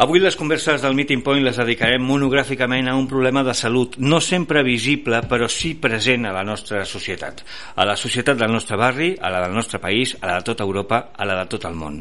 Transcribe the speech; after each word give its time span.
Avui 0.00 0.16
les 0.16 0.32
converses 0.32 0.80
del 0.80 0.94
Meeting 0.96 1.20
Point 1.20 1.42
les 1.44 1.58
dedicarem 1.60 2.00
monogràficament 2.08 2.86
a 2.88 2.94
un 2.96 3.04
problema 3.04 3.42
de 3.44 3.52
salut 3.52 3.98
no 4.00 4.16
sempre 4.24 4.62
visible, 4.64 5.18
però 5.28 5.44
sí 5.52 5.74
present 5.76 6.24
a 6.24 6.30
la 6.32 6.40
nostra 6.40 6.86
societat. 6.88 7.42
A 7.76 7.84
la 7.84 7.98
societat 8.00 8.38
del 8.40 8.48
nostre 8.48 8.78
barri, 8.80 9.10
a 9.20 9.28
la 9.28 9.42
del 9.44 9.52
nostre 9.52 9.76
país, 9.82 10.14
a 10.22 10.30
la 10.30 10.38
de 10.38 10.46
tota 10.46 10.64
Europa, 10.64 11.02
a 11.12 11.26
la 11.28 11.36
de 11.42 11.50
tot 11.52 11.66
el 11.68 11.76
món. 11.76 11.98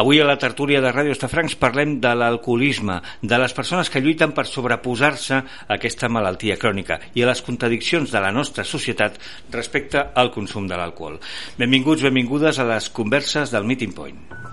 Avui 0.00 0.22
a 0.22 0.28
la 0.30 0.38
tertúlia 0.40 0.80
de 0.80 0.94
Ràdio 0.94 1.12
Estafrancs 1.12 1.58
parlem 1.60 1.98
de 2.00 2.14
l'alcoholisme, 2.16 2.96
de 3.20 3.42
les 3.44 3.52
persones 3.52 3.92
que 3.92 4.00
lluiten 4.00 4.32
per 4.32 4.46
sobreposar-se 4.48 5.36
a 5.36 5.44
aquesta 5.76 6.08
malaltia 6.08 6.56
crònica 6.56 6.96
i 7.12 7.26
a 7.26 7.28
les 7.28 7.44
contradiccions 7.44 8.08
de 8.08 8.24
la 8.24 8.32
nostra 8.32 8.64
societat 8.64 9.20
respecte 9.52 10.00
al 10.00 10.32
consum 10.32 10.64
de 10.64 10.80
l'alcohol. 10.80 11.20
Benvinguts, 11.60 12.08
benvingudes 12.08 12.56
a 12.56 12.70
les 12.72 12.88
converses 12.88 13.52
del 13.52 13.68
Meeting 13.68 13.92
Point. 13.92 14.43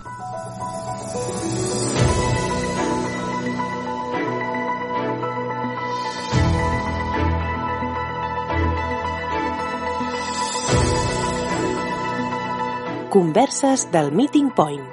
Converses 13.11 13.91
del 13.91 14.13
Meeting 14.15 14.53
Point 14.55 14.85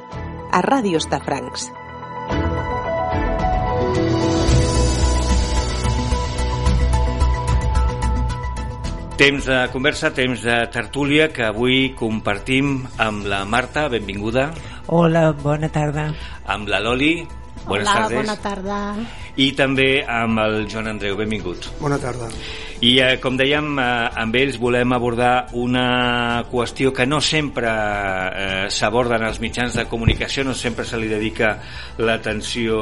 a 0.50 0.58
Ràdio 0.58 0.98
Estafrancs. 0.98 1.68
Temps 9.22 9.46
de 9.46 9.60
conversa, 9.70 10.10
temps 10.18 10.42
de 10.42 10.56
tertúlia 10.74 11.28
que 11.30 11.46
avui 11.46 11.92
compartim 11.94 12.88
amb 12.98 13.22
la 13.30 13.44
Marta, 13.46 13.86
benvinguda. 13.86 14.48
Hola, 14.91 15.28
bona 15.38 15.70
tarda. 15.70 16.08
Amb 16.42 16.66
la 16.74 16.82
Loli, 16.82 17.20
Hola, 17.69 17.84
tardes. 17.86 18.19
bona 18.19 18.36
tarda. 18.42 18.80
I 19.38 19.52
també 19.55 20.02
amb 20.02 20.41
el 20.42 20.65
Joan 20.70 20.91
Andreu, 20.91 21.15
benvingut. 21.19 21.70
Bona 21.78 21.98
tarda. 22.03 22.27
I 22.78 22.92
eh, 23.03 23.17
com 23.19 23.34
dèiem, 23.39 23.72
eh, 23.78 23.84
amb 24.22 24.36
ells 24.39 24.58
volem 24.62 24.92
abordar 24.94 25.48
una 25.58 26.44
qüestió 26.50 26.92
que 26.94 27.06
no 27.06 27.19
sempre 27.22 27.70
eh, 27.70 28.66
s'aborda 28.70 29.16
en 29.19 29.27
els 29.27 29.41
mitjans 29.42 29.75
de 29.75 29.86
comunicació, 29.91 30.44
no 30.47 30.55
sempre 30.55 30.86
se 30.86 30.98
li 30.98 31.11
dedica 31.11 31.56
l'atenció 31.98 32.78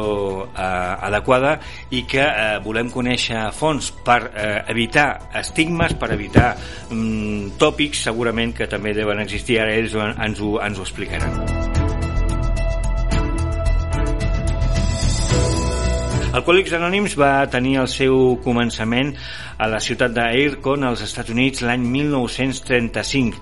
eh, 0.49 0.67
adequada 1.09 1.57
i 1.91 2.05
que 2.09 2.25
eh, 2.25 2.59
volem 2.65 2.93
conèixer 2.93 3.41
a 3.41 3.53
fons 3.57 3.89
per 4.05 4.21
eh, 4.34 4.61
evitar 4.73 5.31
estigmes, 5.41 5.97
per 5.97 6.12
evitar 6.17 6.55
mm, 6.91 7.57
tòpics 7.61 8.05
segurament 8.11 8.53
que 8.57 8.69
també 8.69 8.97
deuen 8.97 9.25
existir, 9.25 9.62
ara 9.65 9.77
ells 9.77 9.97
ens 9.97 10.45
ho, 10.45 10.59
ens 10.61 10.81
ho 10.81 10.84
explicaran. 10.84 11.84
Alcohòlics 16.37 16.75
Anònims 16.77 17.15
va 17.17 17.47
tenir 17.48 17.79
el 17.81 17.87
seu 17.89 18.34
començament 18.45 19.15
a 19.56 19.70
la 19.73 19.79
ciutat 19.81 20.12
d'Aircon, 20.12 20.83
als 20.84 21.01
Estats 21.06 21.33
Units, 21.33 21.62
l'any 21.65 21.87
1935. 21.89 23.39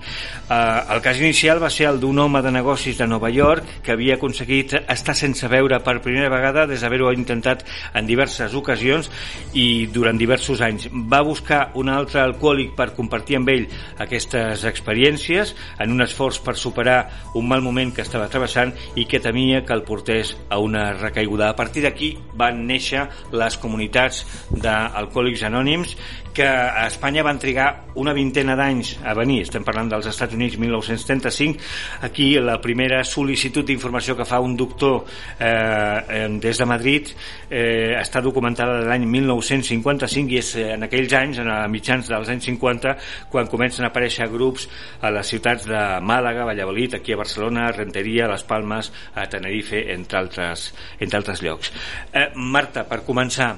Eh, 0.47 0.59
el 0.95 1.01
cas 1.03 1.19
inicial 1.19 1.59
va 1.59 1.67
ser 1.73 1.89
el 1.89 1.99
d'un 1.99 2.21
home 2.23 2.39
de 2.45 2.53
negocis 2.55 2.95
de 2.95 3.07
Nova 3.11 3.27
York 3.35 3.81
que 3.83 3.91
havia 3.91 4.15
aconseguit 4.15 4.77
estar 4.79 5.15
sense 5.19 5.49
veure 5.51 5.81
per 5.83 5.97
primera 6.05 6.29
vegada 6.31 6.63
des 6.69 6.85
d'haver-ho 6.85 7.11
intentat 7.11 7.65
en 7.91 8.07
diverses 8.07 8.55
ocasions 8.55 9.11
i 9.51 9.87
durant 9.91 10.15
diversos 10.15 10.63
anys. 10.63 10.87
Va 10.95 11.19
buscar 11.19 11.71
un 11.75 11.91
altre 11.91 12.23
alcohòlic 12.23 12.77
per 12.79 12.93
compartir 12.95 13.41
amb 13.41 13.51
ell 13.51 13.67
aquestes 13.99 14.63
experiències 14.71 15.51
en 15.83 15.91
un 15.91 16.07
esforç 16.07 16.39
per 16.39 16.55
superar 16.55 17.01
un 17.35 17.51
mal 17.51 17.59
moment 17.59 17.91
que 17.91 18.07
estava 18.07 18.31
travessant 18.31 18.71
i 18.95 19.03
que 19.03 19.19
temia 19.19 19.65
que 19.65 19.75
el 19.75 19.83
portés 19.83 20.37
a 20.47 20.63
una 20.63 20.93
recaiguda. 20.93 21.49
A 21.49 21.59
partir 21.59 21.83
d'aquí 21.83 22.15
van 22.39 22.63
néixer 22.63 22.84
les 23.31 23.57
comunitats 23.61 24.23
d'alcohòlics 24.51 25.43
anònims 25.49 25.95
que 26.35 26.45
a 26.45 26.85
Espanya 26.85 27.23
van 27.23 27.39
trigar 27.39 27.69
una 27.95 28.13
vintena 28.13 28.57
d'anys 28.59 28.97
a 29.07 29.13
venir, 29.15 29.39
estem 29.45 29.63
parlant 29.63 29.87
dels 29.89 30.09
Estats 30.11 30.35
Units 30.35 30.57
1935, 30.59 31.61
aquí 32.03 32.33
la 32.43 32.57
primera 32.61 32.99
sol·licitud 33.07 33.63
d'informació 33.65 34.17
que 34.19 34.27
fa 34.27 34.41
un 34.43 34.57
doctor 34.59 35.05
eh, 35.39 36.27
des 36.43 36.59
de 36.59 36.67
Madrid 36.67 37.13
eh, 37.49 37.95
està 37.95 38.19
documentada 38.21 38.81
de 38.81 38.89
l'any 38.89 39.07
1955 39.07 40.35
i 40.35 40.41
és 40.41 40.49
eh, 40.59 40.65
en 40.75 40.83
aquells 40.85 41.15
anys, 41.15 41.39
en 41.41 41.51
a 41.53 41.61
mitjans 41.71 42.11
dels 42.11 42.31
anys 42.33 42.49
50, 42.51 42.95
quan 43.31 43.47
comencen 43.51 43.87
a 43.87 43.93
aparèixer 43.93 44.27
grups 44.33 44.67
a 44.99 45.13
les 45.15 45.31
ciutats 45.31 45.69
de 45.69 45.85
Màlaga, 46.03 46.49
Valladolid, 46.49 46.97
aquí 46.99 47.15
a 47.15 47.21
Barcelona, 47.21 47.69
Renteria, 47.71 48.27
Les 48.27 48.43
Palmes, 48.43 48.91
a 49.15 49.23
Tenerife, 49.31 49.85
entre 49.95 50.19
altres, 50.19 50.67
entre 50.99 51.23
altres 51.23 51.45
llocs. 51.45 51.71
Eh, 52.11 52.27
Marta, 52.35 52.83
per 52.89 53.05
començar, 53.07 53.53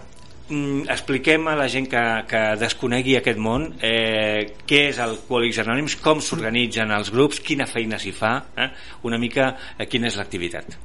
mm, 0.50 0.88
expliquem 0.94 1.48
a 1.48 1.56
la 1.60 1.68
gent 1.72 1.88
que, 1.92 2.04
que 2.30 2.42
desconegui 2.60 3.18
aquest 3.20 3.40
món 3.40 3.70
eh, 3.84 4.58
què 4.68 4.88
és 4.92 5.02
Alcohòlics 5.04 5.62
Anònims, 5.64 5.98
com 6.04 6.22
s'organitzen 6.24 6.92
els 6.96 7.12
grups, 7.14 7.42
quina 7.44 7.68
feina 7.70 8.00
s'hi 8.00 8.14
fa, 8.16 8.34
eh? 8.58 8.72
una 9.08 9.20
mica 9.22 9.54
eh, 9.78 9.86
quina 9.86 10.12
és 10.12 10.18
l'activitat. 10.20 10.78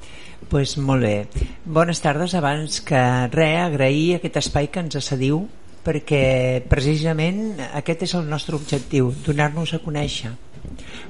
pues 0.51 0.77
molt 0.77 1.03
bé. 1.03 1.27
Bones 1.65 2.01
tardes. 2.03 2.34
Abans 2.34 2.81
que 2.83 3.03
res, 3.33 3.59
agrair 3.62 4.17
aquest 4.17 4.37
espai 4.43 4.69
que 4.69 4.81
ens 4.83 4.99
cediu 5.06 5.47
perquè 5.83 6.62
precisament 6.71 7.59
aquest 7.72 8.03
és 8.06 8.15
el 8.15 8.28
nostre 8.31 8.55
objectiu, 8.55 9.12
donar-nos 9.27 9.75
a 9.75 9.81
conèixer 9.83 10.31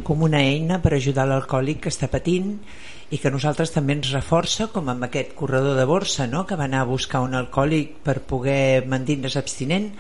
com 0.07 0.25
una 0.27 0.43
eina 0.43 0.81
per 0.83 0.95
ajudar 0.97 1.27
l'alcohòlic 1.29 1.85
que 1.85 1.93
està 1.93 2.09
patint 2.13 2.57
i 3.13 3.21
que 3.21 3.31
nosaltres 3.33 3.75
també 3.75 3.99
ens 3.99 4.13
reforça 4.15 4.71
com 4.73 4.89
amb 4.89 5.07
aquest 5.09 5.35
corredor 5.39 5.77
de 5.79 5.87
borsa 5.89 6.27
no? 6.27 6.47
que 6.47 6.57
va 6.57 6.69
anar 6.69 6.83
a 6.83 6.91
buscar 6.91 7.21
un 7.25 7.37
alcohòlic 7.39 7.99
per 8.07 8.21
poder 8.29 8.85
mantenir-se 8.89 9.41
abstinent 9.43 9.91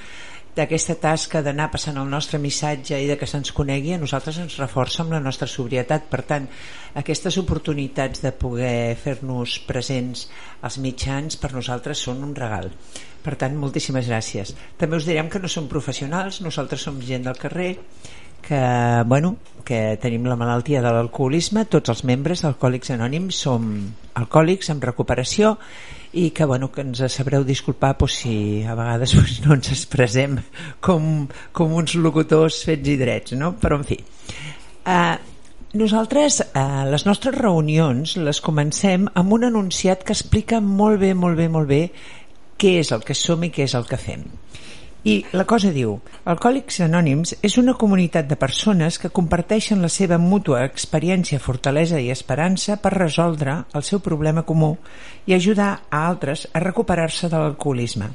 d'aquesta 0.52 0.98
tasca 1.00 1.40
d'anar 1.40 1.70
passant 1.72 1.96
el 1.96 2.10
nostre 2.12 2.38
missatge 2.40 2.98
i 3.00 3.06
de 3.08 3.16
que 3.16 3.28
se'ns 3.28 3.54
conegui 3.56 3.94
a 3.94 4.00
nosaltres 4.00 4.36
ens 4.42 4.58
reforça 4.60 5.00
amb 5.00 5.14
la 5.16 5.20
nostra 5.24 5.48
sobrietat. 5.48 6.10
Per 6.12 6.20
tant, 6.28 6.48
aquestes 7.00 7.38
oportunitats 7.40 8.20
de 8.20 8.34
poder 8.36 8.92
fer-nos 9.00 9.56
presents 9.68 10.26
als 10.60 10.76
mitjans 10.84 11.40
per 11.40 11.54
nosaltres 11.56 12.04
són 12.04 12.20
un 12.26 12.36
regal. 12.36 12.68
Per 13.24 13.36
tant, 13.40 13.56
moltíssimes 13.56 14.10
gràcies. 14.10 14.52
També 14.76 15.00
us 15.00 15.08
direm 15.08 15.30
que 15.32 15.40
no 15.40 15.48
som 15.48 15.70
professionals 15.72 16.42
nosaltres 16.44 16.84
som 16.84 17.00
gent 17.00 17.24
del 17.24 17.40
carrer 17.40 17.72
que, 18.42 18.60
bueno, 19.06 19.36
que 19.64 19.96
tenim 20.02 20.26
la 20.26 20.36
malaltia 20.36 20.82
de 20.82 20.90
l'alcoholisme, 20.92 21.64
tots 21.70 21.92
els 21.92 22.02
membres 22.08 22.42
d'Alcohòlics 22.42 22.92
Anònims 22.94 23.38
som 23.46 23.68
alcohòlics 24.18 24.72
en 24.74 24.82
recuperació 24.82 25.56
i 26.12 26.28
que, 26.36 26.44
bueno, 26.44 26.68
que 26.72 26.82
ens 26.84 27.00
sabreu 27.14 27.44
disculpar 27.46 27.94
pues, 27.96 28.18
si 28.24 28.36
a 28.68 28.74
vegades 28.76 29.14
pues, 29.18 29.38
no 29.46 29.56
ens 29.56 29.72
expressem 29.72 30.38
com, 30.80 31.28
com 31.56 31.76
uns 31.78 31.96
locutors 31.96 32.62
fets 32.66 32.92
i 32.92 32.98
drets, 33.00 33.36
no? 33.38 33.54
però 33.60 33.80
en 33.80 33.86
fi. 33.88 34.00
Uh, 34.82 35.14
nosaltres 35.78 36.42
eh, 36.42 36.62
les 36.90 37.06
nostres 37.06 37.36
reunions 37.38 38.16
les 38.20 38.42
comencem 38.44 39.06
amb 39.16 39.38
un 39.38 39.46
anunciat 39.48 40.02
que 40.04 40.12
explica 40.12 40.60
molt 40.60 41.00
bé, 41.00 41.14
molt 41.14 41.38
bé, 41.38 41.48
molt 41.48 41.70
bé 41.70 41.82
què 42.60 42.76
és 42.82 42.92
el 42.94 43.06
que 43.06 43.16
som 43.16 43.42
i 43.42 43.50
què 43.54 43.64
és 43.64 43.74
el 43.78 43.88
que 43.88 43.98
fem. 43.98 44.26
I 45.02 45.24
la 45.34 45.42
cosa 45.50 45.72
diu, 45.74 45.96
Alcohòlics 46.30 46.76
Anònims 46.84 47.32
és 47.42 47.56
una 47.58 47.72
comunitat 47.74 48.28
de 48.30 48.36
persones 48.38 49.00
que 49.02 49.10
comparteixen 49.10 49.82
la 49.82 49.88
seva 49.90 50.14
mútua 50.22 50.60
experiència, 50.62 51.40
fortalesa 51.42 51.98
i 51.98 52.12
esperança 52.14 52.76
per 52.78 52.92
resoldre 52.94 53.56
el 53.74 53.82
seu 53.82 53.98
problema 53.98 54.44
comú 54.46 54.76
i 55.26 55.34
ajudar 55.34 55.72
a 55.90 56.04
altres 56.06 56.46
a 56.54 56.62
recuperar-se 56.62 57.26
de 57.26 57.34
l'alcoholisme. 57.34 58.12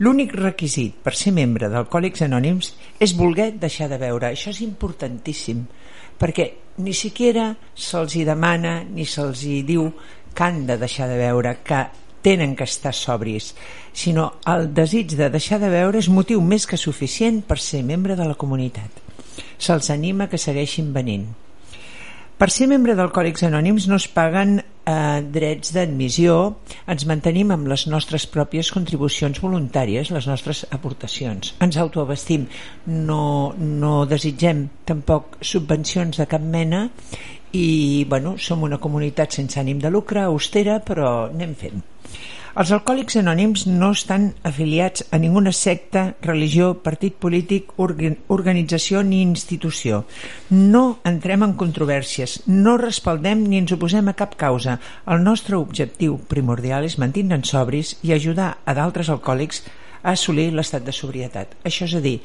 L'únic 0.00 0.32
requisit 0.32 0.96
per 1.04 1.12
ser 1.12 1.34
membre 1.36 1.68
d'Alcohòlics 1.68 2.24
Anònims 2.24 2.72
és 2.98 3.12
voler 3.12 3.52
deixar 3.60 3.90
de 3.92 4.00
beure. 4.00 4.32
Això 4.32 4.56
és 4.56 4.62
importantíssim, 4.64 5.66
perquè 6.16 6.48
ni 6.80 6.96
siquiera 6.96 7.50
se'ls 7.76 8.16
demana 8.24 8.78
ni 8.88 9.04
se'ls 9.04 9.44
diu 9.68 9.90
que 10.32 10.48
han 10.48 10.64
de 10.64 10.80
deixar 10.80 11.12
de 11.12 11.20
beure, 11.20 11.58
que 11.60 11.84
tenen 12.22 12.56
que 12.56 12.64
estar 12.64 12.94
sobris, 12.94 13.52
sinó 13.92 14.32
el 14.46 14.70
desig 14.74 15.16
de 15.18 15.28
deixar 15.30 15.60
de 15.60 15.70
beure 15.72 16.00
és 16.00 16.08
motiu 16.08 16.40
més 16.40 16.66
que 16.70 16.80
suficient 16.80 17.42
per 17.46 17.58
ser 17.60 17.82
membre 17.86 18.16
de 18.16 18.26
la 18.26 18.38
comunitat. 18.38 19.02
Se'ls 19.58 19.90
anima 19.90 20.28
que 20.30 20.40
segueixin 20.40 20.92
venint. 20.94 21.28
Per 22.42 22.48
ser 22.50 22.66
membre 22.66 22.96
d'Alcohòlics 22.98 23.44
Anònims 23.46 23.84
no 23.86 23.94
es 24.00 24.08
paguen 24.10 24.56
eh, 24.58 25.20
drets 25.34 25.70
d'admissió, 25.76 26.38
ens 26.90 27.04
mantenim 27.06 27.52
amb 27.54 27.68
les 27.70 27.84
nostres 27.86 28.24
pròpies 28.26 28.72
contribucions 28.74 29.38
voluntàries, 29.44 30.10
les 30.10 30.26
nostres 30.26 30.64
aportacions. 30.74 31.52
Ens 31.62 31.78
autoabastim, 31.78 32.48
no, 32.86 33.54
no 33.58 33.92
desitgem 34.10 34.64
tampoc 34.88 35.38
subvencions 35.52 36.18
de 36.18 36.26
cap 36.26 36.42
mena 36.42 36.88
i 37.52 38.04
bueno, 38.08 38.36
som 38.38 38.62
una 38.62 38.80
comunitat 38.80 39.32
sense 39.36 39.60
ànim 39.60 39.80
de 39.80 39.90
lucre, 39.92 40.24
austera, 40.24 40.80
però 40.84 41.28
anem 41.30 41.54
fent. 41.54 41.82
Els 42.52 42.68
alcohòlics 42.76 43.14
anònims 43.16 43.62
no 43.64 43.94
estan 43.96 44.26
afiliats 44.44 45.06
a 45.08 45.16
ninguna 45.16 45.54
secta, 45.56 46.02
religió, 46.20 46.74
partit 46.84 47.14
polític, 47.16 47.70
organització 47.78 49.00
ni 49.08 49.22
institució. 49.24 50.02
No 50.50 50.98
entrem 51.08 51.46
en 51.46 51.54
controvèrsies, 51.56 52.42
no 52.52 52.76
respaldem 52.76 53.46
ni 53.46 53.62
ens 53.62 53.72
oposem 53.72 54.12
a 54.12 54.16
cap 54.18 54.36
causa. 54.36 54.76
El 55.08 55.24
nostre 55.24 55.56
objectiu 55.56 56.18
primordial 56.28 56.84
és 56.84 56.98
mantenir-nos 57.00 57.54
sobris 57.56 57.96
i 58.02 58.12
ajudar 58.12 58.58
a 58.66 58.76
d'altres 58.76 59.08
alcohòlics 59.08 59.64
a 60.02 60.12
assolir 60.12 60.50
l'estat 60.52 60.84
de 60.84 60.92
sobrietat. 60.92 61.56
Això 61.64 61.88
és 61.88 61.96
a 61.96 62.04
dir, 62.04 62.18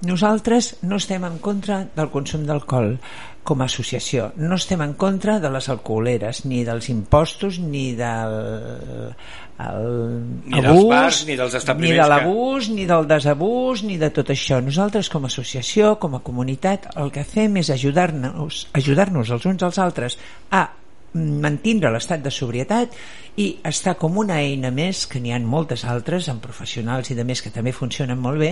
nosaltres 0.00 0.78
no 0.82 0.96
estem 0.96 1.28
en 1.28 1.36
contra 1.44 1.82
del 1.92 2.08
consum 2.12 2.48
d'alcohol 2.48 2.96
com 3.44 3.62
a 3.62 3.68
associació. 3.68 4.30
No 4.40 4.56
estem 4.56 4.82
en 4.82 4.94
contra 4.98 5.38
de 5.40 5.50
les 5.52 5.68
alcoholeres, 5.68 6.44
ni 6.48 6.64
dels 6.66 6.88
impostos, 6.92 7.60
ni 7.60 7.92
del 7.98 9.12
el 9.54 10.24
ni 10.50 10.58
abús, 10.58 10.64
dels 10.64 10.88
bars, 10.90 11.18
ni 11.28 11.36
dels 11.38 11.54
establiments 11.54 11.94
ni 11.94 12.02
de 12.02 12.08
l'abús, 12.10 12.66
que... 12.66 12.74
ni 12.74 12.86
del 12.90 13.06
desabús 13.06 13.84
ni 13.86 13.98
de 14.00 14.10
tot 14.10 14.32
això. 14.34 14.58
Nosaltres 14.64 15.10
com 15.12 15.28
a 15.28 15.30
associació 15.30 15.94
com 16.02 16.16
a 16.18 16.22
comunitat 16.26 16.88
el 16.98 17.12
que 17.14 17.22
fem 17.28 17.60
és 17.62 17.70
ajudar-nos 17.70 18.64
ajudar-nos 18.74 19.30
els 19.36 19.46
uns 19.46 19.62
als 19.62 19.78
altres 19.78 20.18
a 20.50 20.66
mantindre 21.14 21.92
l'estat 21.94 22.22
de 22.22 22.30
sobrietat 22.34 22.94
i 23.38 23.46
està 23.66 23.94
com 23.98 24.16
una 24.18 24.40
eina 24.42 24.70
més 24.74 25.04
que 25.10 25.20
n'hi 25.22 25.32
ha 25.34 25.38
moltes 25.42 25.84
altres 25.90 26.28
amb 26.30 26.42
professionals 26.42 27.10
i 27.10 27.16
de 27.18 27.24
més 27.26 27.42
que 27.42 27.52
també 27.54 27.72
funcionen 27.74 28.18
molt 28.18 28.38
bé 28.42 28.50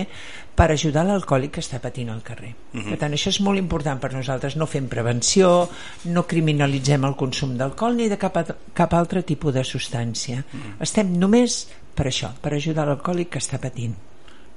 per 0.55 0.69
ajudar 0.71 1.03
l'alcohòlic 1.07 1.57
que 1.57 1.63
està 1.63 1.79
patint 1.83 2.09
al 2.11 2.23
carrer 2.23 2.53
uh 2.53 2.79
-huh. 2.79 2.89
per 2.89 2.97
tant 2.99 3.13
això 3.13 3.29
és 3.29 3.39
molt 3.41 3.59
important 3.59 3.99
per 3.99 4.13
nosaltres 4.13 4.55
no 4.55 4.65
fem 4.65 4.87
prevenció, 4.87 5.69
no 6.05 6.27
criminalitzem 6.27 7.03
el 7.03 7.15
consum 7.15 7.57
d'alcohol 7.57 7.95
ni 7.95 8.09
de 8.09 8.17
cap, 8.17 8.55
cap 8.73 8.93
altre 8.93 9.23
tipus 9.23 9.53
de 9.53 9.63
substància 9.63 10.37
uh 10.37 10.59
-huh. 10.59 10.81
estem 10.81 11.17
només 11.17 11.67
per 11.95 12.07
això, 12.07 12.31
per 12.41 12.53
ajudar 12.53 12.87
l'alcohòlic 12.87 13.29
que 13.29 13.39
està 13.39 13.59
patint 13.59 13.95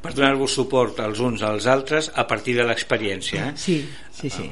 per 0.03 0.15
donar-vos 0.15 0.53
suport 0.53 1.01
als 1.01 1.19
uns 1.19 1.43
als 1.43 1.67
altres 1.67 2.13
a 2.15 2.27
partir 2.27 2.55
de 2.57 2.65
l'experiència 2.65 3.49
eh? 3.49 3.53
sí, 3.57 3.89
sí, 4.13 4.31
sí 4.31 4.51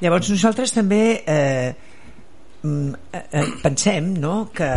llavors 0.00 0.30
nosaltres 0.30 0.72
també 0.72 1.22
eh, 1.26 1.74
pensem 3.62 4.14
no, 4.20 4.48
que, 4.54 4.70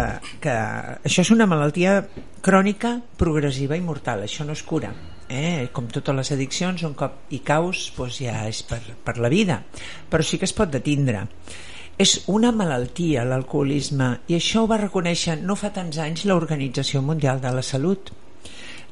que 0.44 0.58
això 1.06 1.24
és 1.26 1.32
una 1.36 1.48
malaltia 1.50 2.02
crònica, 2.46 2.98
progressiva 3.20 3.78
i 3.78 3.86
mortal, 3.86 4.26
això 4.28 4.48
no 4.48 4.58
es 4.58 4.66
cura 4.68 4.94
eh? 5.30 5.70
com 5.72 5.88
totes 5.88 6.16
les 6.16 6.32
addiccions 6.34 6.84
un 6.84 6.96
cop 6.98 7.30
hi 7.32 7.40
caus 7.46 7.86
doncs 7.96 8.20
ja 8.26 8.44
és 8.50 8.64
per, 8.68 8.82
per 9.06 9.18
la 9.22 9.30
vida. 9.32 9.62
Però 10.10 10.26
sí 10.26 10.42
que 10.42 10.50
es 10.50 10.56
pot 10.58 10.72
detindre. 10.74 11.28
És 12.00 12.24
una 12.32 12.52
malaltia 12.56 13.26
l'alcoholisme 13.28 14.10
i 14.32 14.38
això 14.38 14.64
ho 14.64 14.72
va 14.72 14.80
reconèixer 14.82 15.40
no 15.44 15.58
fa 15.60 15.72
tants 15.76 16.00
anys 16.00 16.26
l'Organització 16.26 17.04
Mundial 17.06 17.42
de 17.44 17.54
la 17.54 17.64
Salut. 17.64 18.12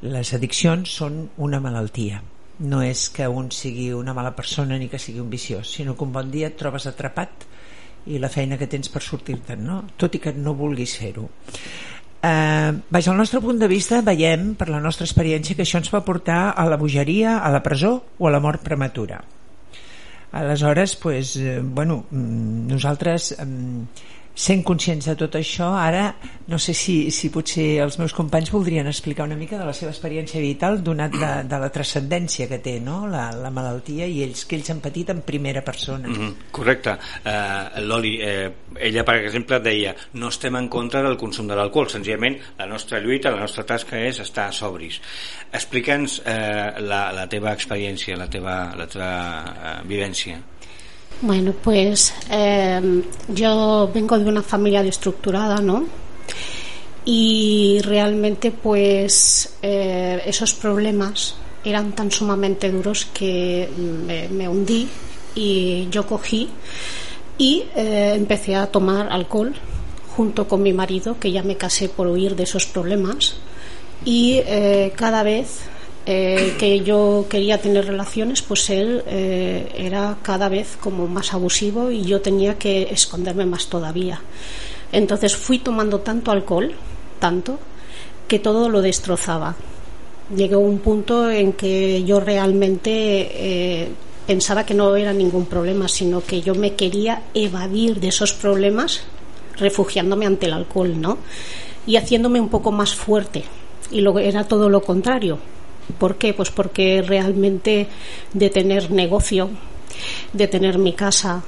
Les 0.03 0.33
addiccions 0.35 0.91
són 0.99 1.23
una 1.41 1.59
malaltia. 1.63 2.21
No 2.59 2.81
és 2.83 3.07
que 3.13 3.27
un 3.29 3.49
sigui 3.53 3.91
una 3.93 4.13
mala 4.17 4.35
persona 4.35 4.77
ni 4.77 4.89
que 4.89 4.99
sigui 5.01 5.21
un 5.21 5.29
viciós 5.29 5.71
sinó 5.77 5.95
que 5.95 6.05
un 6.05 6.13
bon 6.13 6.29
dia 6.33 6.51
et 6.51 6.57
trobes 6.59 6.87
atrapat 6.89 7.45
i 8.07 8.19
la 8.19 8.31
feina 8.33 8.57
que 8.57 8.69
tens 8.71 8.91
per 8.93 9.03
sortir-te'n 9.03 9.63
no? 9.63 9.83
tot 9.97 10.15
i 10.15 10.23
que 10.23 10.33
no 10.35 10.55
vulguis 10.57 10.97
fer-ho 10.99 11.27
eh, 11.27 12.71
baix 12.89 13.07
al 13.07 13.17
nostre 13.19 13.41
punt 13.43 13.59
de 13.61 13.71
vista 13.71 14.01
veiem 14.01 14.53
per 14.59 14.69
la 14.73 14.83
nostra 14.83 15.07
experiència 15.07 15.55
que 15.55 15.65
això 15.67 15.81
ens 15.81 15.93
va 15.93 16.05
portar 16.05 16.53
a 16.55 16.67
la 16.69 16.79
bogeria, 16.79 17.39
a 17.39 17.51
la 17.53 17.63
presó 17.63 17.97
o 18.17 18.27
a 18.27 18.33
la 18.33 18.43
mort 18.43 18.63
prematura 18.63 19.23
aleshores 20.31 20.95
pues, 20.95 21.35
eh, 21.37 21.61
bueno, 21.63 22.05
mm, 22.11 22.67
nosaltres 22.67 23.31
eh, 23.31 23.45
sent 24.37 24.61
conscients 24.61 25.07
de 25.09 25.15
tot 25.17 25.33
això 25.39 25.71
ara 25.73 26.11
no 26.47 26.59
sé 26.61 26.73
si, 26.77 27.09
si 27.11 27.31
potser 27.33 27.81
els 27.81 27.97
meus 27.97 28.13
companys 28.15 28.51
voldrien 28.53 28.87
explicar 28.87 29.25
una 29.25 29.35
mica 29.35 29.57
de 29.57 29.65
la 29.65 29.73
seva 29.73 29.89
experiència 29.91 30.39
vital 30.43 30.77
donat 30.85 31.15
de, 31.17 31.31
de 31.49 31.59
la 31.59 31.69
transcendència 31.73 32.45
que 32.47 32.59
té 32.63 32.75
no? 32.83 32.99
la, 33.09 33.31
la 33.35 33.49
malaltia 33.51 34.05
i 34.05 34.21
ells 34.23 34.45
que 34.47 34.59
ells 34.59 34.69
han 34.71 34.81
patit 34.83 35.09
en 35.11 35.23
primera 35.25 35.63
persona. 35.65 36.07
Mm 36.07 36.15
-hmm, 36.15 36.33
correcte. 36.51 36.93
Uh, 37.25 37.81
Loli, 37.81 38.17
eh, 38.21 38.51
ella 38.79 39.03
per 39.03 39.15
exemple 39.23 39.59
deia 39.59 39.95
no 40.13 40.29
estem 40.29 40.55
en 40.55 40.69
contra 40.69 41.01
del 41.01 41.17
consum 41.17 41.47
de 41.47 41.55
l'alcohol 41.55 41.89
senzillament 41.89 42.37
la 42.57 42.65
nostra 42.65 42.99
lluita, 42.99 43.31
la 43.31 43.41
nostra 43.41 43.65
tasca 43.65 43.97
és 43.97 44.19
estar 44.19 44.53
sobris. 44.53 45.01
Explica'ns 45.51 46.21
eh, 46.25 46.79
la, 46.79 47.11
la 47.11 47.27
teva 47.27 47.53
experiència 47.53 48.15
la 48.15 48.29
teva, 48.29 48.75
la 48.77 48.87
teva 48.87 49.11
eh, 49.81 49.87
vivència 49.87 50.39
Bueno, 51.21 51.51
pues 51.63 52.13
eh, 52.29 53.01
yo 53.29 53.89
vengo 53.91 54.19
de 54.19 54.25
una 54.25 54.43
familia 54.43 54.83
destructurada, 54.83 55.57
¿no? 55.61 55.85
Y 57.05 57.79
realmente, 57.81 58.51
pues 58.51 59.55
eh, 59.63 60.21
esos 60.27 60.53
problemas 60.53 61.35
eran 61.63 61.93
tan 61.93 62.11
sumamente 62.11 62.69
duros 62.71 63.05
que 63.05 63.67
me, 64.29 64.47
hundí 64.47 64.87
y 65.33 65.87
yo 65.89 66.05
cogí 66.05 66.49
y 67.37 67.65
eh, 67.75 68.13
empecé 68.15 68.55
a 68.55 68.67
tomar 68.67 69.11
alcohol 69.11 69.55
junto 70.15 70.47
con 70.47 70.61
mi 70.61 70.71
marido, 70.71 71.19
que 71.19 71.31
ya 71.31 71.41
me 71.41 71.57
casé 71.57 71.89
por 71.89 72.07
huir 72.07 72.35
de 72.35 72.43
esos 72.43 72.67
problemas. 72.67 73.37
Y 74.05 74.41
cada 74.95 75.23
vez 75.23 75.61
eh, 76.09 76.55
que 76.57 76.79
yo 76.79 77.25
quería 77.29 77.59
tener 77.59 77.85
relaciones, 77.85 78.41
pues 78.41 78.69
él 78.69 79.03
eh, 79.07 79.69
era 79.75 80.17
cada 80.21 80.47
vez 80.47 80.77
como 80.79 81.05
más 81.05 81.33
abusivo 81.33 81.91
y 81.91 82.03
yo 82.03 82.21
tenía 82.21 82.57
que 82.57 82.83
esconderme 82.83 83.45
más 83.45 83.67
todavía. 83.67 84.21
Entonces 84.93 85.35
fui 85.35 85.59
tomando 85.59 85.99
tanto 85.99 86.31
alcohol, 86.31 86.71
tanto, 87.19 87.59
que 88.25 88.39
todo 88.39 88.69
lo 88.69 88.81
destrozaba. 88.81 89.57
Llegó 90.33 90.59
un 90.59 90.79
punto 90.79 91.29
en 91.29 91.51
que 91.51 92.01
yo 92.05 92.21
realmente 92.21 92.91
eh, 92.93 93.89
pensaba 94.25 94.65
que 94.65 94.73
no 94.73 94.95
era 94.95 95.11
ningún 95.11 95.45
problema, 95.45 95.89
sino 95.89 96.23
que 96.23 96.41
yo 96.41 96.55
me 96.55 96.75
quería 96.75 97.23
evadir 97.33 97.99
de 97.99 98.07
esos 98.07 98.31
problemas 98.31 99.01
refugiándome 99.57 100.25
ante 100.25 100.45
el 100.45 100.53
alcohol, 100.53 101.01
¿no? 101.01 101.17
Y 101.85 101.97
haciéndome 101.97 102.39
un 102.39 102.47
poco 102.47 102.71
más 102.71 102.95
fuerte. 102.95 103.43
Y 103.91 103.99
luego 103.99 104.19
era 104.19 104.45
todo 104.45 104.69
lo 104.69 104.81
contrario 104.81 105.37
¿Por 105.97 106.17
qué? 106.17 106.33
Pues 106.33 106.51
porque 106.51 107.01
realmente 107.01 107.87
de 108.33 108.49
tener 108.49 108.91
negocio, 108.91 109.49
de 110.33 110.47
tener 110.47 110.77
mi 110.77 110.93
casa, 110.93 111.43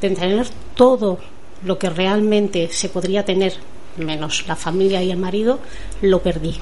de 0.00 0.10
tener 0.10 0.46
todo 0.74 1.18
lo 1.64 1.78
que 1.78 1.90
realmente 1.90 2.68
se 2.72 2.88
podría 2.88 3.24
tener, 3.24 3.54
menos 3.96 4.46
la 4.48 4.56
familia 4.56 5.02
y 5.02 5.10
el 5.10 5.18
marido, 5.18 5.60
lo 6.00 6.22
perdí. 6.22 6.56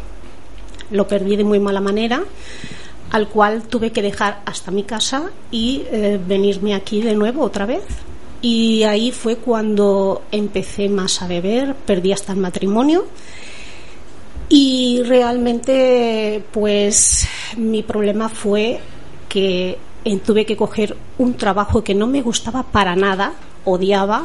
Lo 0.90 1.06
perdí 1.06 1.36
de 1.36 1.44
muy 1.44 1.60
mala 1.60 1.80
manera, 1.80 2.24
al 3.10 3.28
cual 3.28 3.62
tuve 3.62 3.92
que 3.92 4.02
dejar 4.02 4.42
hasta 4.44 4.70
mi 4.70 4.82
casa 4.82 5.30
y 5.50 5.84
eh, 5.90 6.20
venirme 6.24 6.74
aquí 6.74 7.00
de 7.00 7.14
nuevo 7.14 7.42
otra 7.42 7.64
vez. 7.64 7.84
Y 8.42 8.82
ahí 8.84 9.12
fue 9.12 9.36
cuando 9.36 10.22
empecé 10.32 10.88
más 10.88 11.22
a 11.22 11.28
beber, 11.28 11.74
perdí 11.74 12.12
hasta 12.12 12.32
el 12.32 12.38
matrimonio 12.38 13.06
y 14.52 15.02
realmente, 15.04 16.44
pues 16.50 17.26
mi 17.56 17.84
problema 17.84 18.28
fue 18.28 18.80
que 19.28 19.78
tuve 20.26 20.44
que 20.44 20.56
coger 20.56 20.96
un 21.18 21.34
trabajo 21.34 21.84
que 21.84 21.94
no 21.94 22.08
me 22.08 22.20
gustaba 22.20 22.64
para 22.64 22.96
nada, 22.96 23.34
odiaba, 23.64 24.24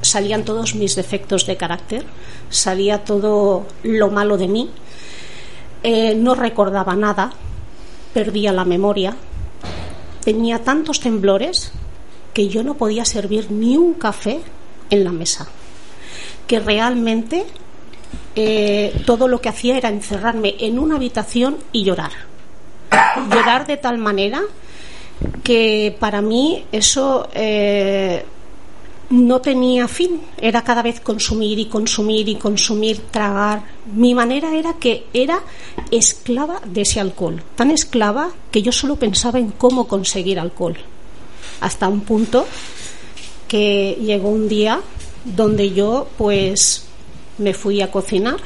salían 0.00 0.46
todos 0.46 0.74
mis 0.74 0.96
defectos 0.96 1.46
de 1.46 1.58
carácter, 1.58 2.06
salía 2.48 3.04
todo 3.04 3.66
lo 3.82 4.10
malo 4.10 4.38
de 4.38 4.48
mí, 4.48 4.70
eh, 5.82 6.14
no 6.14 6.34
recordaba 6.34 6.96
nada, 6.96 7.32
perdía 8.14 8.52
la 8.52 8.64
memoria, 8.64 9.14
tenía 10.24 10.64
tantos 10.64 11.00
temblores 11.00 11.72
que 12.32 12.48
yo 12.48 12.62
no 12.64 12.74
podía 12.74 13.04
servir 13.04 13.50
ni 13.50 13.76
un 13.76 13.92
café 13.92 14.40
en 14.88 15.04
la 15.04 15.12
mesa, 15.12 15.46
que 16.46 16.58
realmente 16.58 17.44
eh, 18.36 19.02
todo 19.06 19.28
lo 19.28 19.40
que 19.40 19.48
hacía 19.48 19.76
era 19.76 19.88
encerrarme 19.88 20.54
en 20.58 20.78
una 20.78 20.96
habitación 20.96 21.56
y 21.72 21.84
llorar. 21.84 22.12
Llorar 23.30 23.66
de 23.66 23.78
tal 23.78 23.98
manera 23.98 24.42
que 25.42 25.96
para 25.98 26.20
mí 26.20 26.64
eso 26.70 27.28
eh, 27.32 28.24
no 29.08 29.40
tenía 29.40 29.88
fin, 29.88 30.20
era 30.38 30.62
cada 30.62 30.82
vez 30.82 31.00
consumir 31.00 31.58
y 31.58 31.66
consumir 31.66 32.28
y 32.28 32.36
consumir, 32.36 32.98
tragar. 33.10 33.62
Mi 33.94 34.14
manera 34.14 34.54
era 34.54 34.74
que 34.74 35.06
era 35.14 35.40
esclava 35.90 36.60
de 36.64 36.82
ese 36.82 37.00
alcohol, 37.00 37.42
tan 37.54 37.70
esclava 37.70 38.30
que 38.50 38.62
yo 38.62 38.72
solo 38.72 38.96
pensaba 38.96 39.38
en 39.38 39.52
cómo 39.52 39.88
conseguir 39.88 40.38
alcohol. 40.38 40.76
Hasta 41.60 41.88
un 41.88 42.00
punto 42.00 42.46
que 43.48 43.96
llegó 44.00 44.28
un 44.28 44.48
día 44.48 44.80
donde 45.24 45.72
yo 45.72 46.08
pues 46.18 46.85
me 47.38 47.54
fui 47.54 47.82
a 47.82 47.90
cocinar 47.90 48.40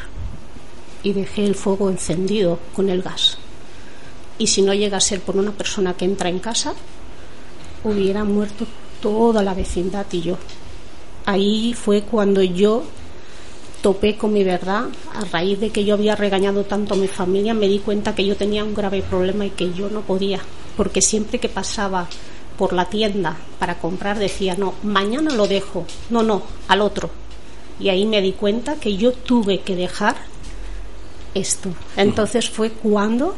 y 1.03 1.13
dejé 1.13 1.45
el 1.45 1.55
fuego 1.55 1.89
encendido 1.89 2.59
con 2.75 2.89
el 2.91 3.03
gas. 3.03 3.39
Y 4.39 4.47
si 4.47 4.63
no 4.63 4.75
llega 4.75 4.97
a 4.97 5.01
ser 5.01 5.21
por 5.21 5.37
una 5.37 5.53
persona 5.53 5.95
que 5.95 6.05
entra 6.05 6.29
en 6.29 6.39
casa, 6.39 6.75
hubiera 7.85 8.25
muerto 8.25 8.67
toda 9.01 9.43
la 9.43 9.55
vecindad 9.55 10.07
y 10.13 10.23
yo. 10.23 10.39
Ahí 11.27 11.75
fue 11.75 12.03
cuando 12.03 12.43
yo 12.43 12.85
topé 13.83 14.17
con 14.17 14.33
mi 14.33 14.45
verdad, 14.45 14.87
a 15.15 15.25
raíz 15.25 15.59
de 15.61 15.71
que 15.71 15.85
yo 15.85 15.95
había 15.95 16.17
regañado 16.17 16.65
tanto 16.65 16.95
a 16.95 16.99
mi 16.99 17.09
familia, 17.09 17.55
me 17.55 17.69
di 17.69 17.79
cuenta 17.79 18.15
que 18.15 18.27
yo 18.27 18.37
tenía 18.37 18.65
un 18.65 18.75
grave 18.75 19.03
problema 19.03 19.47
y 19.47 19.51
que 19.51 19.73
yo 19.73 19.89
no 19.89 20.03
podía, 20.03 20.41
porque 20.77 21.01
siempre 21.01 21.39
que 21.39 21.49
pasaba 21.49 22.09
por 22.59 22.75
la 22.75 22.87
tienda 22.87 23.39
para 23.59 23.79
comprar 23.79 24.19
decía, 24.19 24.55
no, 24.57 24.75
mañana 24.83 25.35
lo 25.35 25.47
dejo, 25.47 25.87
no, 26.11 26.23
no, 26.23 26.43
al 26.69 26.83
otro. 26.83 27.11
Y 27.81 27.89
ahí 27.89 28.05
me 28.07 28.21
di 28.21 28.33
cuenta 28.33 28.77
que 28.77 28.97
yo 28.97 29.13
tuve 29.13 29.61
que 29.61 29.75
dejar 29.75 30.17
esto. 31.35 31.71
Entonces 31.97 32.49
fue 32.49 32.71
cuando 32.71 33.37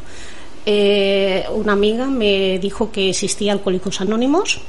eh, 0.65 1.45
una 1.53 1.73
amiga 1.73 2.07
me 2.07 2.59
dijo 2.59 2.91
que 2.91 3.09
existía 3.09 3.53
Alcohólicos 3.53 4.01
Anónimos 4.01 4.59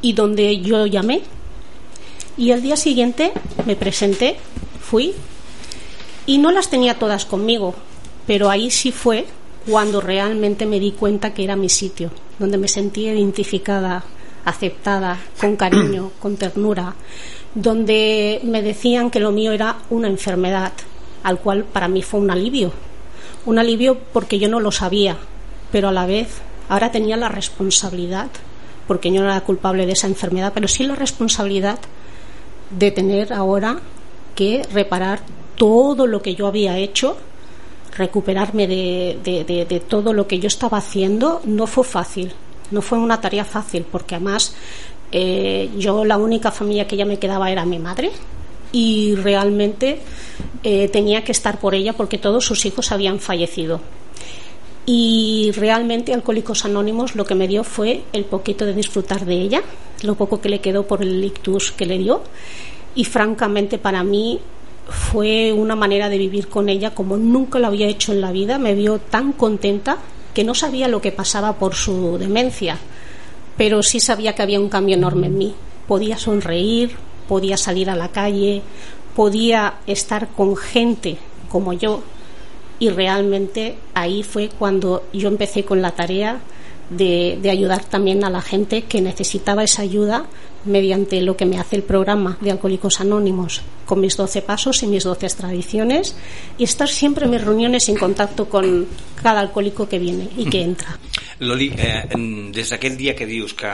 y 0.00 0.12
donde 0.12 0.60
yo 0.60 0.86
llamé 0.86 1.22
y 2.36 2.50
el 2.50 2.62
día 2.62 2.76
siguiente 2.76 3.32
me 3.66 3.76
presenté, 3.76 4.36
fui 4.80 5.14
y 6.24 6.38
no 6.38 6.50
las 6.50 6.70
tenía 6.70 6.98
todas 6.98 7.26
conmigo, 7.26 7.74
pero 8.26 8.48
ahí 8.48 8.70
sí 8.70 8.90
fue 8.90 9.26
cuando 9.68 10.00
realmente 10.00 10.66
me 10.66 10.80
di 10.80 10.92
cuenta 10.92 11.34
que 11.34 11.44
era 11.44 11.56
mi 11.56 11.68
sitio, 11.68 12.10
donde 12.38 12.58
me 12.58 12.68
sentía 12.68 13.12
identificada, 13.12 14.04
aceptada, 14.44 15.20
con 15.40 15.56
cariño, 15.56 16.12
con 16.20 16.36
ternura, 16.36 16.94
donde 17.54 18.40
me 18.44 18.62
decían 18.62 19.10
que 19.10 19.20
lo 19.20 19.30
mío 19.30 19.52
era 19.52 19.78
una 19.90 20.08
enfermedad, 20.08 20.72
al 21.22 21.38
cual 21.38 21.64
para 21.64 21.88
mí 21.88 22.02
fue 22.02 22.20
un 22.20 22.30
alivio. 22.30 22.72
Un 23.44 23.58
alivio 23.58 23.98
porque 24.12 24.38
yo 24.38 24.48
no 24.48 24.60
lo 24.60 24.72
sabía, 24.72 25.16
pero 25.70 25.88
a 25.88 25.92
la 25.92 26.06
vez 26.06 26.40
ahora 26.68 26.90
tenía 26.90 27.16
la 27.16 27.28
responsabilidad, 27.28 28.28
porque 28.86 29.12
yo 29.12 29.20
no 29.20 29.28
era 29.28 29.40
culpable 29.42 29.86
de 29.86 29.92
esa 29.92 30.06
enfermedad, 30.06 30.52
pero 30.54 30.68
sí 30.68 30.84
la 30.84 30.94
responsabilidad 30.94 31.78
de 32.70 32.90
tener 32.90 33.32
ahora 33.32 33.78
que 34.34 34.62
reparar 34.72 35.20
todo 35.56 36.06
lo 36.06 36.22
que 36.22 36.34
yo 36.34 36.46
había 36.46 36.78
hecho, 36.78 37.16
recuperarme 37.96 38.66
de, 38.66 39.18
de, 39.24 39.80
todo 39.80 40.12
lo 40.12 40.26
que 40.26 40.38
yo 40.38 40.46
estaba 40.46 40.78
haciendo, 40.78 41.42
no 41.44 41.66
fue 41.66 41.84
fácil, 41.84 42.32
no 42.70 42.80
fue 42.80 42.98
una 42.98 43.20
tarea 43.20 43.44
fácil, 43.44 43.84
porque 43.90 44.14
además 44.14 44.54
eh, 45.12 45.70
yo 45.78 46.04
la 46.04 46.16
única 46.16 46.50
familia 46.50 46.86
que 46.86 46.96
ya 46.96 47.04
me 47.04 47.18
quedaba 47.18 47.50
era 47.50 47.64
mi 47.66 47.78
madre 47.78 48.10
y 48.72 49.14
realmente 49.14 50.00
eh, 50.62 50.88
tenía 50.88 51.22
que 51.22 51.32
estar 51.32 51.60
por 51.60 51.74
ella 51.74 51.92
porque 51.92 52.18
todos 52.18 52.44
sus 52.44 52.64
hijos 52.64 52.90
habían 52.90 53.20
fallecido. 53.20 53.80
Y 54.86 55.52
realmente 55.54 56.12
Alcohólicos 56.12 56.64
Anónimos 56.64 57.14
lo 57.14 57.24
que 57.24 57.36
me 57.36 57.46
dio 57.46 57.62
fue 57.62 58.02
el 58.12 58.24
poquito 58.24 58.66
de 58.66 58.74
disfrutar 58.74 59.24
de 59.24 59.34
ella, 59.34 59.62
lo 60.02 60.16
poco 60.16 60.40
que 60.40 60.48
le 60.48 60.60
quedó 60.60 60.86
por 60.86 61.02
el 61.02 61.22
ictus 61.22 61.70
que 61.72 61.86
le 61.86 61.98
dio. 61.98 62.22
Y 62.94 63.04
francamente 63.04 63.78
para 63.78 64.02
mí 64.02 64.40
fue 64.88 65.52
una 65.52 65.76
manera 65.76 66.08
de 66.08 66.18
vivir 66.18 66.48
con 66.48 66.68
ella 66.68 66.94
como 66.94 67.16
nunca 67.16 67.58
lo 67.58 67.68
había 67.68 67.86
hecho 67.86 68.12
en 68.12 68.20
la 68.20 68.32
vida. 68.32 68.58
Me 68.58 68.74
vio 68.74 68.98
tan 68.98 69.32
contenta 69.32 69.98
que 70.34 70.42
no 70.42 70.54
sabía 70.54 70.88
lo 70.88 71.00
que 71.00 71.12
pasaba 71.12 71.58
por 71.58 71.74
su 71.74 72.18
demencia, 72.18 72.78
pero 73.62 73.80
sí 73.80 74.00
sabía 74.00 74.34
que 74.34 74.42
había 74.42 74.58
un 74.58 74.68
cambio 74.68 74.96
enorme 74.96 75.28
en 75.28 75.38
mí. 75.38 75.54
Podía 75.86 76.18
sonreír, 76.18 76.96
podía 77.28 77.56
salir 77.56 77.90
a 77.90 77.94
la 77.94 78.08
calle, 78.08 78.60
podía 79.14 79.74
estar 79.86 80.30
con 80.30 80.56
gente 80.56 81.16
como 81.48 81.72
yo 81.72 82.02
y 82.80 82.90
realmente 82.90 83.76
ahí 83.94 84.24
fue 84.24 84.48
cuando 84.48 85.04
yo 85.12 85.28
empecé 85.28 85.64
con 85.64 85.80
la 85.80 85.92
tarea 85.92 86.40
de, 86.90 87.38
ayudar 87.48 87.84
también 87.84 88.24
a 88.24 88.30
la 88.30 88.42
gente 88.42 88.82
que 88.82 89.00
necesitaba 89.00 89.62
esa 89.62 89.82
ayuda 89.82 90.26
mediante 90.64 91.22
lo 91.22 91.36
que 91.36 91.46
me 91.46 91.60
hace 91.60 91.76
el 91.76 91.84
programa 91.84 92.38
de 92.40 92.50
Alcohólicos 92.50 93.00
Anónimos, 93.00 93.62
con 93.86 94.00
mis 94.00 94.16
12 94.16 94.42
pasos 94.42 94.82
y 94.82 94.88
mis 94.88 95.04
12 95.04 95.28
tradiciones, 95.28 96.16
y 96.58 96.64
estar 96.64 96.88
siempre 96.88 97.26
en 97.26 97.30
mis 97.30 97.44
reuniones 97.44 97.88
en 97.88 97.96
contacto 97.96 98.48
con 98.48 98.88
cada 99.22 99.38
alcohólico 99.38 99.88
que 99.88 100.00
viene 100.00 100.28
y 100.36 100.46
que 100.46 100.62
entra. 100.62 100.98
Loli, 101.42 101.72
eh, 101.76 102.02
des 102.54 102.72
día 102.96 103.14
que 103.18 103.26
dius 103.26 103.54
que 103.58 103.72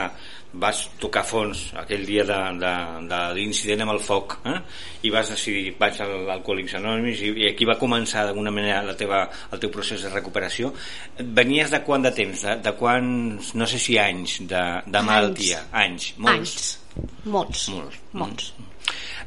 vas 0.53 0.89
tocar 0.97 1.21
fons 1.21 1.67
aquell 1.77 2.05
dia 2.07 2.23
de, 2.25 2.37
de, 2.57 2.71
de 3.09 3.19
l'incident 3.37 3.83
amb 3.85 3.93
el 3.93 3.99
foc 4.01 4.39
eh? 4.49 4.55
i 5.05 5.11
vas 5.13 5.29
decidir 5.29 5.75
vaig 5.77 5.99
al 6.01 6.31
Alcohòlics 6.39 6.73
Anònims 6.79 7.21
i, 7.21 7.29
i 7.43 7.45
aquí 7.51 7.67
va 7.69 7.77
començar 7.77 8.25
d'alguna 8.25 8.53
manera 8.55 8.81
la 8.87 8.95
teva, 8.97 9.21
el 9.53 9.61
teu 9.61 9.69
procés 9.69 10.01
de 10.01 10.09
recuperació 10.09 10.73
venies 11.19 11.69
de 11.69 11.83
quant 11.85 12.07
de 12.07 12.13
temps? 12.17 12.47
De, 12.47 12.57
de 12.65 12.73
quants, 12.79 13.53
no 13.53 13.69
sé 13.69 13.81
si 13.83 13.99
anys 14.01 14.39
de, 14.49 14.65
de 14.89 15.05
malaltia? 15.05 15.67
Anys. 15.85 16.15
Molts? 16.17 16.57
Anys. 16.57 17.13
Molts. 17.29 17.69
Molts. 17.75 18.01
Molts. 18.17 18.51
Mm. 18.57 18.68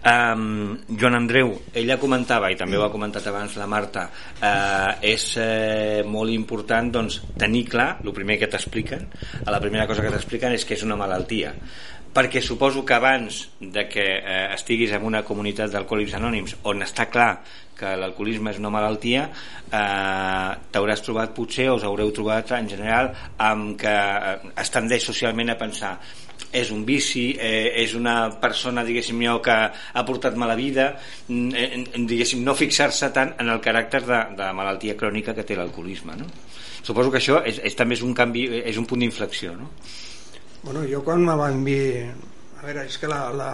Um, 0.02 0.80
Joan 0.98 1.14
Andreu, 1.14 1.52
ella 1.78 1.94
comentava, 2.02 2.50
i 2.50 2.56
també 2.58 2.74
ho 2.74 2.82
ha 2.82 2.90
comentat 2.90 3.28
abans 3.30 3.54
la 3.60 3.68
Marta, 3.70 4.08
uh, 4.10 4.98
és 4.98 5.28
uh, 5.38 6.02
molt 6.10 6.34
important 6.34 6.90
doncs, 6.98 7.20
tenir 7.38 7.68
clar, 7.70 7.88
el 8.02 8.10
primer 8.16 8.40
que 8.40 8.50
t'expliquen, 8.50 9.06
la 9.46 9.62
primera 9.62 9.86
cosa 9.86 10.02
que 10.02 10.10
t'expliquen 10.10 10.58
és 10.58 10.66
que 10.66 10.74
és 10.74 10.82
una 10.82 10.98
malaltia. 10.98 11.54
Perquè 12.12 12.42
suposo 12.44 12.82
que 12.84 12.92
abans 12.92 13.38
de 13.58 13.86
que 13.88 14.02
eh, 14.18 14.48
estiguis 14.52 14.90
en 14.92 15.06
una 15.08 15.22
comunitat 15.24 15.72
d'alcohòlics 15.72 16.18
anònims 16.18 16.58
on 16.68 16.84
està 16.84 17.06
clar 17.08 17.38
que 17.78 17.94
l'alcoholisme 17.96 18.52
és 18.52 18.58
una 18.60 18.70
malaltia 18.74 19.22
eh, 19.32 20.50
t'hauràs 20.74 21.04
trobat 21.06 21.32
potser 21.32 21.70
o 21.72 21.78
us 21.78 21.86
haureu 21.88 22.12
trobat 22.12 22.52
en 22.58 22.68
general 22.68 23.08
amb 23.40 23.78
que 23.80 23.94
eh, 23.94 24.52
es 24.60 24.74
tendeix 24.74 25.08
socialment 25.08 25.54
a 25.54 25.58
pensar 25.64 25.94
és 26.52 26.70
un 26.70 26.84
vici, 26.84 27.32
eh, 27.40 27.72
és 27.82 27.94
una 27.98 28.16
persona 28.40 28.84
diguéssim 28.84 29.20
jo 29.24 29.38
que 29.44 29.56
ha 29.72 30.04
portat 30.06 30.36
mala 30.36 30.56
vida 30.58 30.92
mm, 31.28 31.50
eh, 31.56 31.84
diguéssim 31.96 32.44
no 32.44 32.54
fixar-se 32.58 33.10
tant 33.14 33.34
en 33.40 33.48
el 33.52 33.60
caràcter 33.64 34.04
de, 34.06 34.20
de 34.38 34.52
malaltia 34.56 34.96
crònica 35.00 35.34
que 35.34 35.46
té 35.48 35.56
l'alcoholisme 35.56 36.16
no? 36.20 36.28
suposo 36.82 37.10
que 37.10 37.22
això 37.22 37.40
és, 37.46 37.62
és, 37.64 37.76
també 37.78 37.96
és 37.96 38.04
un 38.04 38.14
canvi 38.14 38.46
és 38.62 38.78
un 38.78 38.86
punt 38.86 39.00
d'inflexió 39.02 39.56
no? 39.56 39.72
Bueno, 40.62 40.84
jo 40.86 41.02
quan 41.02 41.24
me 41.26 41.34
van 41.34 41.64
dir 41.66 42.06
a 42.62 42.66
veure, 42.66 42.84
és 42.86 42.98
que 43.02 43.08
la, 43.10 43.24
la, 43.34 43.48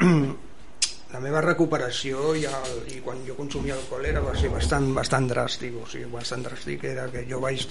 la 1.12 1.20
meva 1.20 1.42
recuperació 1.44 2.32
i, 2.38 2.46
el, 2.48 2.78
i 2.94 3.02
quan 3.04 3.20
jo 3.26 3.36
consumia 3.36 3.76
alcohol 3.76 4.06
era 4.08 4.22
va 4.24 4.32
ser 4.38 4.48
bastant, 4.52 4.88
bastant 4.96 5.28
dràstic 5.30 5.76
o 5.76 5.84
sigui, 5.90 6.08
bastant 6.12 6.46
dràstic 6.46 6.86
era 6.88 7.06
que 7.12 7.26
jo 7.28 7.42
vaig, 7.42 7.66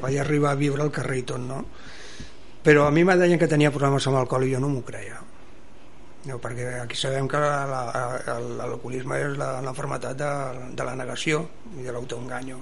vaig 0.00 0.20
arribar 0.22 0.54
a 0.54 0.60
viure 0.60 0.86
al 0.86 0.94
carrer 0.94 1.20
i 1.20 1.26
tot 1.34 1.44
no? 1.44 1.64
Però 2.62 2.86
a 2.86 2.90
mi 2.90 3.04
me 3.04 3.16
deien 3.16 3.38
que 3.40 3.48
tenia 3.48 3.72
problemes 3.72 4.06
amb 4.06 4.18
l'alcohol 4.18 4.46
i 4.46 4.54
jo 4.54 4.60
no 4.60 4.68
m'ho 4.68 4.82
creia. 4.84 5.20
No, 6.28 6.36
perquè 6.36 6.74
aquí 6.82 6.98
sabem 7.00 7.28
que 7.28 7.38
l'alcoholisme 7.40 9.16
és 9.16 9.38
l'enfermetat 9.40 10.18
de, 10.20 10.32
de 10.76 10.84
la 10.84 10.96
negació 10.98 11.46
i 11.78 11.86
de 11.86 11.94
l'autoenganyo. 11.94 12.58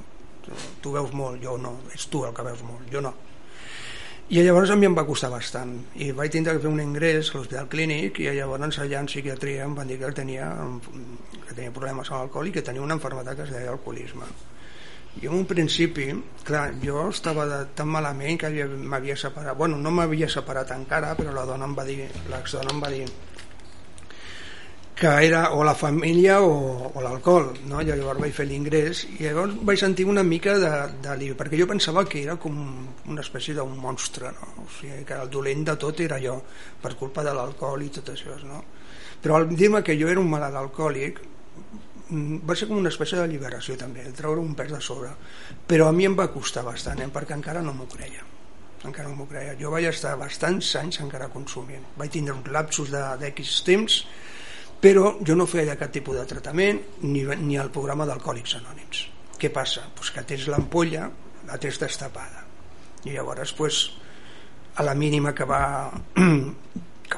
Tu 0.81 0.93
veus 0.95 1.11
molt, 1.13 1.43
jo 1.43 1.57
no, 1.59 1.81
és 1.95 2.07
tu 2.07 2.23
el 2.25 2.37
que 2.37 2.47
veus 2.47 2.63
molt, 2.63 2.87
jo 2.93 3.03
no. 3.03 3.13
I 4.29 4.43
llavors 4.45 4.71
a 4.71 4.77
mi 4.77 4.85
em 4.87 4.95
va 4.95 5.07
costar 5.09 5.31
bastant. 5.33 5.73
I 5.97 6.13
vaig 6.13 6.31
tindre 6.31 6.55
que 6.55 6.63
fer 6.63 6.71
un 6.71 6.83
ingrés 6.85 7.33
a 7.33 7.39
l'hospital 7.39 7.67
clínic 7.73 8.21
i 8.21 8.29
llavors 8.37 8.79
allà 8.79 9.01
en 9.01 9.09
psiquiatria 9.09 9.65
em 9.65 9.75
van 9.75 9.89
dir 9.89 9.99
que 9.99 10.13
tenia, 10.15 10.53
que 11.49 11.57
tenia 11.57 11.73
problemes 11.75 12.13
amb 12.13 12.21
l'alcohol 12.21 12.51
i 12.51 12.55
que 12.55 12.63
tenia 12.63 12.85
una 12.85 12.99
enfermetat 13.01 13.41
que 13.41 13.49
es 13.49 13.55
deia 13.57 13.73
alcoholisme 13.73 14.29
i 15.23 15.27
en 15.27 15.35
un 15.35 15.47
principi, 15.51 16.11
clar, 16.47 16.73
jo 16.83 17.09
estava 17.11 17.47
de, 17.49 17.63
tan 17.75 17.89
malament 17.91 18.39
que 18.39 18.51
m'havia 18.67 19.17
separat 19.19 19.57
bueno, 19.59 19.79
no 19.79 19.91
m'havia 19.91 20.29
separat 20.31 20.71
encara 20.77 21.15
però 21.19 21.35
la 21.35 21.47
dona 21.49 21.67
em 21.67 21.75
va 21.75 21.87
dir 21.89 22.05
l'exdona 22.31 22.75
em 22.75 22.83
va 22.85 22.93
dir 22.93 23.07
que 24.99 25.07
era 25.07 25.53
o 25.55 25.63
la 25.63 25.77
família 25.79 26.41
o, 26.43 26.91
o 26.91 27.03
l'alcohol 27.03 27.53
no? 27.71 27.81
I 27.81 27.87
llavors 27.87 28.19
vaig 28.19 28.35
fer 28.35 28.49
l'ingrés 28.49 29.05
i 29.07 29.29
llavors 29.29 29.55
vaig 29.63 29.79
sentir 29.79 30.07
una 30.11 30.25
mica 30.27 30.57
d'alivio 30.59 31.37
perquè 31.39 31.61
jo 31.61 31.69
pensava 31.71 32.03
que 32.05 32.23
era 32.25 32.35
com 32.37 32.57
una 33.07 33.23
espècie 33.23 33.55
d'un 33.55 33.77
monstre 33.79 34.33
no? 34.35 34.65
o 34.65 34.67
sigui, 34.81 35.05
que 35.07 35.15
el 35.15 35.31
dolent 35.31 35.63
de 35.71 35.77
tot 35.79 36.03
era 36.03 36.19
jo 36.23 36.41
per 36.83 36.97
culpa 36.99 37.23
de 37.23 37.35
l'alcohol 37.35 37.87
i 37.87 37.93
tot 37.95 38.11
això 38.15 38.35
no? 38.43 38.65
però 39.23 39.39
al 39.39 39.51
dir-me 39.55 39.85
que 39.87 39.99
jo 39.99 40.11
era 40.11 40.23
un 40.23 40.31
malalt 40.31 40.59
alcohòlic 40.59 41.23
va 42.11 42.57
ser 42.57 42.69
com 42.69 42.79
una 42.81 42.93
espècie 42.93 43.19
d'alliberació 43.19 43.77
també, 43.81 44.07
el 44.07 44.17
treure 44.17 44.41
un 44.41 44.55
pes 44.59 44.73
de 44.73 44.81
sobre. 44.81 45.13
Però 45.69 45.89
a 45.89 45.93
mi 45.93 46.09
em 46.09 46.17
va 46.17 46.31
costar 46.33 46.65
bastant 46.67 47.05
eh, 47.05 47.11
perquè 47.13 47.37
encara 47.37 47.63
no 47.65 47.75
m'ho 47.77 47.89
creia. 47.91 48.25
Encara 48.89 49.11
no 49.11 49.17
m'ho 49.19 49.27
creia, 49.27 49.57
jo 49.59 49.73
vaig 49.75 49.89
estar 49.91 50.15
bastants 50.17 50.71
anys 50.79 51.01
encara 51.03 51.27
consumint, 51.33 51.83
vaig 51.99 52.13
tindre 52.15 52.37
uns 52.37 52.51
lapsus 52.55 52.93
d'X 52.95 53.63
temps 53.67 54.03
però 54.81 55.17
jo 55.27 55.35
no 55.35 55.47
feia 55.51 55.77
cap 55.79 55.91
tipus 55.91 56.17
de 56.17 56.25
tractament 56.31 56.79
ni, 57.03 57.25
ni 57.43 57.57
el 57.59 57.71
programa 57.75 58.07
d'alcohòlics 58.07 58.55
anònims. 58.61 59.07
Què 59.39 59.51
passa? 59.55 59.89
Pues 59.95 60.13
que 60.15 60.23
tens 60.27 60.47
l'ampolla 60.51 61.09
la 61.49 61.59
tens 61.59 61.81
destapada. 61.83 62.45
I 63.07 63.15
llavors 63.17 63.55
pues, 63.59 63.81
a 64.79 64.87
la 64.87 64.95
mínima 64.95 65.35
que 65.35 65.47
va 65.47 65.91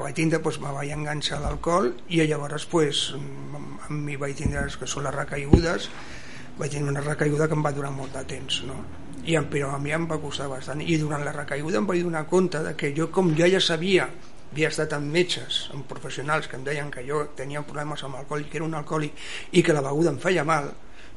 vaig 0.01 0.17
tindre 0.17 0.39
doncs, 0.41 0.59
me 0.63 0.73
vaig 0.75 0.91
enganxar 0.95 1.37
a 1.39 1.45
l'alcohol 1.45 1.91
i 2.09 2.23
llavors 2.27 2.65
pues, 2.71 3.11
amb 3.15 4.03
mi 4.07 4.17
vaig 4.19 4.35
tindre 4.37 4.67
que 4.79 4.89
són 4.89 5.07
les 5.07 5.15
recaigudes 5.15 5.87
vaig 6.57 6.73
tenir 6.73 6.89
una 6.89 7.05
recaiguda 7.05 7.47
que 7.47 7.57
em 7.57 7.63
va 7.65 7.71
durar 7.75 7.93
molt 7.95 8.13
de 8.17 8.25
temps 8.27 8.61
no? 8.67 8.81
I, 9.21 9.37
però 9.53 9.75
a 9.75 9.79
mi 9.79 9.93
em 9.93 10.07
va 10.09 10.17
costar 10.17 10.49
bastant 10.49 10.81
i 10.81 10.97
durant 10.97 11.23
la 11.25 11.33
recaiguda 11.35 11.79
em 11.79 11.87
vaig 11.89 12.03
donar 12.03 12.25
compte 12.29 12.61
de 12.65 12.75
que 12.75 12.93
jo 12.97 13.11
com 13.13 13.35
ja 13.37 13.49
ja 13.49 13.61
sabia 13.61 14.09
havia 14.51 14.67
estat 14.67 14.93
amb 14.97 15.13
metges, 15.15 15.69
amb 15.71 15.85
professionals 15.87 16.49
que 16.51 16.57
em 16.59 16.63
deien 16.67 16.89
que 16.91 17.05
jo 17.07 17.23
tenia 17.37 17.61
problemes 17.63 18.03
amb 18.03 18.17
alcohol 18.19 18.43
i 18.43 18.49
que 18.51 18.59
era 18.59 18.67
un 18.67 18.75
alcohòlic 18.75 19.21
i 19.55 19.63
que 19.63 19.75
la 19.75 19.83
beguda 19.85 20.11
em 20.11 20.19
feia 20.19 20.43
mal, 20.43 20.67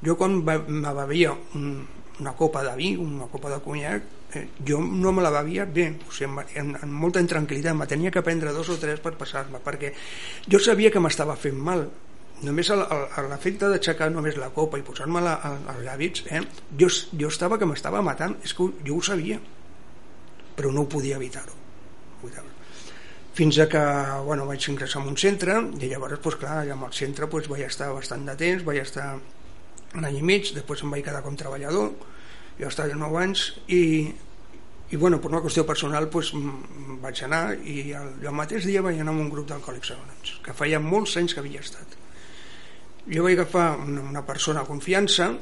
jo 0.06 0.14
quan 0.20 0.38
me 0.44 0.92
bevia 1.00 1.32
un, 1.58 1.82
una 2.20 2.34
copa 2.38 2.62
de 2.62 2.76
vi, 2.78 2.94
una 3.00 3.26
copa 3.32 3.50
de 3.50 3.58
conyac, 3.64 4.06
eh, 4.36 4.46
jo 4.66 4.80
no 4.84 5.12
me 5.12 5.22
la 5.24 5.32
bevia 5.34 5.64
bé, 5.66 5.90
o 6.08 6.12
sigui, 6.12 6.46
en, 6.60 6.74
en 6.82 6.92
molta 6.92 7.22
intranquil·litat, 7.24 7.76
me 7.76 7.86
tenia 7.90 8.12
que 8.14 8.22
prendre 8.22 8.52
dos 8.52 8.72
o 8.72 8.78
tres 8.80 9.00
per 9.04 9.14
passar-me, 9.20 9.62
perquè 9.64 9.94
jo 10.50 10.60
sabia 10.62 10.90
que 10.90 11.02
m'estava 11.02 11.36
fent 11.40 11.58
mal, 11.58 11.88
només 12.42 12.70
l'efecte 12.70 13.68
d'aixecar 13.70 14.10
només 14.12 14.38
la 14.40 14.50
copa 14.54 14.78
i 14.78 14.84
posar-me 14.86 15.22
als 15.24 15.82
llàbits 15.84 16.24
eh, 16.30 16.42
jo, 16.80 16.88
jo 16.90 17.30
estava 17.30 17.58
que 17.60 17.68
m'estava 17.68 18.02
matant 18.02 18.36
és 18.42 18.54
que 18.56 18.66
jo 18.86 18.98
ho 18.98 19.04
sabia 19.04 19.38
però 20.56 20.72
no 20.72 20.84
ho 20.84 20.90
podia 20.90 21.16
evitar-ho 21.20 21.62
fins 23.34 23.58
a 23.58 23.66
que 23.68 23.84
bueno, 24.24 24.46
vaig 24.46 24.68
ingressar 24.70 25.02
en 25.02 25.08
un 25.10 25.16
centre 25.18 25.58
i 25.80 25.90
llavors 25.90 26.20
pues, 26.22 26.36
clar, 26.38 26.62
amb 26.70 26.88
el 26.88 26.92
centre 26.94 27.28
pues, 27.30 27.48
vaig 27.50 27.64
estar 27.66 27.92
bastant 27.92 28.26
de 28.26 28.36
temps 28.40 28.66
vaig 28.66 28.82
estar 28.82 29.14
un 29.94 30.04
any 30.04 30.18
i 30.18 30.26
mig 30.26 30.50
després 30.54 30.82
em 30.82 30.94
vaig 30.94 31.06
quedar 31.06 31.22
com 31.22 31.38
treballador 31.38 31.92
jo 32.60 32.68
estava 32.70 32.94
9 32.94 33.22
anys 33.22 33.46
i, 33.66 33.82
i 34.90 35.00
bueno, 35.00 35.20
per 35.20 35.32
una 35.32 35.42
qüestió 35.44 35.64
personal 35.66 36.08
pues, 36.12 36.32
vaig 37.02 37.24
anar 37.26 37.42
i 37.58 37.92
el, 37.96 38.12
el 38.22 38.36
mateix 38.36 38.68
dia 38.68 38.82
vaig 38.84 39.00
anar 39.00 39.14
a 39.14 39.24
un 39.24 39.32
grup 39.32 39.48
d'alcohòlics 39.50 39.94
anònims 39.96 40.36
que 40.44 40.56
feia 40.56 40.82
molts 40.82 41.16
anys 41.20 41.34
que 41.34 41.42
havia 41.42 41.64
estat 41.64 41.98
jo 43.08 43.26
vaig 43.26 43.38
agafar 43.38 43.74
una, 43.82 44.04
una 44.14 44.24
persona 44.26 44.62
a 44.62 44.68
confiança 44.68 45.32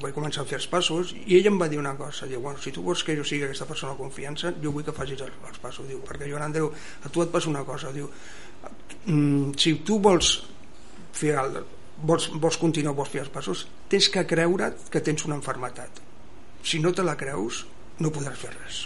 vaig 0.00 0.12
començar 0.16 0.42
a 0.42 0.48
fer 0.48 0.58
els 0.58 0.66
passos 0.68 1.12
i 1.24 1.38
ell 1.38 1.48
em 1.50 1.60
va 1.60 1.68
dir 1.72 1.78
una 1.80 1.94
cosa, 1.96 2.26
diu, 2.28 2.42
bueno, 2.44 2.60
si 2.60 2.72
tu 2.74 2.82
vols 2.84 3.02
que 3.04 3.16
jo 3.16 3.24
sigui 3.24 3.46
aquesta 3.46 3.68
persona 3.68 3.94
de 3.94 4.02
confiança, 4.02 4.52
jo 4.62 4.72
vull 4.74 4.84
que 4.84 4.92
facis 4.96 5.22
els, 5.24 5.38
els 5.48 5.62
passos, 5.62 5.86
diu, 5.88 6.02
perquè 6.04 6.28
Joan 6.28 6.44
Andreu, 6.48 6.68
a 6.68 7.12
tu 7.12 7.24
et 7.24 7.32
passa 7.32 7.48
una 7.48 7.64
cosa, 7.64 7.92
diu, 7.94 8.10
mm, 9.06 9.54
si 9.56 9.78
tu 9.88 9.96
vols 10.04 10.34
fer 11.16 11.32
el, 11.40 11.62
vols, 12.02 12.28
vols 12.34 12.58
continuar, 12.60 12.94
vols 12.98 13.12
fer 13.12 13.22
els 13.24 13.32
passos, 13.32 13.64
tens 13.88 14.10
que 14.12 14.26
creure 14.28 14.74
que 14.92 15.00
tens 15.00 15.24
una 15.28 15.38
enfermetat. 15.40 16.02
Si 16.66 16.80
no 16.82 16.90
te 16.92 17.04
la 17.06 17.14
creus, 17.18 17.62
no 18.02 18.10
podràs 18.12 18.38
fer 18.40 18.50
res. 18.50 18.82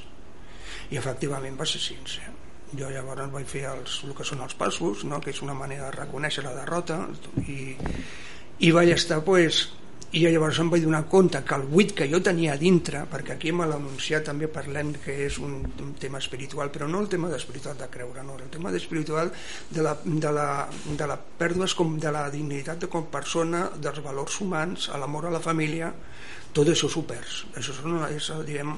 I 0.93 0.99
efectivament 1.01 1.57
va 1.59 1.67
ser 1.69 1.81
sincer. 1.81 2.29
Jo 2.77 2.91
llavors 2.93 3.33
vaig 3.33 3.49
fer 3.51 3.65
els, 3.71 4.03
el 4.07 4.15
que 4.15 4.27
són 4.27 4.43
els 4.45 4.55
passos, 4.59 5.05
no? 5.09 5.19
que 5.25 5.33
és 5.33 5.41
una 5.43 5.57
manera 5.57 5.89
de 5.89 5.97
reconèixer 5.97 6.45
la 6.45 6.55
derrota, 6.55 7.01
i, 7.43 7.75
i 8.67 8.71
vaig 8.77 8.93
estar 8.95 9.23
pues, 9.27 9.65
i 10.11 10.25
llavors 10.25 10.59
em 10.59 10.71
vaig 10.73 10.83
donar 10.83 11.05
compte 11.07 11.39
que 11.47 11.55
el 11.55 11.69
buit 11.71 11.93
que 11.95 12.09
jo 12.11 12.19
tenia 12.27 12.57
dintre, 12.59 13.05
perquè 13.13 13.37
aquí 13.37 13.53
me 13.55 13.69
l'anunciat 13.71 14.25
també 14.27 14.49
parlem 14.51 14.91
que 15.05 15.15
és 15.29 15.37
un, 15.39 15.61
un 15.85 15.93
tema 16.03 16.19
espiritual, 16.19 16.73
però 16.75 16.89
no 16.91 16.99
el 17.05 17.07
tema 17.13 17.31
d'espiritual 17.31 17.79
de 17.79 17.87
creure, 17.93 18.25
no, 18.27 18.35
el 18.43 18.51
tema 18.51 18.73
espiritual 18.75 19.31
de 19.71 19.85
la, 19.87 19.95
de 20.03 20.33
la, 20.35 20.49
de 20.99 21.07
la 21.07 21.19
pèrdua 21.39 21.71
com 21.79 21.95
de 22.03 22.11
la 22.11 22.25
dignitat 22.33 22.83
de 22.83 22.91
com 22.91 23.07
persona, 23.13 23.69
dels 23.79 24.03
valors 24.03 24.41
humans, 24.43 24.91
a 24.91 24.99
l'amor 24.99 25.31
a 25.31 25.35
la 25.37 25.45
família, 25.45 25.93
tot 26.51 26.67
això 26.67 26.91
s'ho 26.91 27.07
perds. 27.07 27.45
Això 27.55 27.71
és, 27.77 27.83
una, 27.87 28.11
és, 28.11 28.33
diguem, 28.49 28.75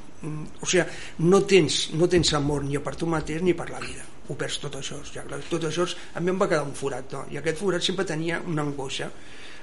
o 0.61 0.69
sigui, 0.69 0.85
no 1.25 1.41
tens, 1.49 1.87
no 1.97 2.13
tens 2.13 2.37
amor 2.37 2.69
ni 2.69 2.77
per 2.85 2.93
tu 3.01 3.09
mateix 3.09 3.41
ni 3.41 3.57
per 3.57 3.71
la 3.73 3.81
vida 3.81 4.05
ho 4.31 4.37
perds 4.39 4.61
tot 4.63 4.77
això, 4.79 5.01
ja, 5.11 5.25
tot 5.51 5.65
això 5.67 5.83
a 6.15 6.21
mi 6.23 6.31
em 6.31 6.37
va 6.39 6.47
quedar 6.47 6.63
un 6.63 6.77
forat 6.79 7.11
no? 7.11 7.25
i 7.35 7.41
aquest 7.41 7.59
forat 7.59 7.83
sempre 7.83 8.07
tenia 8.07 8.39
una 8.47 8.63
angoixa 8.63 9.09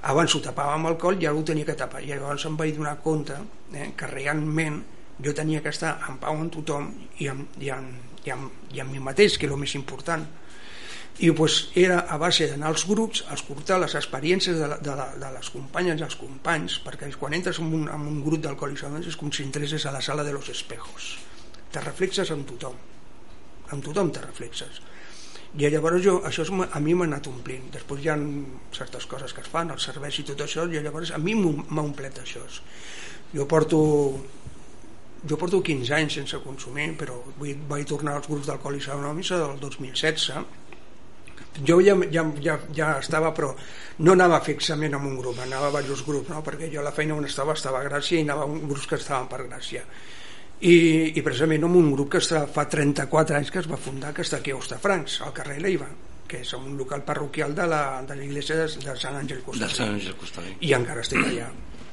abans 0.01 0.35
ho 0.35 0.39
tapava 0.43 0.75
amb 0.75 0.87
alcohol 0.87 1.19
i 1.19 1.27
ara 1.27 1.35
ho 1.35 1.43
tenia 1.43 1.67
que 1.67 1.75
tapar. 1.75 2.01
I 2.03 2.13
llavors 2.13 2.45
em 2.47 2.57
vaig 2.57 2.75
donar 2.77 2.99
compte 3.03 3.35
eh, 3.73 3.91
que 3.97 4.07
realment 4.07 4.81
jo 5.19 5.33
tenia 5.35 5.61
que 5.61 5.73
estar 5.73 5.97
en 6.07 6.19
pau 6.21 6.37
amb 6.37 6.51
tothom 6.53 6.91
i 7.19 7.27
amb, 7.27 7.57
i 7.59 7.71
amb, 7.75 8.13
i 8.25 8.31
amb, 8.31 8.51
i 8.71 8.79
amb 8.79 8.93
mi 8.95 9.01
mateix 9.03 9.37
que 9.37 9.47
és 9.47 9.51
el 9.51 9.59
més 9.59 9.75
important. 9.75 10.25
I 11.19 11.33
pues, 11.35 11.65
era 11.75 12.05
a 12.07 12.17
base 12.17 12.47
d'anar 12.47 12.69
als 12.71 12.85
grups 12.87 13.25
a 13.27 13.35
escoltar 13.35 13.79
les 13.81 13.95
experiències 13.99 14.55
de, 14.55 14.69
la, 14.71 14.77
de, 14.79 14.93
la, 14.95 15.09
de 15.19 15.31
les 15.35 15.49
companyes 15.51 15.99
i 15.99 16.05
els 16.07 16.15
companys 16.15 16.77
perquè 16.85 17.09
quan 17.19 17.35
entres 17.35 17.59
en 17.59 17.73
un, 17.75 17.89
en 17.91 18.05
un 18.07 18.21
grup 18.23 18.45
d'alcohòlics 18.45 18.85
és 19.03 19.19
com 19.19 19.31
si 19.31 19.43
entresses 19.43 19.85
a 19.85 19.91
la 19.91 20.01
sala 20.01 20.23
de 20.23 20.31
los 20.31 20.47
espejos. 20.47 21.17
Te 21.73 21.83
reflexes 21.83 22.31
amb 22.31 22.47
tothom. 22.47 22.77
Amb 23.69 23.83
tothom 23.83 24.13
te 24.15 24.23
reflexes 24.23 24.79
i 25.57 25.69
llavors 25.73 26.03
jo, 26.05 26.19
això 26.27 26.43
és, 26.45 26.51
a 26.53 26.79
mi 26.83 26.93
m'ha 26.93 27.07
anat 27.09 27.27
omplint. 27.31 27.71
Després 27.73 28.03
hi 28.03 28.11
ha 28.13 28.17
certes 28.75 29.07
coses 29.09 29.33
que 29.33 29.41
es 29.41 29.49
fan 29.49 29.71
els 29.73 29.87
serveis 29.89 30.19
i 30.21 30.27
tot 30.27 30.43
això, 30.45 30.67
i 30.69 30.83
llavors 30.83 31.11
a 31.15 31.17
mi 31.17 31.33
m'ha 31.35 31.81
omplet 31.81 32.21
això. 32.21 32.43
Jo 33.33 33.47
porto 33.49 33.79
jo 35.27 35.37
porto 35.37 35.59
15 35.61 35.93
anys 35.95 36.13
sense 36.15 36.37
consumir 36.43 36.93
però 36.99 37.17
vull, 37.39 37.57
vaig 37.67 37.87
tornar 37.87 38.15
als 38.15 38.27
grups 38.29 38.47
d'alcohòlics 38.47 38.87
anònims 38.93 39.31
del 39.33 39.57
2016 39.59 40.31
jo 41.67 41.79
ja, 41.83 41.95
ja, 42.11 42.23
ja, 42.39 42.55
ja 42.75 42.99
estava 42.99 43.33
però 43.35 43.49
no 43.99 44.13
anava 44.13 44.39
fixament 44.45 44.95
en 44.95 45.07
un 45.11 45.17
grup 45.19 45.41
anava 45.43 45.73
a 45.73 45.81
diversos 45.81 46.05
grups 46.07 46.31
no? 46.31 46.39
perquè 46.45 46.71
jo 46.71 46.85
la 46.85 46.95
feina 46.95 47.17
on 47.17 47.27
estava 47.27 47.57
estava 47.57 47.81
a 47.81 47.87
Gràcia 47.89 48.19
i 48.19 48.23
anava 48.23 48.47
a 48.47 48.61
grups 48.63 48.87
que 48.87 48.95
estaven 48.95 49.27
per 49.27 49.43
Gràcia 49.49 49.83
i, 50.59 50.75
i 51.15 51.23
precisament 51.23 51.63
amb 51.67 51.79
un 51.79 51.93
grup 51.93 52.13
que 52.15 52.21
està, 52.23 52.43
fa 52.51 52.67
34 52.69 53.39
anys 53.39 53.51
que 53.53 53.61
es 53.63 53.69
va 53.71 53.79
fundar 53.79 54.13
que 54.15 54.25
està 54.25 54.41
aquí 54.41 54.51
a 54.51 54.59
Ostafrancs, 54.59 55.21
al 55.25 55.35
carrer 55.35 55.59
Leiva 55.63 55.89
que 56.29 56.43
és 56.43 56.51
un 56.53 56.75
local 56.77 57.01
parroquial 57.01 57.55
de 57.57 57.65
la, 57.65 57.81
de 58.05 58.15
l'església 58.19 58.59
de, 58.59 58.67
de 58.69 58.93
Sant 59.01 59.17
Àngel 59.17 59.41
Costalí. 59.41 59.65
De 59.65 59.77
Sant 59.79 59.95
Àngel 59.95 60.15
Costalí. 60.19 60.53
I 60.67 60.75
encara 60.77 61.01
estic 61.01 61.23
allà. 61.25 61.47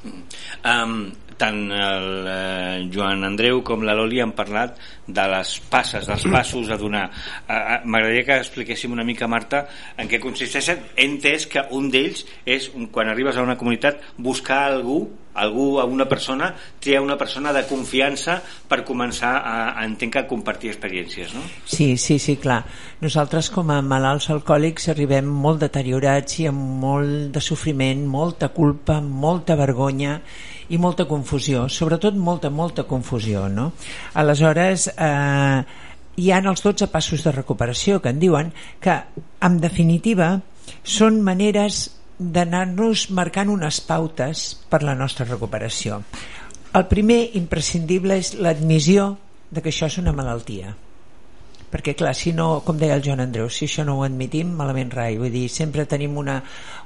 Um, 0.07 0.99
tant 1.41 1.59
el 1.73 2.29
eh, 2.31 2.85
Joan 2.93 3.25
Andreu 3.27 3.63
com 3.67 3.83
la 3.85 3.97
Loli 3.97 4.21
han 4.23 4.33
parlat 4.37 4.77
de 5.07 5.25
les 5.33 5.57
passes, 5.73 6.07
dels 6.09 6.27
passos 6.33 6.71
a 6.71 6.79
donar. 6.81 7.07
Uh, 7.45 7.81
M'agradaria 7.89 8.27
que 8.29 8.39
expliquéssim 8.45 8.95
una 8.95 9.05
mica, 9.09 9.29
Marta, 9.29 9.65
en 9.99 10.11
què 10.11 10.21
consisteixen. 10.23 10.85
He 10.95 11.09
entès 11.09 11.49
que 11.51 11.65
un 11.77 11.91
d'ells 11.93 12.25
és, 12.45 12.71
quan 12.93 13.11
arribes 13.13 13.37
a 13.37 13.47
una 13.47 13.59
comunitat, 13.61 14.05
buscar 14.17 14.67
algú 14.69 15.01
algú, 15.37 15.79
una 15.81 16.09
persona, 16.09 16.51
triar 16.81 17.03
una 17.05 17.17
persona 17.21 17.53
de 17.53 17.63
confiança 17.69 18.39
per 18.69 18.83
començar 18.89 19.35
a, 19.39 19.55
a 19.77 19.85
entenc 19.87 20.17
a 20.17 20.27
compartir 20.29 20.73
experiències, 20.73 21.35
no? 21.37 21.45
Sí, 21.65 21.97
sí, 22.01 22.19
sí, 22.23 22.37
clar. 22.41 22.63
Nosaltres 23.05 23.51
com 23.55 23.71
a 23.71 23.81
malalts 23.85 24.31
alcohòlics 24.33 24.91
arribem 24.93 25.29
molt 25.29 25.63
deteriorats 25.67 26.41
i 26.41 26.49
amb 26.51 26.77
molt 26.83 27.33
de 27.37 27.43
sofriment, 27.45 28.07
molta 28.09 28.51
culpa, 28.55 29.01
molta 29.01 29.57
vergonya 29.59 30.21
i 30.73 30.79
molta 30.83 31.07
confusió, 31.07 31.67
sobretot 31.71 32.17
molta, 32.19 32.51
molta 32.51 32.87
confusió, 32.89 33.47
no? 33.49 33.71
Aleshores, 34.19 34.89
eh, 34.97 35.85
hi 36.17 36.33
han 36.33 36.49
els 36.49 36.65
12 36.65 36.89
passos 36.91 37.23
de 37.23 37.33
recuperació 37.33 38.01
que 38.01 38.11
en 38.11 38.21
diuen 38.23 38.53
que, 38.81 38.97
en 39.45 39.61
definitiva, 39.61 40.41
són 40.83 41.21
maneres 41.23 41.96
d'anar-nos 42.19 43.11
marcant 43.11 43.51
unes 43.53 43.81
pautes 43.85 44.49
per 44.71 44.83
la 44.83 44.97
nostra 44.97 45.27
recuperació. 45.29 46.01
El 46.77 46.89
primer 46.89 47.21
imprescindible 47.39 48.19
és 48.21 48.35
l'admissió 48.41 49.15
de 49.51 49.63
que 49.63 49.73
això 49.73 49.89
és 49.91 50.01
una 50.03 50.17
malaltia 50.17 50.75
perquè 51.71 51.97
clar, 51.99 52.15
si 52.15 52.33
no, 52.33 52.63
com 52.67 52.79
deia 52.79 52.97
el 52.97 53.05
Joan 53.05 53.25
Andreu 53.25 53.51
si 53.51 53.67
això 53.67 53.85
no 53.85 53.99
ho 53.99 54.05
admitim, 54.07 54.55
malament 54.59 54.93
rai. 54.95 55.19
Vull 55.21 55.33
dir, 55.35 55.47
sempre 55.53 55.87
tenim 55.89 56.17
una, 56.19 56.41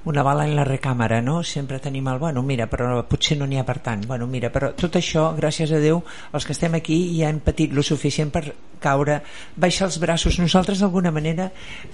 una 0.04 0.24
bala 0.24 0.46
en 0.48 0.56
la 0.56 0.64
recàmera 0.64 1.20
no? 1.22 1.42
sempre 1.42 1.78
tenim 1.78 2.08
el, 2.08 2.18
bueno, 2.18 2.42
mira 2.42 2.66
però 2.70 3.02
potser 3.08 3.36
no 3.38 3.46
n'hi 3.46 3.58
ha 3.60 3.66
per 3.68 3.78
tant, 3.84 4.06
bueno, 4.08 4.26
mira 4.30 4.50
però 4.52 4.72
tot 4.78 4.96
això, 4.96 5.30
gràcies 5.36 5.72
a 5.72 5.80
Déu, 5.82 6.00
els 6.32 6.46
que 6.46 6.54
estem 6.56 6.76
aquí 6.78 6.98
ja 7.18 7.28
hem 7.28 7.40
patit 7.44 7.74
lo 7.76 7.84
suficient 7.86 8.32
per 8.32 8.44
caure 8.80 9.18
baixar 9.60 9.88
els 9.90 9.98
braços, 10.00 10.38
nosaltres 10.40 10.80
d'alguna 10.80 11.12
manera 11.12 11.50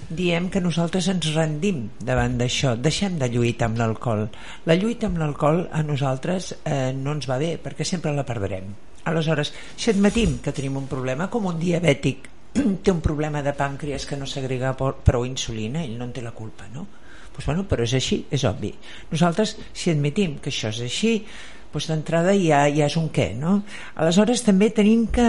diem 0.09 0.47
que 0.49 0.63
nosaltres 0.63 1.09
ens 1.11 1.33
rendim 1.35 1.87
davant 1.99 2.37
d'això, 2.39 2.75
deixem 2.79 3.19
de 3.19 3.29
lluitar 3.33 3.67
amb 3.71 3.81
l'alcohol. 3.81 4.27
La 4.69 4.77
lluita 4.79 5.11
amb 5.11 5.19
l'alcohol 5.19 5.65
a 5.71 5.83
nosaltres 5.83 6.53
eh, 6.63 6.93
no 6.95 7.17
ens 7.17 7.27
va 7.27 7.39
bé 7.41 7.57
perquè 7.59 7.87
sempre 7.87 8.15
la 8.15 8.25
perdrem. 8.27 8.71
Aleshores, 9.07 9.53
si 9.75 9.91
admetim 9.91 10.39
que 10.43 10.51
tenim 10.55 10.79
un 10.79 10.87
problema 10.87 11.29
com 11.31 11.47
un 11.47 11.59
diabètic 11.59 12.27
té 12.83 12.93
un 12.93 13.01
problema 13.03 13.43
de 13.45 13.53
pàncreas 13.57 14.07
que 14.07 14.17
no 14.19 14.29
s'agrega 14.29 14.75
prou 14.77 15.25
insulina, 15.27 15.83
ell 15.83 15.97
no 15.97 16.07
en 16.07 16.15
té 16.15 16.23
la 16.25 16.35
culpa, 16.35 16.69
no? 16.73 16.87
Pues 17.35 17.45
bueno, 17.45 17.67
però 17.69 17.85
és 17.85 17.93
així, 17.93 18.23
és 18.33 18.43
obvi. 18.49 18.71
Nosaltres, 19.11 19.55
si 19.73 19.91
admitim 19.93 20.39
que 20.41 20.49
això 20.49 20.71
és 20.73 20.81
així, 20.87 21.11
doncs 21.73 21.89
d'entrada 21.91 22.33
ja, 22.33 22.63
ja 22.73 22.87
és 22.87 22.95
un 22.97 23.11
què, 23.13 23.29
no? 23.37 23.59
Aleshores 23.95 24.41
també 24.45 24.71
tenim 24.73 25.05
que 25.13 25.27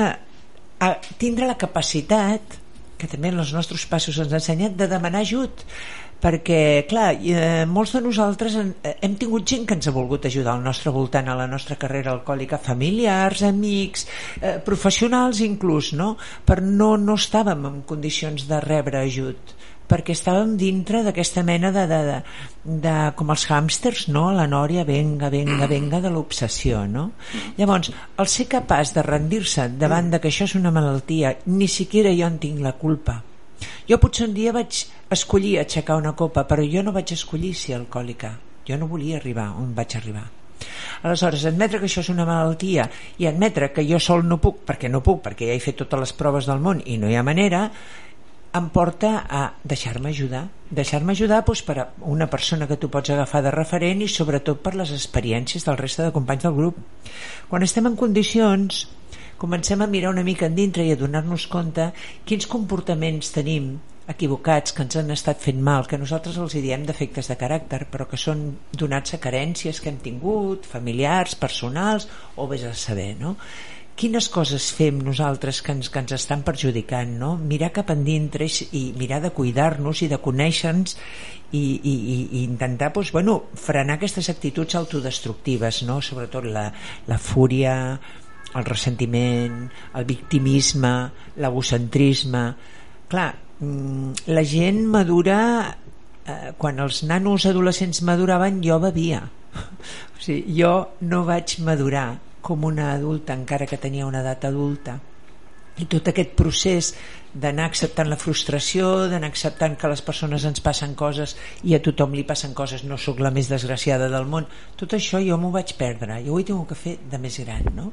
tindre 1.20 1.48
la 1.50 1.58
capacitat, 1.60 2.56
que 2.98 3.10
també 3.10 3.30
en 3.30 3.42
els 3.42 3.52
nostres 3.54 3.84
passos 3.90 4.16
ens 4.18 4.32
ha 4.32 4.40
ensenyat, 4.40 4.78
de 4.78 4.88
demanar 4.90 5.20
ajut 5.26 5.66
perquè, 6.22 6.86
clar, 6.90 7.12
eh, 7.22 7.64
molts 7.66 7.94
de 7.94 8.02
nosaltres 8.02 8.56
en, 8.58 8.74
eh, 8.82 8.96
hem 9.02 9.14
tingut 9.16 9.46
gent 9.46 9.66
que 9.66 9.74
ens 9.74 9.86
ha 9.86 9.94
volgut 9.94 10.26
ajudar 10.26 10.54
al 10.56 10.64
nostre 10.64 10.90
voltant 10.90 11.28
a 11.28 11.36
la 11.38 11.46
nostra 11.46 11.76
carrera 11.76 12.12
alcohòlica, 12.12 12.58
familiars, 12.58 13.42
amics, 13.42 14.06
eh, 14.40 14.58
professionals 14.64 15.40
inclús, 15.40 15.92
no? 15.92 16.16
però 16.44 16.62
no, 16.62 16.96
no 16.96 17.14
estàvem 17.14 17.66
en 17.66 17.82
condicions 17.82 18.48
de 18.48 18.60
rebre 18.60 18.98
ajut 18.98 19.54
perquè 19.88 20.12
estàvem 20.12 20.50
dintre 20.60 21.00
d'aquesta 21.02 21.42
mena 21.42 21.70
de, 21.72 21.86
de, 21.88 22.00
de, 22.04 22.16
de, 22.84 22.94
com 23.16 23.32
els 23.32 23.46
hàmsters, 23.48 24.08
no? 24.12 24.26
la 24.36 24.44
nòria, 24.46 24.84
venga, 24.84 25.30
venga, 25.32 25.66
venga, 25.70 26.02
de 26.04 26.12
l'obsessió. 26.12 26.82
No? 26.92 27.06
Llavors, 27.56 27.88
el 28.20 28.28
ser 28.28 28.50
capaç 28.52 28.92
de 28.92 29.06
rendir-se 29.06 29.70
davant 29.80 30.12
de 30.12 30.20
que 30.20 30.28
això 30.28 30.44
és 30.44 30.58
una 30.60 30.74
malaltia, 30.74 31.38
ni 31.46 31.70
siquiera 31.72 32.12
jo 32.12 32.28
en 32.28 32.36
tinc 32.42 32.60
la 32.60 32.76
culpa, 32.76 33.22
Jo 33.88 33.98
potser 34.02 34.28
un 34.28 34.34
dia 34.36 34.52
vaig 34.52 34.84
escollir 35.10 35.58
aixecar 35.60 35.98
una 35.98 36.14
copa, 36.16 36.46
però 36.48 36.64
jo 36.64 36.82
no 36.84 36.94
vaig 36.96 37.12
escollir 37.14 37.54
ser 37.54 37.78
alcohòlica. 37.78 38.34
Jo 38.68 38.76
no 38.76 38.90
volia 38.90 39.16
arribar 39.16 39.50
on 39.60 39.72
vaig 39.74 39.96
arribar. 39.96 40.26
Aleshores, 41.06 41.44
admetre 41.46 41.78
que 41.78 41.86
això 41.86 42.02
és 42.02 42.10
una 42.10 42.26
malaltia 42.26 42.88
i 43.22 43.28
admetre 43.30 43.70
que 43.72 43.86
jo 43.86 44.00
sol 44.02 44.24
no 44.26 44.40
puc, 44.42 44.64
perquè 44.66 44.90
no 44.90 45.02
puc, 45.06 45.22
perquè 45.24 45.48
ja 45.48 45.56
he 45.56 45.62
fet 45.62 45.78
totes 45.78 46.02
les 46.02 46.12
proves 46.18 46.50
del 46.50 46.60
món 46.60 46.82
i 46.84 46.98
no 46.98 47.08
hi 47.08 47.16
ha 47.16 47.22
manera, 47.22 47.68
em 48.58 48.68
porta 48.72 49.26
a 49.28 49.42
deixar-me 49.62 50.08
ajudar 50.08 50.46
deixar-me 50.70 51.12
ajudar 51.12 51.42
doncs, 51.44 51.62
per 51.62 51.78
a 51.78 51.86
una 52.08 52.28
persona 52.32 52.66
que 52.68 52.76
tu 52.80 52.88
pots 52.92 53.10
agafar 53.10 53.42
de 53.44 53.52
referent 53.52 54.02
i 54.04 54.08
sobretot 54.08 54.62
per 54.64 54.74
les 54.76 54.92
experiències 54.92 55.64
del 55.64 55.76
reste 55.80 56.02
de 56.02 56.14
companys 56.16 56.46
del 56.46 56.56
grup 56.56 56.78
quan 57.48 57.64
estem 57.66 57.86
en 57.88 57.96
condicions 57.96 58.86
comencem 59.38 59.82
a 59.82 59.86
mirar 59.86 60.10
una 60.10 60.26
mica 60.26 60.48
endintre 60.50 60.84
i 60.86 60.92
a 60.92 60.98
donar-nos 60.98 61.46
compte 61.50 61.92
quins 62.26 62.48
comportaments 62.50 63.30
tenim 63.34 63.76
equivocats 64.08 64.72
que 64.72 64.82
ens 64.86 64.96
han 64.96 65.12
estat 65.12 65.40
fent 65.44 65.58
mal, 65.60 65.86
que 65.86 65.98
nosaltres 66.00 66.38
els 66.40 66.56
diem 66.56 66.86
defectes 66.88 67.28
de 67.28 67.36
caràcter, 67.40 67.82
però 67.92 68.06
que 68.08 68.16
són 68.20 68.46
donats 68.72 69.14
a 69.14 69.20
carències 69.20 69.82
que 69.84 69.92
hem 69.92 69.98
tingut, 70.04 70.64
familiars, 70.66 71.36
personals, 71.36 72.08
o 72.36 72.48
vés 72.48 72.64
a 72.64 72.72
saber, 72.74 73.12
no? 73.20 73.36
quines 73.98 74.28
coses 74.30 74.68
fem 74.70 75.00
nosaltres 75.02 75.58
que 75.66 75.74
ens, 75.74 75.88
que 75.90 75.98
ens 75.98 76.14
estan 76.14 76.44
perjudicant 76.46 77.16
no? 77.18 77.32
mirar 77.36 77.72
cap 77.74 77.90
endintre 77.90 78.46
i 78.70 78.84
mirar 78.94 79.18
de 79.24 79.32
cuidar-nos 79.34 80.04
i 80.06 80.08
de 80.12 80.20
conèixer-nos 80.22 80.94
i, 81.50 81.58
i, 81.58 81.94
i 82.38 82.44
intentar 82.44 82.92
doncs, 82.94 83.10
bueno, 83.16 83.34
frenar 83.58 83.96
aquestes 83.98 84.30
actituds 84.30 84.78
autodestructives 84.78 85.82
no? 85.88 85.98
sobretot 85.98 86.46
la, 86.46 86.68
la 87.10 87.18
fúria 87.18 87.74
el 88.56 88.64
ressentiment 88.64 89.66
el 89.98 90.06
victimisme 90.08 90.92
l'egocentrisme. 91.36 92.44
Clar, 93.08 93.32
mm, 93.60 94.28
la 94.32 94.44
gent 94.44 94.84
madura 94.86 95.40
eh, 96.24 96.52
quan 96.56 96.80
els 96.80 97.02
nanos 97.04 97.46
adolescents 97.46 98.02
maduraven 98.02 98.62
jo 98.64 98.78
bevia. 98.80 99.22
O 100.18 100.20
sigui, 100.22 100.60
jo 100.60 100.72
no 101.00 101.24
vaig 101.24 101.58
madurar 101.64 102.18
com 102.40 102.64
una 102.64 102.92
adulta 102.92 103.34
encara 103.34 103.66
que 103.66 103.78
tenia 103.80 104.06
una 104.06 104.20
edat 104.24 104.44
adulta 104.48 104.98
i 105.78 105.86
tot 105.86 106.10
aquest 106.10 106.34
procés 106.38 106.92
d'anar 107.38 107.66
acceptant 107.68 108.08
la 108.08 108.16
frustració, 108.18 109.08
d'anar 109.10 109.28
acceptant 109.28 109.76
que 109.78 109.86
a 109.86 109.90
les 109.92 110.02
persones 110.02 110.44
ens 110.48 110.62
passen 110.64 110.94
coses 110.98 111.36
i 111.62 111.74
a 111.76 111.80
tothom 111.84 112.16
li 112.16 112.24
passen 112.26 112.54
coses, 112.56 112.84
no 112.88 112.96
sóc 112.98 113.20
la 113.20 113.30
més 113.34 113.50
desgraciada 113.52 114.08
del 114.10 114.26
món, 114.26 114.48
tot 114.80 114.96
això 114.96 115.20
jo 115.22 115.36
m'ho 115.38 115.52
vaig 115.54 115.74
perdre, 115.78 116.22
jo 116.24 116.34
ho 116.34 116.40
he 116.40 116.46
tingut 116.48 116.72
que 116.72 116.78
fer 116.78 116.96
de 117.10 117.20
més 117.20 117.38
gran 117.44 117.68
no? 117.76 117.92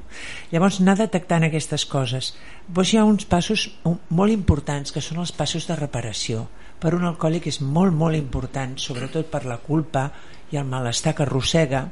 llavors 0.54 0.80
anar 0.82 0.98
detectant 1.02 1.45
aquestes 1.48 1.86
coses 1.89 2.34
doncs 2.67 2.93
hi 2.93 3.02
ha 3.02 3.08
uns 3.08 3.28
passos 3.30 3.67
molt 4.10 4.34
importants 4.34 4.95
que 4.95 5.04
són 5.04 5.21
els 5.24 5.36
passos 5.36 5.67
de 5.67 5.78
reparació 5.78 6.48
per 6.80 6.95
un 6.95 7.06
alcohòlic 7.08 7.50
és 7.52 7.62
molt 7.62 7.93
molt 7.95 8.17
important 8.17 8.80
sobretot 8.82 9.30
per 9.32 9.43
la 9.45 9.60
culpa 9.63 10.10
i 10.52 10.60
el 10.62 10.67
malestar 10.69 11.15
que 11.15 11.26
arrossega 11.26 11.86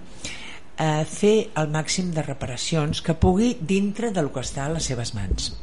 eh, 0.78 1.06
fer 1.06 1.36
el 1.60 1.70
màxim 1.74 2.12
de 2.14 2.24
reparacions 2.26 3.02
que 3.02 3.16
pugui 3.16 3.54
dintre 3.60 4.12
del 4.12 4.32
que 4.34 4.42
està 4.42 4.66
a 4.66 4.74
les 4.74 4.90
seves 4.90 5.14
mans. 5.18 5.54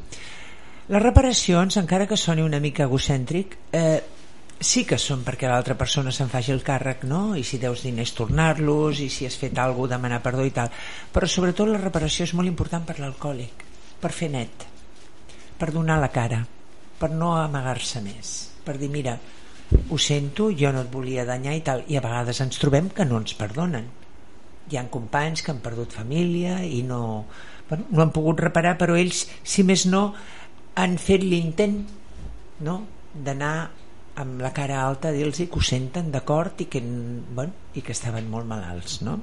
Les 0.90 1.02
reparacions, 1.02 1.76
encara 1.78 2.06
que 2.10 2.18
soni 2.18 2.42
una 2.42 2.60
mica 2.60 2.86
egocèntric, 2.86 3.56
eh, 3.72 4.00
sí 4.60 4.84
que 4.84 4.98
són 4.98 5.22
perquè 5.24 5.48
l'altra 5.48 5.76
persona 5.78 6.12
se'n 6.12 6.28
faci 6.28 6.52
el 6.52 6.64
càrrec, 6.66 7.04
no? 7.08 7.36
I 7.36 7.44
si 7.46 7.58
deus 7.62 7.84
diners 7.86 8.12
tornar-los, 8.18 9.00
i 9.00 9.08
si 9.08 9.26
has 9.26 9.38
fet 9.40 9.58
alguna 9.58 9.86
cosa 9.86 9.96
demanar 9.96 10.22
perdó 10.22 10.44
i 10.44 10.50
tal. 10.50 10.70
Però 11.12 11.26
sobretot 11.26 11.68
la 11.70 11.80
reparació 11.80 12.26
és 12.26 12.34
molt 12.34 12.50
important 12.50 12.84
per 12.86 12.98
l'alcohòlic, 12.98 13.64
per 14.00 14.12
fer 14.12 14.30
net, 14.34 14.66
per 15.58 15.70
donar 15.72 16.00
la 16.00 16.10
cara, 16.12 16.42
per 16.98 17.10
no 17.10 17.36
amagar-se 17.38 18.02
més, 18.04 18.34
per 18.64 18.76
dir, 18.76 18.90
mira, 18.90 19.16
ho 19.88 19.98
sento, 19.98 20.50
jo 20.50 20.72
no 20.74 20.82
et 20.82 20.92
volia 20.92 21.24
danyar 21.24 21.54
i 21.54 21.62
tal, 21.64 21.86
i 21.88 21.96
a 21.96 22.04
vegades 22.04 22.42
ens 22.42 22.58
trobem 22.58 22.90
que 22.90 23.06
no 23.06 23.22
ens 23.22 23.38
perdonen 23.38 23.99
hi 24.70 24.80
han 24.80 24.90
companys 24.92 25.42
que 25.42 25.52
han 25.54 25.62
perdut 25.64 25.96
família 25.96 26.60
i 26.64 26.82
no, 26.86 27.24
bueno, 27.68 27.88
no 27.90 28.02
han 28.04 28.14
pogut 28.14 28.42
reparar 28.42 28.76
però 28.80 28.96
ells, 28.98 29.26
si 29.42 29.64
més 29.66 29.86
no 29.90 30.10
han 30.80 30.96
fet 31.02 31.24
l'intent 31.26 31.82
no? 32.66 32.80
d'anar 33.14 33.54
amb 34.20 34.42
la 34.42 34.52
cara 34.52 34.82
alta 34.84 35.08
a 35.08 35.14
dir-los 35.14 35.40
que 35.40 35.58
ho 35.58 35.64
senten 35.64 36.10
d'acord 36.12 36.60
i, 36.60 36.68
que, 36.70 36.82
bueno, 36.82 37.52
i 37.74 37.82
que 37.82 37.94
estaven 37.96 38.28
molt 38.30 38.48
malalts 38.50 39.00
no? 39.06 39.20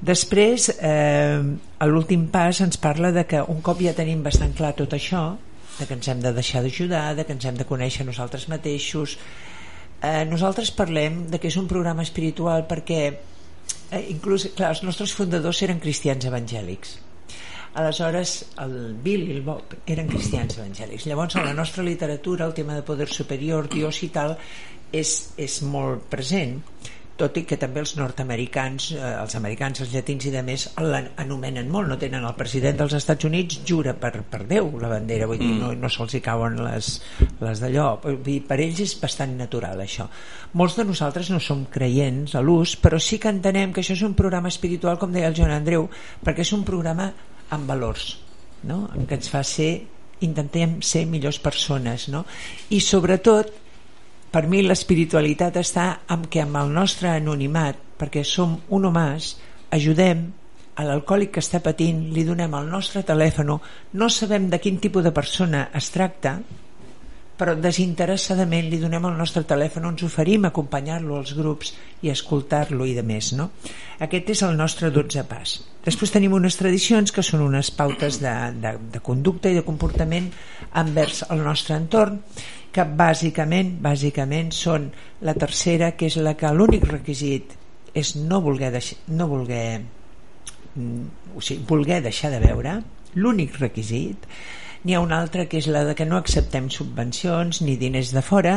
després 0.00 0.70
eh, 0.78 1.40
a 1.78 1.88
l'últim 1.88 2.28
pas 2.32 2.62
ens 2.64 2.80
parla 2.80 3.12
de 3.12 3.26
que 3.28 3.42
un 3.42 3.60
cop 3.60 3.82
ja 3.84 3.94
tenim 3.96 4.24
bastant 4.24 4.54
clar 4.56 4.72
tot 4.78 4.96
això 4.96 5.24
de 5.78 5.86
que 5.86 5.96
ens 5.96 6.08
hem 6.08 6.20
de 6.24 6.32
deixar 6.36 6.62
d'ajudar 6.64 7.14
de 7.16 7.26
que 7.26 7.36
ens 7.36 7.44
hem 7.44 7.58
de 7.58 7.68
conèixer 7.68 8.06
nosaltres 8.08 8.48
mateixos 8.52 9.18
eh, 10.02 10.24
nosaltres 10.28 10.72
parlem 10.76 11.26
de 11.30 11.40
que 11.40 11.50
és 11.52 11.58
un 11.60 11.68
programa 11.68 12.06
espiritual 12.06 12.66
perquè 12.70 13.02
eh, 13.90 14.06
inclús, 14.14 14.48
clar, 14.56 14.74
els 14.74 14.82
nostres 14.86 15.14
fundadors 15.16 15.62
eren 15.66 15.80
cristians 15.82 16.26
evangèlics. 16.28 16.98
Aleshores 17.80 18.32
el 18.64 18.96
Bill 19.02 19.28
i 19.28 19.34
el 19.36 19.44
Bob 19.46 19.76
eren 19.86 20.08
cristians 20.10 20.58
evangèlics. 20.58 21.06
Llavors 21.06 21.36
a 21.38 21.44
la 21.44 21.54
nostra 21.54 21.84
literatura 21.86 22.48
el 22.48 22.54
tema 22.54 22.74
de 22.74 22.82
poder 22.82 23.08
superior, 23.08 23.68
Dios 23.70 24.02
i 24.02 24.10
tal 24.10 24.34
és, 24.90 25.12
és 25.38 25.60
molt 25.62 26.08
present 26.10 26.58
tot 27.20 27.36
i 27.36 27.44
que 27.48 27.58
també 27.60 27.82
els 27.82 27.92
nord-americans, 27.98 28.90
eh, 28.96 29.00
els 29.20 29.36
americans, 29.38 29.82
els 29.84 29.92
llatins 29.92 30.26
i 30.26 30.32
de 30.34 30.42
més 30.46 30.66
l'anomenen 30.80 31.68
molt, 31.72 31.90
no 31.90 31.98
tenen 32.00 32.24
el 32.24 32.36
president 32.38 32.80
dels 32.80 32.96
Estats 32.96 33.28
Units 33.28 33.60
jura 33.68 33.94
per, 34.00 34.12
per 34.30 34.42
Déu 34.50 34.72
la 34.80 34.90
bandera, 34.92 35.28
vull 35.30 35.40
dir, 35.40 35.50
mm. 35.52 35.60
no, 35.62 35.72
no 35.76 35.92
se'ls 35.92 36.16
hi 36.16 36.22
cauen 36.24 36.58
les, 36.64 36.90
les 37.42 37.62
d'allò, 37.62 37.86
per 38.00 38.58
ells 38.58 38.82
és 38.86 38.96
bastant 39.02 39.36
natural 39.38 39.84
això. 39.84 40.08
Molts 40.60 40.78
de 40.80 40.88
nosaltres 40.88 41.30
no 41.34 41.40
som 41.44 41.66
creients 41.70 42.34
a 42.34 42.44
l'ús, 42.44 42.74
però 42.80 42.98
sí 42.98 43.20
que 43.20 43.32
entenem 43.32 43.74
que 43.76 43.84
això 43.84 43.94
és 43.98 44.04
un 44.06 44.16
programa 44.18 44.50
espiritual, 44.50 44.98
com 44.98 45.12
deia 45.12 45.30
el 45.30 45.36
Joan 45.36 45.54
Andreu, 45.54 45.88
perquè 46.24 46.46
és 46.46 46.52
un 46.56 46.64
programa 46.66 47.10
amb 47.50 47.68
valors, 47.68 48.14
no? 48.66 48.86
en 48.94 49.06
què 49.06 49.18
ens 49.20 49.30
fa 49.32 49.42
ser 49.46 49.72
intentem 50.20 50.80
ser 50.84 51.06
millors 51.08 51.38
persones 51.40 52.08
no? 52.12 52.26
i 52.76 52.80
sobretot 52.84 53.69
per 54.30 54.46
mi 54.46 54.62
l'espiritualitat 54.62 55.58
està 55.58 55.86
en 56.14 56.26
que 56.30 56.42
amb 56.44 56.58
el 56.60 56.70
nostre 56.74 57.10
anonimat, 57.10 57.78
perquè 57.98 58.22
som 58.24 58.56
un 58.70 58.86
humàs, 58.86 59.34
ajudem 59.74 60.26
a 60.78 60.86
l'alcohòlic 60.86 61.34
que 61.34 61.42
està 61.44 61.60
patint, 61.64 62.06
li 62.14 62.24
donem 62.24 62.54
el 62.56 62.70
nostre 62.70 63.02
telèfon, 63.06 63.56
no 63.92 64.08
sabem 64.08 64.48
de 64.50 64.60
quin 64.62 64.78
tipus 64.80 65.04
de 65.04 65.12
persona 65.12 65.66
es 65.76 65.90
tracta, 65.92 66.38
però 67.40 67.54
desinteressadament 67.56 68.66
li 68.68 68.78
donem 68.82 69.06
el 69.08 69.16
nostre 69.16 69.42
telèfon, 69.48 69.86
ens 69.88 70.04
oferim 70.04 70.44
acompanyar-lo 70.44 71.16
als 71.16 71.32
grups 71.36 71.72
i 72.04 72.12
escoltar-lo 72.12 72.84
i 72.84 72.92
de 72.96 73.04
més. 73.06 73.32
No? 73.36 73.48
Aquest 74.04 74.34
és 74.34 74.42
el 74.44 74.58
nostre 74.58 74.90
12 74.92 75.24
pas. 75.28 75.54
Després 75.86 76.12
tenim 76.12 76.36
unes 76.36 76.58
tradicions 76.60 77.12
que 77.16 77.24
són 77.24 77.46
unes 77.46 77.72
pautes 77.72 78.20
de, 78.20 78.34
de, 78.60 78.74
de 78.92 79.00
conducta 79.04 79.48
i 79.48 79.56
de 79.56 79.64
comportament 79.64 80.28
envers 80.82 81.24
el 81.30 81.40
nostre 81.46 81.78
entorn 81.80 82.20
que 82.74 82.84
bàsicament 82.84 83.74
bàsicament 83.82 84.52
són 84.54 84.90
la 85.26 85.34
tercera 85.34 85.92
que 85.98 86.06
és 86.10 86.16
la 86.22 86.36
que 86.38 86.52
l'únic 86.54 86.86
requisit 86.90 87.56
és 87.94 88.14
no 88.16 88.40
voler, 88.44 88.70
deix 88.70 88.92
no 89.10 89.26
voler 89.30 89.80
mm, 89.80 91.34
o 91.34 91.42
sigui, 91.42 91.64
voler 91.66 92.00
deixar 92.04 92.30
de 92.30 92.40
veure 92.42 92.78
l'únic 93.18 93.58
requisit. 93.58 94.26
N'hi 94.84 94.94
ha 94.94 95.02
una 95.02 95.18
altra 95.20 95.44
que 95.50 95.58
és 95.58 95.66
la 95.68 95.82
de 95.84 95.96
que 95.98 96.06
no 96.06 96.16
acceptem 96.16 96.70
subvencions 96.70 97.60
ni 97.66 97.74
diners 97.76 98.14
de 98.14 98.22
fora. 98.22 98.54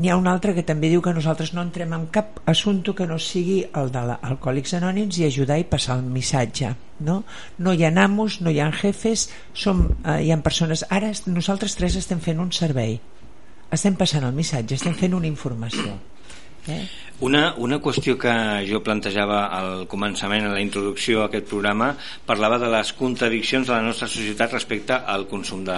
N'hi 0.00 0.10
ha 0.10 0.18
una 0.18 0.34
altra 0.34 0.52
que 0.56 0.66
també 0.66 0.90
diu 0.90 1.00
que 1.04 1.14
nosaltres 1.14 1.54
no 1.54 1.62
entrem 1.62 1.94
en 1.94 2.08
cap 2.12 2.42
assumpte 2.50 2.96
que 2.98 3.06
no 3.06 3.18
sigui 3.22 3.62
el 3.78 3.94
de 3.94 4.02
l'Alcohòlics 4.10 4.74
Anònims 4.80 5.20
i 5.20 5.28
ajudar 5.28 5.60
i 5.60 5.68
passar 5.70 6.00
el 6.00 6.08
missatge 6.10 6.74
no, 7.00 7.22
no 7.58 7.72
hi 7.72 7.84
ha 7.84 7.92
amos, 8.04 8.40
no 8.40 8.50
hi 8.50 8.60
ha 8.60 8.70
jefes 8.72 9.28
som, 9.54 9.86
eh, 10.04 10.20
hi 10.26 10.30
ha 10.32 10.42
persones. 10.42 10.84
Ara 10.90 11.12
nosaltres 11.26 11.76
tres 11.76 11.96
estem 11.96 12.20
fent 12.20 12.40
un 12.40 12.52
servei 12.52 12.98
estem 13.70 13.96
passant 13.98 14.26
el 14.26 14.34
missatge, 14.36 14.78
estem 14.78 14.96
fent 14.98 15.14
una 15.14 15.28
informació 15.30 15.94
eh? 16.68 16.82
Una, 17.20 17.52
una 17.60 17.76
qüestió 17.84 18.14
que 18.16 18.32
jo 18.64 18.78
plantejava 18.80 19.42
al 19.52 19.82
començament, 19.92 20.46
a 20.48 20.54
la 20.54 20.62
introducció 20.64 21.20
a 21.20 21.26
aquest 21.28 21.50
programa, 21.50 21.90
parlava 22.24 22.56
de 22.62 22.70
les 22.72 22.94
contradiccions 22.96 23.68
de 23.68 23.74
la 23.74 23.82
nostra 23.84 24.08
societat 24.08 24.54
respecte 24.56 24.96
al 24.96 25.26
consum 25.28 25.60
de, 25.66 25.76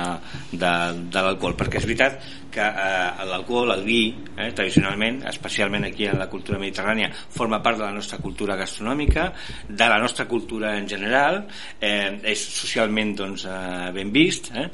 de, 0.53 0.71
de 1.11 1.25
l'alcohol, 1.27 1.57
perquè 1.59 1.81
és 1.81 1.89
veritat 1.89 2.21
que 2.53 2.63
eh, 2.63 3.25
l'alcohol, 3.27 3.73
el 3.75 3.83
vi, 3.83 4.03
eh, 4.37 4.53
tradicionalment, 4.55 5.25
especialment 5.33 5.89
aquí 5.89 6.07
en 6.07 6.21
la 6.21 6.29
cultura 6.31 6.61
mediterrània, 6.63 7.11
forma 7.11 7.59
part 7.65 7.81
de 7.81 7.89
la 7.89 7.97
nostra 7.97 8.21
cultura 8.23 8.55
gastronòmica, 8.61 9.33
de 9.67 9.89
la 9.91 9.99
nostra 9.99 10.29
cultura 10.31 10.77
en 10.79 10.87
general, 10.87 11.43
eh, 11.81 12.21
és 12.37 12.47
socialment 12.63 13.17
doncs, 13.19 13.49
eh, 13.51 13.91
ben 13.99 14.15
vist, 14.15 14.53
eh? 14.55 14.69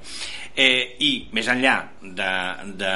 Eh, 0.59 0.97
i 1.07 1.11
més 1.31 1.47
enllà 1.47 1.77
de, 2.03 2.31
de, 2.81 2.95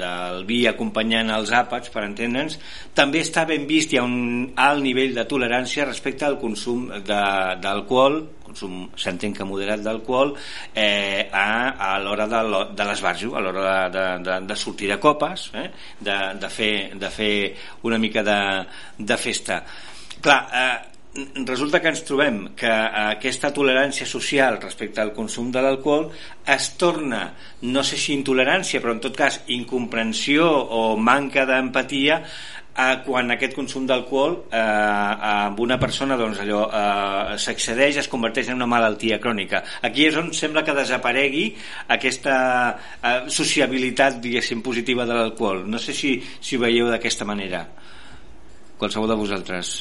del 0.00 0.46
vi 0.48 0.62
acompanyant 0.70 1.28
els 1.34 1.50
àpats 1.52 1.92
per 1.92 2.06
entendre 2.06 2.32
nens, 2.38 2.56
també 2.94 3.22
està 3.22 3.44
ben 3.48 3.66
vist, 3.68 3.92
hi 3.92 3.98
ha 4.00 4.04
un 4.06 4.52
alt 4.58 4.82
nivell 4.82 5.14
de 5.14 5.24
tolerància 5.28 5.86
respecte 5.86 6.26
al 6.26 6.38
consum 6.40 6.88
d'alcohol, 7.06 8.18
consum 8.48 8.88
s'entén 8.98 9.34
que 9.36 9.46
moderat 9.46 9.84
d'alcohol, 9.84 10.34
eh, 10.74 11.28
a, 11.30 11.46
a 11.90 11.94
l'hora 12.02 12.26
de, 12.30 12.42
de 12.74 12.88
l'esbarjo, 12.88 13.34
a 13.36 13.44
l'hora 13.44 13.64
de, 13.64 13.78
de, 13.96 14.04
de, 14.26 14.38
de 14.48 14.56
sortir 14.56 14.90
de 14.92 14.98
copes, 14.98 15.50
eh, 15.54 15.70
de, 16.00 16.18
de, 16.40 16.52
fer, 16.52 16.74
de 16.98 17.10
fer 17.12 17.32
una 17.88 17.98
mica 17.98 18.24
de, 18.26 18.38
de 18.98 19.18
festa. 19.20 19.62
Clar, 20.20 20.40
eh, 20.52 20.98
resulta 21.46 21.80
que 21.80 21.90
ens 21.90 22.02
trobem 22.06 22.40
que 22.58 22.68
aquesta 22.70 23.50
tolerància 23.54 24.06
social 24.06 24.58
respecte 24.62 25.00
al 25.02 25.14
consum 25.16 25.50
de 25.54 25.62
l'alcohol 25.64 26.08
es 26.46 26.68
torna, 26.78 27.32
no 27.62 27.82
sé 27.82 27.98
si 27.98 28.14
intolerància, 28.14 28.80
però 28.82 28.94
en 28.94 29.02
tot 29.02 29.16
cas 29.16 29.40
incomprensió 29.54 30.46
o 30.46 30.96
manca 30.96 31.46
d'empatia 31.48 32.20
eh, 32.78 32.96
quan 33.04 33.34
aquest 33.34 33.56
consum 33.56 33.86
d'alcohol 33.88 34.36
eh, 34.54 34.60
amb 34.60 35.58
una 35.64 35.78
persona 35.80 36.16
doncs, 36.20 36.40
allò 36.44 36.62
eh, 36.68 37.36
s'accedeix 37.42 38.00
es 38.04 38.10
converteix 38.10 38.52
en 38.52 38.60
una 38.60 38.70
malaltia 38.70 39.18
crònica. 39.22 39.62
Aquí 39.82 40.06
és 40.08 40.16
on 40.20 40.30
sembla 40.36 40.64
que 40.66 40.76
desaparegui 40.76 41.48
aquesta 41.98 42.38
eh, 42.70 43.20
sociabilitat 43.34 44.20
diguéssim 44.22 44.62
positiva 44.62 45.06
de 45.08 45.18
l'alcohol. 45.18 45.64
No 45.66 45.82
sé 45.82 45.96
si, 45.96 46.18
si 46.40 46.56
ho 46.56 46.62
veieu 46.62 46.90
d'aquesta 46.92 47.26
manera. 47.28 47.64
Qualsevol 48.78 49.10
de 49.10 49.18
vosaltres. 49.18 49.78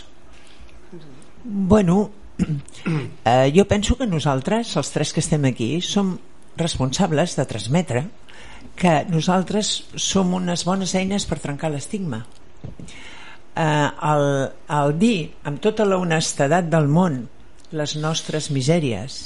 Bueno, 1.43 2.09
eh, 3.25 3.51
jo 3.53 3.67
penso 3.69 3.97
que 3.97 4.09
nosaltres, 4.09 4.73
els 4.77 4.89
tres 4.93 5.13
que 5.13 5.21
estem 5.21 5.45
aquí, 5.45 5.77
som 5.85 6.17
responsables 6.57 7.37
de 7.37 7.45
transmetre 7.45 8.07
que 8.77 9.03
nosaltres 9.09 9.85
som 9.97 10.33
unes 10.33 10.63
bones 10.65 10.93
eines 10.97 11.25
per 11.29 11.37
trencar 11.41 11.69
l'estigma. 11.73 12.23
Eh, 13.57 13.89
el, 14.11 14.27
el 14.79 14.95
dir 15.01 15.31
amb 15.49 15.61
tota 15.63 15.85
la 15.87 15.97
honestedat 15.97 16.69
del 16.69 16.87
món 16.87 17.23
les 17.71 17.97
nostres 17.99 18.51
misèries, 18.53 19.19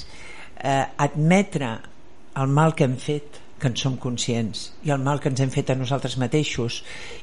eh, 0.58 0.86
admetre 0.98 1.78
el 2.40 2.48
mal 2.48 2.74
que 2.74 2.88
hem 2.88 2.96
fet, 2.98 3.42
que 3.62 3.70
en 3.70 3.78
som 3.78 3.96
conscients 4.02 4.72
i 4.82 4.92
el 4.92 5.04
mal 5.06 5.20
que 5.22 5.30
ens 5.30 5.40
hem 5.44 5.52
fet 5.54 5.70
a 5.70 5.78
nosaltres 5.78 6.18
mateixos 6.18 6.80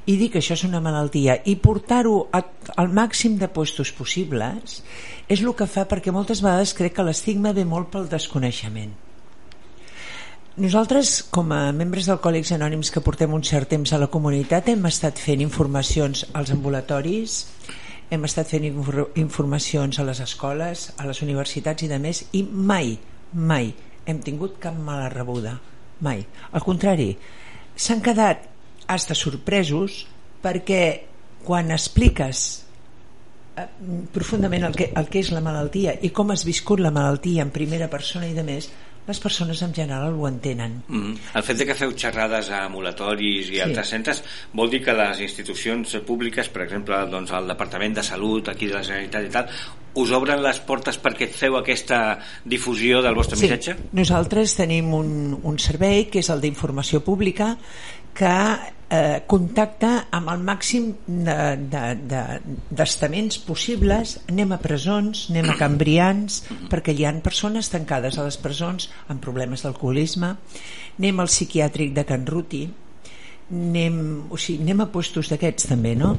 i 0.07 0.14
dir 0.21 0.29
que 0.31 0.38
això 0.38 0.55
és 0.55 0.62
una 0.68 0.81
malaltia 0.85 1.35
i 1.51 1.57
portar-ho 1.59 2.14
al 2.31 2.94
màxim 2.94 3.35
de 3.42 3.51
puestos 3.51 3.90
possibles 3.99 4.79
és 5.27 5.42
el 5.42 5.51
que 5.59 5.66
fa 5.66 5.88
perquè 5.90 6.14
moltes 6.14 6.44
vegades 6.44 6.77
crec 6.79 6.94
que 6.94 7.09
l'estigma 7.09 7.53
ve 7.57 7.66
molt 7.66 7.90
pel 7.90 8.07
desconeixement 8.12 8.94
nosaltres, 10.59 11.23
com 11.31 11.53
a 11.55 11.71
membres 11.73 12.09
d'Alcohòlics 12.09 12.53
Anònims 12.57 12.90
que 12.94 13.03
portem 13.05 13.33
un 13.35 13.44
cert 13.47 13.71
temps 13.71 13.92
a 13.92 14.01
la 14.03 14.11
comunitat, 14.11 14.68
hem 14.68 14.85
estat 14.90 15.21
fent 15.23 15.42
informacions 15.44 16.25
als 16.35 16.51
ambulatoris, 16.55 17.40
hem 18.11 18.25
estat 18.27 18.51
fent 18.51 18.66
informacions 18.66 19.99
a 19.99 20.07
les 20.09 20.21
escoles, 20.25 20.88
a 20.99 21.07
les 21.07 21.23
universitats 21.23 21.85
i 21.87 21.90
de 21.90 21.99
més, 22.03 22.25
i 22.33 22.42
mai, 22.42 22.97
mai 23.33 23.73
hem 24.09 24.23
tingut 24.25 24.57
cap 24.62 24.77
mala 24.77 25.11
rebuda 25.12 25.59
mai. 26.01 26.25
Al 26.53 26.64
contrari, 26.64 27.12
s'han 27.77 28.03
quedat 28.05 28.47
hasta 28.88 29.16
sorpresos 29.18 30.05
perquè 30.42 30.83
quan 31.44 31.71
expliques 31.75 32.44
eh, 33.59 33.66
profundament 34.14 34.64
el 34.68 34.77
que, 34.79 34.90
el 34.97 35.11
que 35.12 35.23
és 35.23 35.33
la 35.35 35.42
malaltia 35.44 35.99
i 36.03 36.11
com 36.14 36.33
has 36.33 36.47
viscut 36.49 36.81
la 36.81 36.94
malaltia 36.94 37.44
en 37.44 37.53
primera 37.55 37.90
persona 37.92 38.31
i 38.31 38.37
de 38.37 38.47
més, 38.47 38.71
les 39.09 39.21
persones 39.21 39.62
en 39.64 39.73
general 39.75 40.14
ho 40.14 40.29
entenen. 40.29 40.83
Mm. 40.88 41.16
El 41.40 41.47
fet 41.47 41.59
de 41.62 41.66
que 41.68 41.77
feu 41.79 41.94
xerrades 41.97 42.51
a 42.53 42.62
ambulatoris 42.66 43.49
i 43.49 43.57
sí. 43.57 43.61
altres 43.64 43.92
centres 43.94 44.23
vol 44.53 44.71
dir 44.71 44.83
que 44.85 44.94
les 44.97 45.23
institucions 45.25 45.97
públiques, 46.07 46.53
per 46.53 46.66
exemple, 46.66 47.01
doncs, 47.11 47.33
el 47.35 47.49
Departament 47.49 47.97
de 47.99 48.07
Salut 48.07 48.53
aquí 48.53 48.68
de 48.68 48.77
la 48.77 48.85
Generalitat 48.85 49.29
i 49.29 49.35
tal, 49.35 49.53
us 49.99 50.12
obren 50.14 50.42
les 50.44 50.61
portes 50.62 50.99
perquè 51.03 51.31
feu 51.33 51.57
aquesta 51.59 52.18
difusió 52.44 53.03
del 53.03 53.16
vostre 53.18 53.38
sí. 53.38 53.47
missatge? 53.47 53.77
Nosaltres 53.99 54.59
tenim 54.61 54.92
un, 54.94 55.38
un 55.42 55.62
servei 55.62 56.07
que 56.12 56.21
és 56.23 56.31
el 56.35 56.44
d'informació 56.44 57.01
pública 57.05 57.55
que 58.18 58.35
eh, 58.90 59.20
contacta 59.29 60.09
amb 60.14 60.31
el 60.33 60.42
màxim 60.44 60.90
d'estaments 62.72 63.35
de, 63.37 63.40
de, 63.42 63.46
possibles 63.46 64.18
anem 64.29 64.53
a 64.57 64.59
presons, 64.62 65.27
anem 65.33 65.51
a 65.53 65.57
cambrians 65.61 66.42
perquè 66.72 66.92
hi 66.96 67.05
han 67.09 67.20
persones 67.24 67.70
tancades 67.72 68.18
a 68.18 68.27
les 68.27 68.38
presons 68.40 68.88
amb 69.09 69.22
problemes 69.24 69.64
d'alcoholisme 69.64 70.35
anem 70.98 71.20
al 71.20 71.31
psiquiàtric 71.31 71.94
de 71.96 72.05
Can 72.09 72.27
Ruti 72.27 72.64
anem, 73.48 74.01
o 74.29 74.37
sigui, 74.37 74.62
anem 74.64 74.85
a 74.85 74.88
puestos 74.92 75.31
d'aquests 75.33 75.70
també 75.70 75.94
no? 75.96 76.14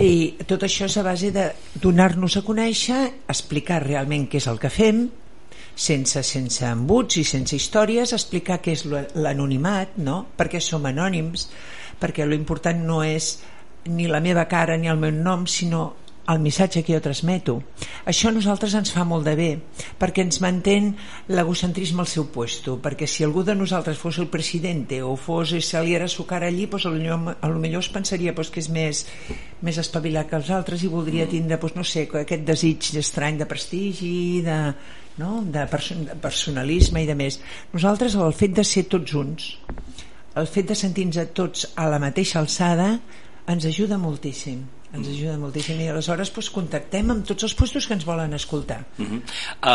i 0.00 0.36
tot 0.48 0.64
això 0.66 0.88
és 0.88 0.96
a 1.00 1.04
base 1.06 1.30
de 1.34 1.50
donar-nos 1.80 2.36
a 2.36 2.44
conèixer 2.46 3.02
explicar 3.28 3.82
realment 3.84 4.28
què 4.28 4.40
és 4.40 4.48
el 4.52 4.60
que 4.60 4.72
fem 4.72 5.06
sense, 5.74 6.22
sense 6.22 6.66
embuts 6.68 7.18
i 7.18 7.24
sense 7.26 7.56
històries 7.56 8.12
explicar 8.14 8.60
què 8.62 8.76
és 8.76 8.84
l'anonimat 8.86 9.96
no? 9.98 10.20
perquè 10.36 10.60
som 10.62 10.84
anònims 10.86 11.48
perquè 12.00 12.26
lo 12.26 12.38
important 12.38 12.80
no 12.86 13.02
és 13.06 13.36
ni 13.84 14.08
la 14.08 14.22
meva 14.24 14.46
cara 14.48 14.78
ni 14.80 14.88
el 14.88 15.00
meu 15.00 15.12
nom 15.12 15.46
sinó 15.46 15.92
el 16.28 16.38
missatge 16.40 16.82
que 16.82 16.94
jo 16.94 17.00
transmeto 17.04 17.58
això 18.08 18.30
a 18.30 18.34
nosaltres 18.34 18.74
ens 18.78 18.92
fa 18.94 19.04
molt 19.04 19.26
de 19.28 19.34
bé 19.36 19.48
perquè 20.00 20.24
ens 20.24 20.40
mantén 20.40 20.94
l'egocentrisme 21.28 22.00
al 22.00 22.08
seu 22.08 22.26
puesto 22.32 22.78
perquè 22.84 23.08
si 23.10 23.26
algú 23.26 23.44
de 23.44 23.56
nosaltres 23.58 24.00
fos 24.00 24.18
el 24.22 24.30
president 24.32 24.88
o 25.04 25.14
fos 25.20 25.52
i 25.52 25.60
aliera 25.76 26.08
su 26.08 26.24
cara 26.26 26.48
allí 26.48 26.66
doncs 26.66 26.86
a 26.86 27.48
lo 27.48 27.60
millor 27.60 27.84
es 27.84 27.92
pensaria 27.92 28.32
doncs, 28.32 28.50
que 28.50 28.60
és 28.60 28.70
més, 28.72 29.04
més 29.60 29.78
espavilat 29.78 30.30
que 30.30 30.40
els 30.40 30.50
altres 30.50 30.82
i 30.82 30.92
voldria 30.92 31.28
tindre 31.28 31.60
doncs, 31.60 31.76
no 31.76 31.84
sé, 31.84 32.08
aquest 32.08 32.44
desig 32.44 32.90
estrany 32.96 33.38
de 33.38 33.46
prestigi 33.46 34.40
de, 34.44 34.58
no? 35.18 35.42
de, 35.44 35.66
de 35.68 36.16
personalisme 36.22 37.04
i 37.04 37.06
de 37.10 37.18
més 37.18 37.40
nosaltres 37.74 38.16
el 38.16 38.32
fet 38.32 38.56
de 38.56 38.64
ser 38.64 38.88
tots 38.88 39.12
junts 39.12 39.52
el 40.40 40.48
fet 40.50 40.70
de 40.70 40.78
sentir-nos 40.78 41.34
tots 41.34 41.68
a 41.76 41.88
la 41.90 42.00
mateixa 42.02 42.40
alçada 42.40 42.94
ens 43.50 43.66
ajuda 43.68 43.98
moltíssim 44.00 44.64
ens 44.94 45.10
ajuda 45.10 45.36
moltíssim 45.38 45.80
i 45.82 45.90
aleshores 45.90 46.32
doncs, 46.32 46.50
contactem 46.54 47.10
amb 47.10 47.26
tots 47.26 47.46
els 47.48 47.54
puestos 47.54 47.86
que 47.86 47.94
ens 47.94 48.06
volen 48.06 48.34
escoltar 48.34 48.82
uh 48.98 49.04
-huh. 49.04 49.20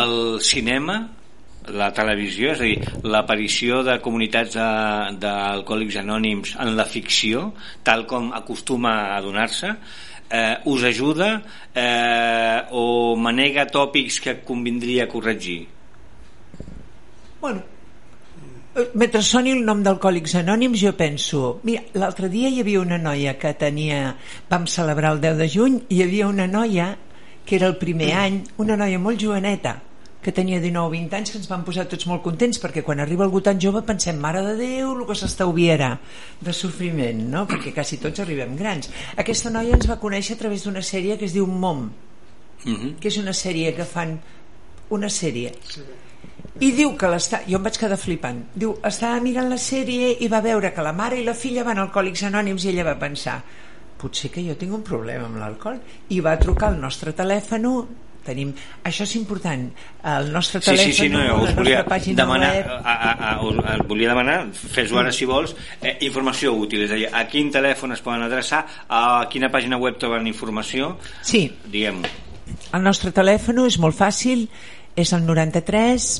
el 0.02 0.40
cinema 0.40 1.08
la 1.68 1.90
televisió, 1.92 2.52
és 2.52 2.60
a 2.60 2.64
dir, 2.64 2.78
l'aparició 3.04 3.82
de 3.84 3.98
comunitats 4.00 4.54
d'alcohòlics 4.54 5.96
anònims 6.00 6.54
en 6.58 6.74
la 6.76 6.86
ficció, 6.88 7.52
tal 7.84 8.06
com 8.06 8.32
acostuma 8.32 9.14
a 9.16 9.20
donar-se, 9.20 9.74
eh, 10.30 10.56
us 10.64 10.84
ajuda 10.84 11.42
eh, 11.74 12.62
o 12.70 13.16
manega 13.16 13.66
tòpics 13.66 14.20
que 14.20 14.38
convindria 14.46 15.08
corregir? 15.08 15.66
Bueno, 17.40 17.62
mentre 18.94 19.22
soni 19.26 19.52
el 19.54 19.62
nom 19.66 19.82
d'Alcohòlics 19.82 20.34
Anònims 20.40 20.80
jo 20.82 20.92
penso, 20.96 21.60
mira, 21.66 21.82
l'altre 21.98 22.28
dia 22.32 22.50
hi 22.50 22.60
havia 22.62 22.80
una 22.80 22.98
noia 22.98 23.36
que 23.40 23.52
tenia 23.58 24.14
vam 24.50 24.66
celebrar 24.70 25.14
el 25.14 25.20
10 25.22 25.38
de 25.40 25.48
juny 25.50 25.78
i 25.88 25.98
hi 25.98 26.02
havia 26.04 26.28
una 26.28 26.46
noia 26.46 26.90
que 27.44 27.56
era 27.56 27.70
el 27.70 27.78
primer 27.80 28.12
any 28.14 28.42
una 28.62 28.76
noia 28.78 28.98
molt 29.02 29.20
joveneta 29.20 29.78
que 30.20 30.32
tenia 30.36 30.60
19 30.60 30.86
o 30.86 30.92
20 30.92 31.16
anys 31.16 31.32
que 31.32 31.38
ens 31.40 31.48
van 31.48 31.64
posar 31.64 31.86
tots 31.88 32.06
molt 32.06 32.22
contents 32.22 32.60
perquè 32.60 32.84
quan 32.86 33.00
arriba 33.00 33.24
algú 33.24 33.40
tan 33.40 33.60
jove 33.60 33.80
pensem 33.88 34.18
mare 34.20 34.42
de 34.44 34.56
Déu 34.58 34.92
el 34.92 35.06
que 35.08 35.16
s'estalviarà 35.16 35.94
de 36.40 36.52
sofriment 36.52 37.24
no? 37.32 37.46
perquè 37.48 37.72
quasi 37.74 37.98
tots 38.02 38.20
arribem 38.20 38.52
grans. 38.58 38.90
Aquesta 39.16 39.50
noia 39.50 39.78
ens 39.78 39.88
va 39.88 40.00
conèixer 40.02 40.36
a 40.36 40.42
través 40.44 40.66
d'una 40.66 40.84
sèrie 40.84 41.16
que 41.16 41.24
es 41.24 41.32
diu 41.32 41.46
MOM 41.46 41.88
uh 41.88 42.68
-huh. 42.68 42.94
que 43.00 43.08
és 43.08 43.16
una 43.16 43.32
sèrie 43.32 43.74
que 43.74 43.84
fan 43.84 44.20
una 44.90 45.08
sèrie. 45.08 45.54
Sí 45.64 45.80
i 46.60 46.72
diu 46.76 46.92
que 46.96 47.08
l'està... 47.08 47.40
jo 47.48 47.56
em 47.56 47.64
vaig 47.64 47.78
quedar 47.80 47.98
flipant. 48.00 48.44
Diu, 48.54 48.76
estava 48.84 49.20
mirant 49.24 49.48
la 49.48 49.58
sèrie 49.60 50.12
i 50.20 50.28
va 50.28 50.42
veure 50.44 50.74
que 50.76 50.84
la 50.84 50.92
mare 50.92 51.20
i 51.20 51.24
la 51.24 51.34
filla 51.34 51.64
van 51.64 51.80
a 51.80 51.86
Alcohòlics 51.88 52.26
Anònims 52.28 52.66
i 52.66 52.72
ella 52.74 52.84
va 52.92 52.98
pensar 53.00 53.40
potser 54.00 54.30
que 54.32 54.44
jo 54.44 54.56
tinc 54.56 54.72
un 54.76 54.84
problema 54.84 55.26
amb 55.28 55.40
l'alcohol. 55.40 55.80
I 56.12 56.20
va 56.24 56.38
trucar 56.40 56.70
al 56.70 56.80
nostre 56.80 57.12
telèfon. 57.16 57.66
Tenim... 58.20 58.50
això 58.84 59.06
és 59.06 59.14
important 59.16 59.62
el 60.10 60.26
nostre 60.32 60.60
telèfon 60.60 60.90
sí, 60.90 60.92
sí, 60.92 61.06
sí, 61.06 61.08
no, 61.08 61.38
us 61.40 61.54
volia 61.56 61.78
demanar, 61.88 62.50
web... 62.52 62.66
a, 62.84 62.92
a, 62.92 63.12
a, 63.30 63.30
us, 63.48 63.56
us 63.56 63.86
volia 63.88 64.10
demanar 64.12 64.34
fes-ho 64.52 64.98
ara 65.00 65.08
si 65.10 65.24
vols 65.24 65.54
eh, 65.80 65.94
informació 66.04 66.52
útil, 66.52 66.84
és 66.84 66.92
a 66.92 66.98
dir, 67.00 67.06
a 67.08 67.24
quin 67.32 67.48
telèfon 67.50 67.96
es 67.96 68.04
poden 68.04 68.26
adreçar 68.26 68.60
a 68.92 69.24
quina 69.32 69.48
pàgina 69.48 69.80
web 69.80 69.96
troben 69.96 70.28
informació 70.28 70.98
sí, 71.24 71.46
diguem 71.72 72.04
el 72.04 72.84
nostre 72.84 73.08
telèfon 73.16 73.64
és 73.64 73.80
molt 73.80 73.96
fàcil 73.96 74.44
és 75.00 75.14
el 75.16 75.24
93 75.24 76.10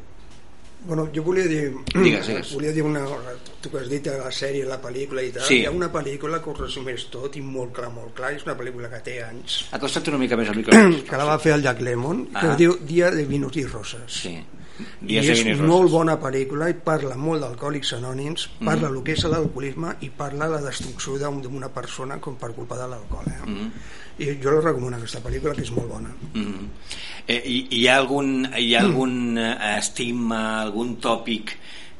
Bueno, 0.86 1.08
jo 1.14 1.22
volia 1.26 1.44
dir, 1.50 1.72
digues, 1.92 2.28
digues. 2.28 2.52
volia 2.54 2.72
dir 2.72 2.84
una 2.86 3.02
cosa, 3.04 3.34
tu 3.60 3.70
que 3.70 3.80
has 3.80 3.88
dit 3.90 4.06
la 4.06 4.30
sèrie, 4.32 4.64
la 4.68 4.78
pel·lícula 4.80 5.24
i 5.26 5.32
tal, 5.34 5.44
sí. 5.48 5.58
hi 5.62 5.66
ha 5.66 5.72
una 5.74 5.88
pel·lícula 5.92 6.38
que 6.44 6.52
ho 6.52 6.54
resumeix 6.56 7.08
tot 7.12 7.34
i 7.36 7.42
molt 7.42 7.74
clar, 7.76 7.90
molt 7.94 8.14
clar, 8.16 8.30
és 8.36 8.46
una 8.46 8.54
pel·lícula 8.58 8.90
que 8.92 9.00
té 9.04 9.18
anys. 9.26 9.58
Acosta't 9.76 10.12
una 10.12 10.20
mica 10.22 10.38
més 10.38 10.52
al 10.52 10.60
micròfon. 10.60 11.00
que 11.08 11.20
la 11.20 11.26
va 11.28 11.38
fer 11.42 11.56
el 11.58 11.66
Jack 11.66 11.82
Lemmon, 11.82 12.28
que 12.30 12.44
ah. 12.44 12.52
es 12.52 12.62
diu 12.62 12.78
Dia 12.88 13.10
de 13.14 13.26
Vinos 13.28 13.58
i 13.58 13.66
Roses. 13.66 14.22
Sí. 14.22 14.36
I 15.08 15.18
és 15.22 15.60
molt 15.60 15.90
bona 15.92 16.16
pel·lícula 16.20 16.68
i 16.70 16.76
parla 16.84 17.16
molt 17.18 17.42
d'alcohòlics 17.44 17.94
anònims, 17.98 18.48
parla 18.60 18.88
mm. 18.88 18.92
el 18.92 19.04
que 19.06 19.16
és 19.16 19.24
l'alcoholisme 19.26 19.94
i 20.06 20.10
parla 20.14 20.50
la 20.52 20.60
destrucció 20.64 21.18
d'una 21.18 21.72
persona 21.74 22.18
com 22.22 22.38
per 22.38 22.52
culpa 22.56 22.78
de 22.78 22.86
l'alcohol. 22.92 23.26
Eh? 23.32 23.40
Mm. 23.46 23.70
I 24.18 24.30
jo 24.42 24.54
la 24.54 24.62
recomano 24.64 24.98
aquesta 24.98 25.22
pel·lícula 25.24 25.54
que 25.54 25.66
és 25.66 25.74
molt 25.74 25.90
bona. 25.90 26.14
Mm. 26.34 26.70
Eh, 27.28 27.42
hi, 27.44 27.58
hi 27.78 27.82
ha 27.88 27.98
algun, 28.00 28.48
hi 28.56 28.72
ha 28.74 28.84
algun 28.86 29.38
eh, 29.38 29.52
estigma, 29.76 30.40
algun 30.62 30.96
tòpic 31.02 31.56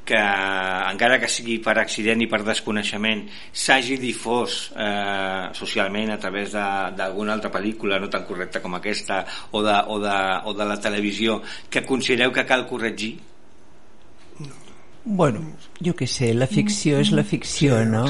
que 0.09 0.18
encara 0.18 1.18
que 1.21 1.29
sigui 1.29 1.59
per 1.64 1.77
accident 1.83 2.23
i 2.25 2.29
per 2.31 2.40
desconeixement 2.47 3.27
s'hagi 3.53 3.99
difós 4.01 4.59
eh, 4.73 5.49
socialment 5.59 6.14
a 6.14 6.18
través 6.23 6.55
d'alguna 6.57 7.35
altra 7.37 7.53
pel·lícula 7.53 8.01
no 8.01 8.09
tan 8.12 8.25
correcta 8.29 8.62
com 8.64 8.79
aquesta 8.79 9.25
o 9.53 9.62
de, 9.64 9.77
o, 9.87 9.99
de, 10.01 10.18
o 10.49 10.55
de 10.57 10.68
la 10.68 10.79
televisió 10.81 11.42
que 11.68 11.85
considereu 11.85 12.33
que 12.33 12.47
cal 12.49 12.64
corregir? 12.71 13.18
Bueno, 15.09 15.40
jo 15.81 15.94
què 15.97 16.09
sé, 16.11 16.35
la 16.37 16.49
ficció 16.49 16.99
és 17.01 17.12
la 17.16 17.23
ficció, 17.25 17.79
sí, 17.81 17.87
no? 17.88 18.03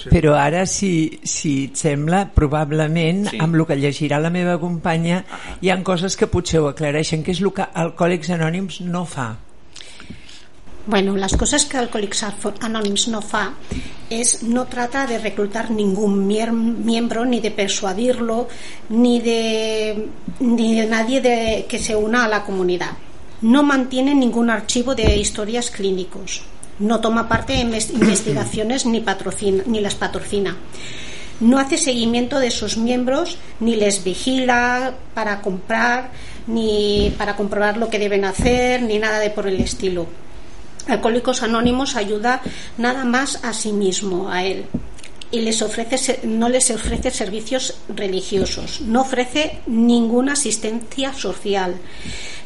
Sí. 0.00 0.10
Però 0.12 0.34
ara, 0.36 0.66
si, 0.68 1.20
si 1.24 1.52
et 1.70 1.80
sembla, 1.80 2.26
probablement, 2.36 3.22
sí. 3.30 3.40
amb 3.40 3.56
el 3.56 3.64
que 3.68 3.78
llegirà 3.80 4.20
la 4.20 4.32
meva 4.32 4.58
companya, 4.60 5.22
-huh. 5.24 5.56
hi 5.60 5.70
han 5.70 5.84
coses 5.84 6.16
que 6.16 6.28
potser 6.28 6.60
ho 6.60 6.68
aclareixen, 6.68 7.22
que 7.24 7.32
és 7.32 7.40
el 7.40 7.52
que 7.52 7.64
Alcohòlics 7.72 8.32
Anònims 8.36 8.80
no 8.80 9.06
fa. 9.06 9.30
Bueno, 10.86 11.16
las 11.16 11.36
cosas 11.36 11.66
que 11.66 11.76
Alcoholics 11.76 12.24
Anonymous 12.60 13.08
no 13.08 13.20
fa 13.20 13.52
es 14.08 14.42
no 14.42 14.66
trata 14.66 15.06
de 15.06 15.18
reclutar 15.18 15.70
ningún 15.70 16.26
miembro 16.26 17.24
ni 17.24 17.40
de 17.40 17.50
persuadirlo 17.50 18.48
ni 18.88 19.20
de 19.20 20.08
ni 20.40 20.80
de 20.80 20.86
nadie 20.86 21.20
de, 21.20 21.66
que 21.68 21.78
se 21.78 21.94
una 21.94 22.24
a 22.24 22.28
la 22.28 22.44
comunidad. 22.44 22.92
No 23.42 23.62
mantiene 23.62 24.14
ningún 24.14 24.48
archivo 24.48 24.94
de 24.94 25.16
historias 25.16 25.70
clínicos. 25.70 26.42
No 26.78 27.00
toma 27.00 27.28
parte 27.28 27.60
en 27.60 27.74
investigaciones 27.74 28.86
ni 28.86 29.00
patrocina 29.00 29.62
ni 29.66 29.80
las 29.80 29.94
patrocina. 29.94 30.56
No 31.40 31.58
hace 31.58 31.76
seguimiento 31.76 32.38
de 32.38 32.50
sus 32.50 32.78
miembros 32.78 33.36
ni 33.60 33.76
les 33.76 34.02
vigila 34.02 34.94
para 35.12 35.42
comprar 35.42 36.10
ni 36.46 37.14
para 37.18 37.36
comprobar 37.36 37.76
lo 37.76 37.90
que 37.90 37.98
deben 37.98 38.24
hacer 38.24 38.82
ni 38.82 38.98
nada 38.98 39.18
de 39.18 39.30
por 39.30 39.46
el 39.46 39.60
estilo 39.60 40.06
Alcohólicos 40.90 41.42
Anónimos 41.42 41.96
ayuda 41.96 42.42
nada 42.78 43.04
más 43.04 43.44
a 43.44 43.52
sí 43.52 43.72
mismo, 43.72 44.30
a 44.30 44.44
él. 44.44 44.66
Y 45.32 45.42
les 45.42 45.62
ofrece, 45.62 46.20
no 46.24 46.48
les 46.48 46.70
ofrece 46.72 47.12
servicios 47.12 47.76
religiosos, 47.88 48.80
no 48.80 49.02
ofrece 49.02 49.60
ninguna 49.66 50.32
asistencia 50.32 51.12
social. 51.12 51.76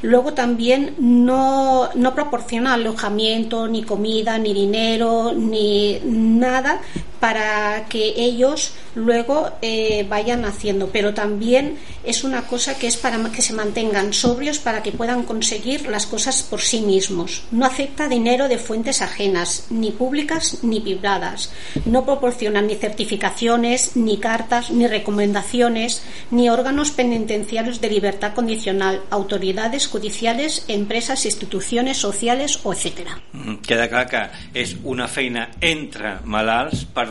Luego 0.03 0.35
también 0.35 0.95
no, 0.99 1.89
no 1.95 2.15
proporciona 2.15 2.75
alojamiento, 2.75 3.69
ni 3.69 3.85
comida, 3.85 4.37
ni 4.37 4.53
dinero, 4.53 5.33
ni 5.33 5.99
nada 6.05 6.83
para 7.25 7.87
que 7.89 8.13
ellos 8.19 8.75
luego 8.95 9.51
eh, 9.63 10.05
vayan 10.07 10.45
haciendo. 10.45 10.91
Pero 10.93 11.15
también 11.15 11.79
es 12.05 12.23
una 12.23 12.43
cosa 12.43 12.79
que 12.79 12.87
es 12.87 12.99
para 12.99 13.15
que 13.33 13.41
se 13.41 13.55
mantengan 13.55 14.13
sobrios 14.13 14.59
para 14.59 14.83
que 14.83 14.93
puedan 14.93 15.23
conseguir 15.23 15.89
las 15.89 16.05
cosas 16.05 16.43
por 16.43 16.61
sí 16.61 16.83
mismos. 16.83 17.45
No 17.51 17.65
acepta 17.65 18.09
dinero 18.09 18.47
de 18.47 18.59
fuentes 18.59 19.01
ajenas, 19.01 19.69
ni 19.71 19.91
públicas 19.91 20.59
ni 20.63 20.81
privadas. 20.81 21.51
No 21.87 22.05
proporciona 22.05 22.61
ni 22.61 22.75
certificaciones, 22.75 23.97
ni 23.97 24.19
cartas, 24.19 24.71
ni 24.71 24.87
recomendaciones, 24.87 26.03
ni 26.31 26.51
órganos 26.51 26.91
penitenciarios 26.91 27.81
de 27.81 27.89
libertad 27.89 28.35
condicional, 28.35 29.01
autoridades 29.09 29.87
judiciales, 29.87 30.67
empresas, 30.69 31.25
instituciones 31.25 31.97
sociales. 31.97 32.61
Mm, 33.33 33.55
queda 33.57 33.89
una 34.83 35.09
feina 35.09 35.53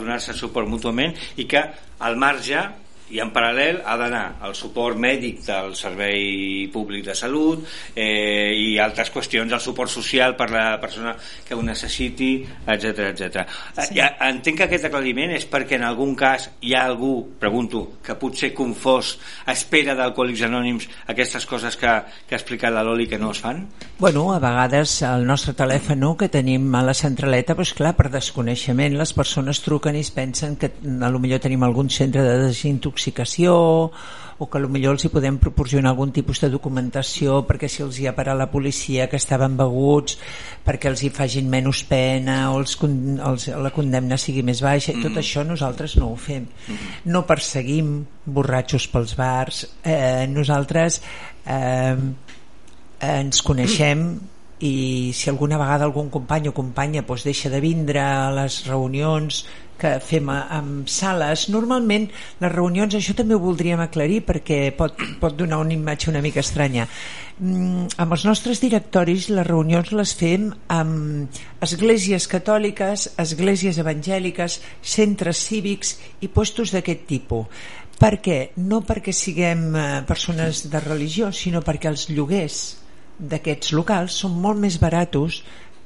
donar-se 0.03 0.35
suport 0.37 0.69
mútuament 0.69 1.15
i 1.39 1.47
que 1.49 1.63
al 2.03 2.19
marge 2.19 2.61
i 3.13 3.21
en 3.21 3.29
paral·lel 3.33 3.81
ha 3.85 3.95
d'anar 3.99 4.23
el 4.47 4.55
suport 4.57 4.97
mèdic 4.97 5.43
del 5.45 5.75
Servei 5.77 6.65
Públic 6.73 7.05
de 7.05 7.13
Salut 7.17 7.61
eh, 7.93 8.53
i 8.57 8.79
altres 8.81 9.11
qüestions, 9.13 9.53
el 9.53 9.61
suport 9.61 9.91
social 9.93 10.33
per 10.39 10.49
la 10.49 10.79
persona 10.81 11.13
que 11.45 11.53
ho 11.53 11.61
necessiti, 11.61 12.31
etc 12.65 13.11
etc. 13.11 13.43
Sí. 13.77 13.99
Ja, 13.99 14.09
entenc 14.29 14.57
que 14.57 14.67
aquest 14.67 14.87
aclariment 14.89 15.35
és 15.37 15.45
perquè 15.49 15.77
en 15.77 15.85
algun 15.85 16.15
cas 16.17 16.49
hi 16.65 16.73
ha 16.73 16.87
algú, 16.87 17.13
pregunto, 17.39 17.83
que 18.03 18.17
potser 18.17 18.49
confós 18.57 19.13
espera 19.53 19.93
d'Alcohòlics 19.99 20.45
Anònims 20.49 20.89
aquestes 21.13 21.45
coses 21.45 21.77
que, 21.77 21.93
que 22.25 22.33
ha 22.33 22.41
explicat 22.41 22.73
la 22.73 22.85
Loli 22.85 23.05
que 23.11 23.21
no 23.21 23.29
es 23.35 23.43
fan? 23.43 23.67
Bueno, 23.99 24.31
a 24.33 24.41
vegades 24.41 24.95
el 25.05 25.27
nostre 25.29 25.53
telèfon 25.53 26.01
que 26.17 26.31
tenim 26.33 26.65
a 26.73 26.81
la 26.83 26.95
centraleta, 26.97 27.53
doncs 27.53 27.75
clar, 27.77 27.93
per 27.95 28.09
desconeixement 28.11 28.97
les 28.97 29.13
persones 29.13 29.61
truquen 29.61 29.95
i 29.95 30.01
es 30.01 30.09
pensen 30.11 30.57
que 30.57 30.73
a 30.73 31.11
lo 31.13 31.21
millor 31.21 31.43
tenim 31.43 31.61
algun 31.63 31.93
centre 31.93 32.25
de 32.25 32.39
desintoxicació 32.47 33.02
intoxicació 33.03 33.91
o 34.39 34.47
que 34.49 34.59
potser 34.59 34.89
els 34.89 35.03
hi 35.05 35.09
podem 35.13 35.37
proporcionar 35.37 35.91
algun 35.91 36.11
tipus 36.11 36.41
de 36.41 36.49
documentació 36.49 37.43
perquè 37.47 37.69
si 37.69 37.83
els 37.83 37.99
hi 37.99 38.07
ha 38.07 38.15
parat 38.15 38.35
la 38.35 38.49
policia 38.49 39.07
que 39.07 39.19
estaven 39.21 39.55
beguts 39.55 40.17
perquè 40.65 40.89
els 40.89 41.03
hi 41.03 41.11
fagin 41.13 41.49
menys 41.49 41.83
pena 41.87 42.51
o 42.51 42.57
els, 42.59 42.75
els, 42.81 43.47
la 43.47 43.71
condemna 43.71 44.17
sigui 44.17 44.43
més 44.43 44.61
baixa 44.63 44.93
mm. 44.93 45.03
tot 45.05 45.21
això 45.21 45.45
nosaltres 45.45 45.95
no 46.01 46.11
ho 46.11 46.17
fem 46.17 46.47
mm. 46.49 47.07
no 47.13 47.23
perseguim 47.29 48.03
borratxos 48.25 48.89
pels 48.89 49.15
bars 49.15 49.63
eh, 49.83 50.25
nosaltres 50.27 51.01
eh, 51.45 51.95
ens 53.03 53.41
coneixem 53.45 54.07
i 54.63 55.11
si 55.11 55.29
alguna 55.29 55.57
vegada 55.59 55.83
algun 55.83 56.09
company 56.09 56.47
o 56.47 56.55
companya 56.55 57.03
doncs, 57.03 57.25
deixa 57.27 57.49
de 57.51 57.59
vindre 57.59 57.99
a 57.99 58.31
les 58.31 58.63
reunions 58.69 59.43
que 59.79 59.97
fem 59.99 60.29
amb 60.31 60.87
sales. 60.87 61.49
Normalment 61.51 62.05
les 62.39 62.51
reunions, 62.53 62.95
això 62.95 63.15
també 63.17 63.35
ho 63.35 63.41
voldríem 63.43 63.81
aclarir 63.83 64.21
perquè 64.23 64.71
pot, 64.77 64.95
pot 65.19 65.35
donar 65.35 65.59
una 65.59 65.75
imatge 65.75 66.11
una 66.11 66.21
mica 66.23 66.39
estranya. 66.39 66.87
Mm, 67.39 67.89
amb 67.99 68.15
els 68.15 68.23
nostres 68.29 68.61
directoris 68.63 69.27
les 69.33 69.47
reunions 69.47 69.91
les 69.91 70.13
fem 70.15 70.51
amb 70.71 71.39
esglésies 71.65 72.29
catòliques 72.31 73.09
esglésies 73.19 73.79
evangèliques 73.81 74.59
centres 74.79 75.41
cívics 75.47 75.97
i 76.21 76.29
postos 76.29 76.71
d'aquest 76.71 77.03
tipus. 77.09 77.65
Per 77.99 78.15
què? 78.23 78.37
No 78.63 78.81
perquè 78.87 79.11
siguem 79.11 79.67
eh, 79.75 79.83
persones 80.07 80.63
de 80.71 80.79
religió, 80.79 81.31
sinó 81.35 81.61
perquè 81.65 81.91
els 81.91 82.07
lloguers 82.13 82.61
d'aquests 83.19 83.73
locals 83.77 84.15
són 84.23 84.39
molt 84.41 84.59
més 84.59 84.79
baratos 84.81 85.43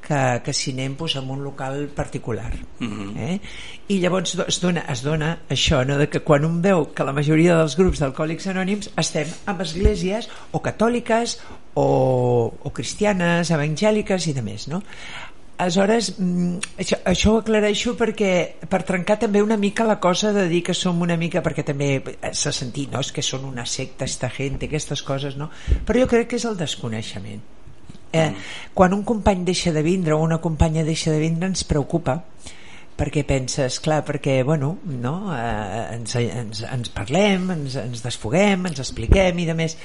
que, 0.07 0.41
que 0.43 0.53
si 0.55 0.71
anem 0.71 0.95
pues, 0.95 1.17
en 1.19 1.29
un 1.29 1.43
local 1.43 1.89
particular 1.95 2.53
mhm. 2.79 2.87
-huh. 2.87 3.19
eh? 3.27 3.39
i 3.87 3.99
llavors 3.99 4.35
es 4.47 4.61
dona, 4.61 4.85
es 4.89 5.03
dona 5.03 5.39
això 5.49 5.85
no? 5.85 5.97
de 5.97 6.07
que 6.07 6.21
quan 6.21 6.45
un 6.45 6.61
veu 6.61 6.93
que 6.93 7.03
la 7.03 7.13
majoria 7.13 7.57
dels 7.57 7.75
grups 7.75 7.99
d'alcohòlics 7.99 8.47
anònims 8.47 8.89
estem 8.95 9.27
amb 9.45 9.61
esglésies 9.61 10.29
o 10.51 10.61
catòliques 10.61 11.39
o, 11.73 12.53
o 12.63 12.69
cristianes, 12.73 13.51
evangèliques 13.51 14.27
i 14.27 14.33
de 14.33 14.41
més 14.41 14.67
no? 14.67 14.81
Aleshores, 15.57 16.11
mm, 16.19 16.77
això, 16.77 16.99
això 17.09 17.31
ho 17.33 17.39
aclareixo 17.41 17.95
perquè 17.97 18.31
per 18.69 18.83
trencar 18.85 19.17
també 19.23 19.41
una 19.41 19.57
mica 19.57 19.87
la 19.89 19.99
cosa 19.99 20.31
de 20.33 20.45
dir 20.51 20.61
que 20.63 20.75
som 20.77 21.01
una 21.01 21.17
mica, 21.17 21.41
perquè 21.41 21.65
també 21.65 21.89
s'ha 22.31 22.53
sentit, 22.53 22.91
no? 22.93 23.01
és 23.01 23.11
que 23.11 23.25
són 23.25 23.45
una 23.45 23.65
secta 23.65 24.05
esta 24.05 24.29
gent, 24.29 24.59
aquestes 24.61 25.01
coses, 25.01 25.37
no? 25.37 25.49
Però 25.85 26.03
jo 26.03 26.09
crec 26.11 26.29
que 26.29 26.37
és 26.37 26.45
el 26.45 26.57
desconeixement. 26.57 27.41
Eh, 28.11 28.29
mm. 28.29 28.35
Quan 28.73 28.93
un 28.93 29.03
company 29.03 29.43
deixa 29.49 29.73
de 29.73 29.81
vindre 29.81 30.13
o 30.13 30.21
una 30.21 30.37
companya 30.37 30.85
deixa 30.85 31.11
de 31.11 31.19
vindre 31.19 31.49
ens 31.49 31.65
preocupa 31.67 32.21
perquè 32.97 33.23
penses, 33.27 33.79
clar, 33.83 34.01
perquè 34.05 34.39
bueno, 34.43 34.77
no? 34.89 35.15
eh, 35.35 35.81
ens, 35.95 36.15
ens, 36.17 36.63
ens 36.65 36.93
parlem, 36.95 37.51
ens, 37.53 37.77
ens 37.81 38.05
desfoguem, 38.05 38.65
ens 38.71 38.81
expliquem 38.81 39.43
i 39.43 39.45
de 39.49 39.55
més, 39.57 39.77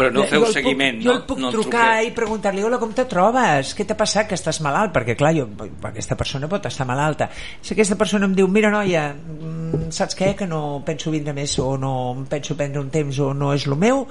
però 0.00 0.08
no 0.14 0.22
feu 0.28 0.46
jo 0.46 0.52
seguiment, 0.54 0.96
puc, 0.96 1.04
no? 1.04 1.10
Jo 1.10 1.14
el 1.18 1.24
puc 1.28 1.40
no 1.42 1.50
trucar 1.52 1.88
i 2.06 2.12
preguntar-li, 2.16 2.62
hola, 2.64 2.78
com 2.80 2.92
te 2.96 3.04
trobes? 3.10 3.74
Què 3.76 3.84
t'ha 3.84 3.96
passat, 3.98 4.30
que 4.30 4.38
estàs 4.38 4.62
malalt? 4.64 4.94
Perquè, 4.94 5.16
clar, 5.18 5.34
jo, 5.36 5.44
aquesta 5.90 6.16
persona 6.16 6.48
pot 6.48 6.68
estar 6.70 6.86
malalta. 6.88 7.28
Si 7.60 7.74
aquesta 7.74 7.98
persona 8.00 8.28
em 8.30 8.36
diu, 8.38 8.48
mira, 8.48 8.70
noia, 8.72 9.10
mm, 9.12 9.90
saps 9.96 10.16
què? 10.16 10.32
Que 10.38 10.48
no 10.48 10.80
penso 10.86 11.12
vindre 11.12 11.34
més 11.36 11.58
o 11.60 11.74
no 11.80 11.92
em 12.14 12.24
penso 12.30 12.56
prendre 12.56 12.80
un 12.80 12.88
temps 12.94 13.20
o 13.20 13.34
no 13.36 13.52
és 13.56 13.66
el 13.68 13.76
meu, 13.80 14.06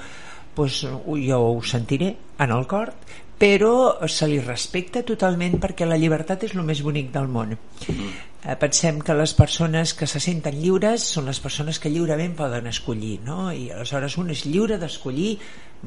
doncs 0.60 0.84
jo 0.84 1.40
ho 1.40 1.58
sentiré 1.64 2.12
en 2.38 2.54
el 2.54 2.68
cor, 2.70 2.94
però 3.40 4.08
se 4.12 4.28
li 4.28 4.42
respecta 4.44 5.04
totalment 5.08 5.56
perquè 5.64 5.88
la 5.88 5.98
llibertat 5.98 6.44
és 6.50 6.56
el 6.58 6.66
més 6.68 6.82
bonic 6.84 7.14
del 7.14 7.30
món. 7.32 7.56
Eh, 7.56 8.56
pensem 8.60 9.00
que 9.00 9.16
les 9.16 9.34
persones 9.34 9.94
que 9.96 10.08
se 10.08 10.20
senten 10.20 10.60
lliures 10.60 11.08
són 11.16 11.26
les 11.32 11.40
persones 11.40 11.80
que 11.80 11.92
lliurement 11.92 12.36
poden 12.36 12.68
escollir, 12.68 13.20
no? 13.24 13.50
I 13.52 13.70
aleshores 13.72 14.20
un 14.20 14.30
és 14.36 14.46
lliure 14.46 14.78
d'escollir 14.80 15.38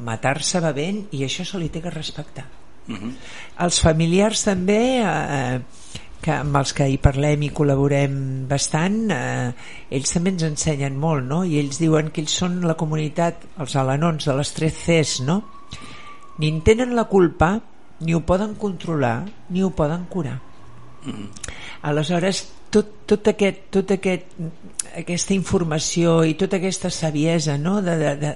matar-se 0.05 0.61
bevent 0.65 1.07
i 1.13 1.25
això 1.27 1.45
se 1.45 1.61
li 1.61 1.69
té 1.73 1.85
que 1.85 1.93
respectar 1.93 2.49
uh 2.89 2.93
mhm. 2.93 3.09
-huh. 3.09 3.65
els 3.65 3.81
familiars 3.81 4.45
també 4.45 5.03
eh, 5.05 5.61
que 6.23 6.31
amb 6.31 6.57
els 6.57 6.73
que 6.73 6.89
hi 6.89 6.99
parlem 6.99 7.43
i 7.43 7.51
col·laborem 7.51 8.47
bastant 8.49 9.11
eh, 9.11 9.53
ells 9.91 10.13
també 10.13 10.31
ens 10.31 10.43
ensenyen 10.43 10.97
molt 10.97 11.25
no? 11.25 11.45
i 11.45 11.59
ells 11.59 11.79
diuen 11.79 12.11
que 12.11 12.21
ells 12.21 12.33
són 12.33 12.61
la 12.67 12.75
comunitat 12.75 13.35
els 13.59 13.77
alanons 13.77 14.25
de 14.25 14.35
les 14.35 14.53
tres 14.53 14.75
Cs 14.85 15.21
no? 15.21 15.43
Ni 16.39 16.49
en 16.49 16.63
tenen 16.63 16.97
la 16.97 17.05
culpa 17.05 17.59
ni 18.01 18.15
ho 18.15 18.23
poden 18.27 18.55
controlar 18.55 19.27
ni 19.49 19.63
ho 19.63 19.71
poden 19.71 20.07
curar. 20.07 20.41
-huh. 21.07 21.29
aleshores 21.83 22.47
tot, 22.71 23.05
tot, 23.07 23.29
aquest, 23.29 23.67
tot 23.75 23.91
aquest 23.91 24.37
aquesta 24.97 25.35
informació 25.35 26.21
i 26.29 26.35
tota 26.41 26.59
aquesta 26.59 26.91
saviesa 26.93 27.57
no? 27.61 27.81
de, 27.85 27.97
de, 28.01 28.13
de, 28.21 28.33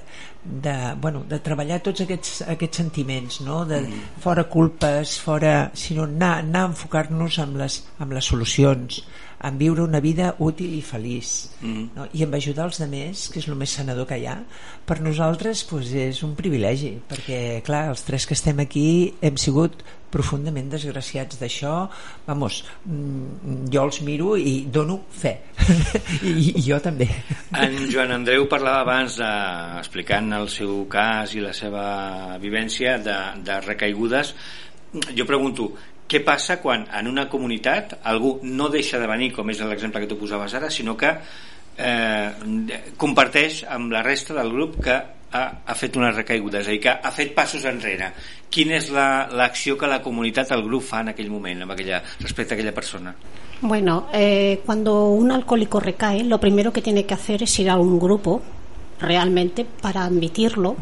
de, 0.66 0.74
bueno, 1.00 1.22
de 1.28 1.38
treballar 1.44 1.80
tots 1.84 2.04
aquests, 2.04 2.42
aquests 2.48 2.82
sentiments 2.82 3.40
no? 3.44 3.64
de, 3.68 3.82
mm. 3.84 4.20
fora 4.24 4.46
culpes 4.52 5.18
fora, 5.20 5.70
sinó 5.74 6.06
anar, 6.08 6.38
anar 6.44 6.66
a 6.66 6.72
enfocar-nos 6.72 7.38
amb 7.44 7.60
les, 7.62 7.80
amb 8.00 8.16
les 8.16 8.32
solucions 8.32 9.02
en 9.44 9.58
viure 9.58 9.82
una 9.84 10.00
vida 10.00 10.34
útil 10.38 10.72
i 10.78 10.82
feliç 10.82 11.32
mm. 11.60 11.84
no? 11.96 12.06
i 12.16 12.24
en 12.24 12.34
ajudar 12.34 12.70
els 12.70 12.80
altres 12.80 13.26
que 13.32 13.40
és 13.42 13.48
el 13.50 13.58
més 13.60 13.74
sanador 13.78 14.08
que 14.08 14.18
hi 14.20 14.26
ha 14.30 14.38
per 14.88 15.00
nosaltres 15.04 15.64
pues, 15.68 15.92
és 15.92 16.22
un 16.24 16.34
privilegi 16.38 16.94
perquè 17.08 17.60
clar, 17.66 17.86
els 17.92 18.06
tres 18.06 18.26
que 18.26 18.36
estem 18.36 18.62
aquí 18.64 18.88
hem 19.20 19.36
sigut 19.40 19.84
profundament 20.16 20.70
desgraciats 20.72 21.36
d'això 21.40 21.74
vamos, 22.26 22.62
mm, 22.86 23.66
jo 23.72 23.82
els 23.84 24.00
miro 24.06 24.36
i 24.40 24.54
dono 24.72 25.02
fe 25.10 25.34
I, 26.22 26.54
i 26.56 26.62
jo 26.64 26.78
també 26.80 27.08
en 27.58 27.76
Joan 27.92 28.14
Andreu 28.16 28.46
parlava 28.48 28.84
abans 28.86 29.18
de, 29.20 29.32
explicant 29.82 30.32
el 30.38 30.48
seu 30.52 30.86
cas 30.88 31.34
i 31.36 31.44
la 31.44 31.52
seva 31.56 32.38
vivència 32.40 32.96
de, 33.02 33.18
de 33.44 33.60
recaigudes 33.66 34.32
jo 35.12 35.26
pregunto 35.28 35.74
què 36.06 36.22
passa 36.24 36.60
quan 36.62 36.86
en 36.94 37.08
una 37.10 37.26
comunitat 37.28 37.98
algú 38.06 38.38
no 38.42 38.70
deixa 38.70 39.00
de 39.02 39.08
venir, 39.10 39.32
com 39.34 39.50
és 39.50 39.60
l'exemple 39.60 40.02
que 40.02 40.10
tu 40.10 40.18
posaves 40.18 40.54
ara, 40.54 40.70
sinó 40.70 40.96
que 40.96 41.12
eh, 41.76 42.30
comparteix 42.96 43.64
amb 43.68 43.92
la 43.92 44.02
resta 44.06 44.34
del 44.34 44.52
grup 44.52 44.78
que 44.84 44.94
ha, 44.96 45.42
ha 45.66 45.74
fet 45.74 45.96
una 45.98 46.12
recaiguda, 46.12 46.60
és 46.60 46.68
a 46.68 46.74
dir, 46.74 46.80
que 46.84 46.92
ha 46.94 47.12
fet 47.14 47.34
passos 47.34 47.66
enrere. 47.68 48.12
Quina 48.50 48.76
és 48.78 48.90
l'acció 48.90 49.74
la, 49.74 49.80
que 49.80 49.90
la 49.90 50.02
comunitat, 50.04 50.52
el 50.54 50.62
grup 50.66 50.86
fa 50.86 51.02
en 51.02 51.12
aquell 51.12 51.30
moment 51.32 51.66
amb 51.66 51.74
a 51.74 51.76
aquella 51.76 52.74
persona? 52.74 53.14
Bueno, 53.60 54.08
eh, 54.12 54.60
cuando 54.64 55.08
un 55.08 55.32
alcohólico 55.32 55.80
recae, 55.80 56.24
lo 56.24 56.38
primero 56.38 56.72
que 56.72 56.82
tiene 56.82 57.04
que 57.04 57.14
hacer 57.14 57.42
es 57.42 57.58
ir 57.58 57.70
a 57.70 57.76
un 57.76 57.98
grupo, 57.98 58.42
realmente, 59.00 59.64
para 59.64 60.04
admitirlo. 60.04 60.76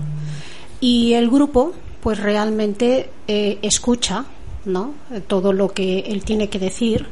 Y 0.80 1.14
el 1.14 1.30
grupo, 1.30 1.72
pues 2.02 2.18
realmente 2.18 3.10
eh, 3.26 3.58
escucha 3.62 4.24
¿no? 4.64 4.94
todo 5.26 5.52
lo 5.52 5.68
que 5.68 6.00
él 6.00 6.24
tiene 6.24 6.48
que 6.48 6.58
decir 6.58 7.06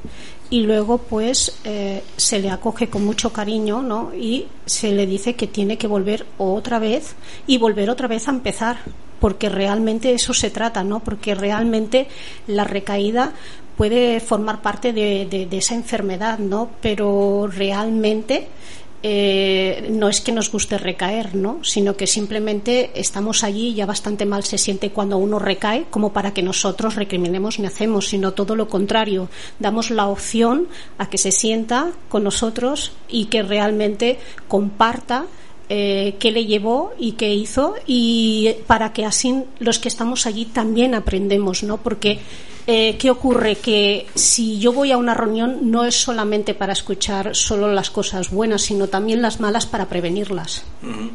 y 0.50 0.60
luego 0.60 0.98
pues 0.98 1.58
eh, 1.64 2.02
se 2.16 2.38
le 2.38 2.50
acoge 2.50 2.88
con 2.88 3.04
mucho 3.04 3.32
cariño 3.32 3.82
¿no? 3.82 4.14
y 4.14 4.46
se 4.66 4.92
le 4.92 5.06
dice 5.06 5.34
que 5.34 5.46
tiene 5.46 5.78
que 5.78 5.86
volver 5.86 6.26
otra 6.38 6.78
vez 6.78 7.14
y 7.46 7.58
volver 7.58 7.88
otra 7.88 8.08
vez 8.08 8.28
a 8.28 8.32
empezar 8.32 8.78
porque 9.22 9.48
realmente 9.48 10.12
eso 10.12 10.34
se 10.34 10.50
trata, 10.50 10.82
¿no? 10.82 10.98
Porque 10.98 11.36
realmente 11.36 12.08
la 12.48 12.64
recaída 12.64 13.32
puede 13.76 14.18
formar 14.18 14.62
parte 14.62 14.92
de, 14.92 15.28
de, 15.30 15.46
de 15.46 15.58
esa 15.58 15.76
enfermedad, 15.76 16.40
¿no? 16.40 16.70
Pero 16.80 17.46
realmente 17.46 18.48
eh, 19.02 19.88
no 19.90 20.08
es 20.08 20.20
que 20.20 20.32
nos 20.32 20.50
guste 20.50 20.78
recaer, 20.78 21.34
¿no? 21.34 21.64
sino 21.64 21.96
que 21.96 22.06
simplemente 22.06 22.90
estamos 22.94 23.42
allí 23.42 23.68
y 23.68 23.74
ya 23.74 23.86
bastante 23.86 24.26
mal 24.26 24.44
se 24.44 24.58
siente 24.58 24.90
cuando 24.90 25.18
uno 25.18 25.38
recae 25.38 25.86
como 25.90 26.12
para 26.12 26.32
que 26.32 26.42
nosotros 26.42 26.94
recriminemos 26.94 27.58
ni 27.58 27.66
hacemos, 27.66 28.08
sino 28.08 28.32
todo 28.32 28.54
lo 28.54 28.68
contrario. 28.68 29.28
Damos 29.58 29.90
la 29.90 30.06
opción 30.06 30.68
a 30.98 31.10
que 31.10 31.18
se 31.18 31.32
sienta 31.32 31.90
con 32.08 32.24
nosotros 32.24 32.92
y 33.08 33.26
que 33.26 33.42
realmente 33.42 34.18
comparta 34.46 35.26
eh, 35.68 36.16
qué 36.18 36.30
le 36.30 36.46
llevó 36.46 36.92
y 36.98 37.12
qué 37.12 37.34
hizo 37.34 37.74
y 37.86 38.54
para 38.66 38.92
que 38.92 39.04
así 39.04 39.44
los 39.58 39.78
que 39.78 39.88
estamos 39.88 40.26
allí 40.26 40.44
también 40.46 40.94
aprendemos, 40.94 41.62
¿no? 41.62 41.78
Porque 41.78 42.18
eh, 42.66 42.96
¿qué 42.98 43.10
ocurre? 43.10 43.56
Que 43.56 44.06
si 44.14 44.58
yo 44.58 44.72
voy 44.72 44.92
a 44.92 44.96
una 44.96 45.14
reunión 45.14 45.70
no 45.70 45.84
es 45.84 45.96
solamente 45.96 46.54
para 46.54 46.72
escuchar 46.72 47.34
solo 47.34 47.72
las 47.72 47.90
cosas 47.90 48.30
buenas, 48.30 48.62
sino 48.62 48.88
también 48.88 49.22
las 49.22 49.40
malas 49.40 49.66
para 49.66 49.88
prevenirlas. 49.88 50.64
Mm 50.82 50.92
-hmm. 50.92 51.10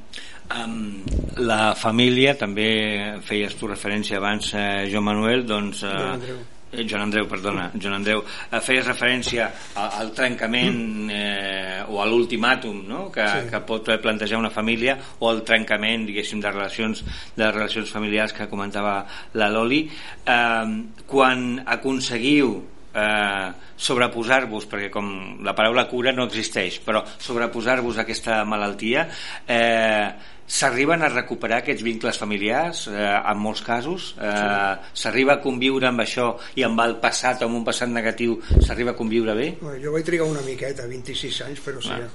Um, 0.47 1.03
la 1.43 1.75
família, 1.75 2.37
també 2.39 3.19
feies 3.27 3.55
tu 3.59 3.67
referència 3.67 4.21
abans, 4.21 4.53
eh, 4.55 4.87
Joan 4.91 5.03
Manuel, 5.03 5.43
doncs... 5.47 5.83
Eh, 5.83 6.37
Joan 6.71 7.05
Andreu, 7.07 7.27
perdona, 7.31 7.69
Joan 7.79 7.97
Andreu, 8.01 8.23
eh, 8.51 8.59
feies 8.63 8.85
referència 8.85 9.47
al 9.79 10.11
trencament 10.15 11.09
eh, 11.13 11.83
o 11.87 12.01
a 12.03 12.07
l'ultimàtum 12.09 12.81
no? 12.89 13.07
que, 13.13 13.27
sí. 13.27 13.49
que 13.51 13.61
pot 13.67 13.87
plantejar 14.03 14.39
una 14.39 14.51
família 14.51 14.97
o 15.19 15.29
al 15.31 15.43
trencament, 15.47 16.07
diguéssim, 16.09 16.41
de 16.43 16.51
relacions, 16.51 17.03
de 17.37 17.51
relacions 17.51 17.91
familiars 17.93 18.35
que 18.35 18.49
comentava 18.51 18.99
la 19.39 19.51
Loli. 19.53 19.85
Eh, 19.87 20.73
quan 21.07 21.47
aconseguiu 21.77 22.57
eh, 22.97 23.51
sobreposar-vos, 23.77 24.65
perquè 24.69 24.89
com 24.93 25.11
la 25.45 25.53
paraula 25.55 25.85
cura 25.89 26.13
no 26.15 26.25
existeix, 26.27 26.81
però 26.85 27.03
sobreposar-vos 27.05 27.99
a 27.99 28.03
aquesta 28.03 28.41
malaltia, 28.49 29.07
eh, 29.47 30.35
s'arriben 30.47 31.03
a 31.03 31.09
recuperar 31.11 31.59
aquests 31.61 31.83
vincles 31.83 32.17
familiars 32.17 32.85
eh, 32.87 32.97
en 33.03 33.41
molts 33.43 33.61
casos 33.67 34.13
eh, 34.15 34.75
s'arriba 34.95 35.35
a 35.35 35.41
conviure 35.43 35.89
amb 35.89 36.05
això 36.05 36.29
i 36.55 36.63
amb 36.63 36.79
el 36.85 36.95
passat 37.03 37.43
amb 37.43 37.59
un 37.59 37.65
passat 37.67 37.91
negatiu 37.91 38.39
s'arriba 38.55 38.95
a 38.95 38.99
conviure 38.99 39.35
bé? 39.35 39.49
Bueno, 39.59 39.81
jo 39.83 39.95
vaig 39.95 40.07
trigar 40.07 40.29
una 40.31 40.45
miqueta 40.47 40.87
26 40.87 41.41
anys 41.49 41.63
però 41.65 41.83
sí 41.83 41.97
ah. 41.97 42.07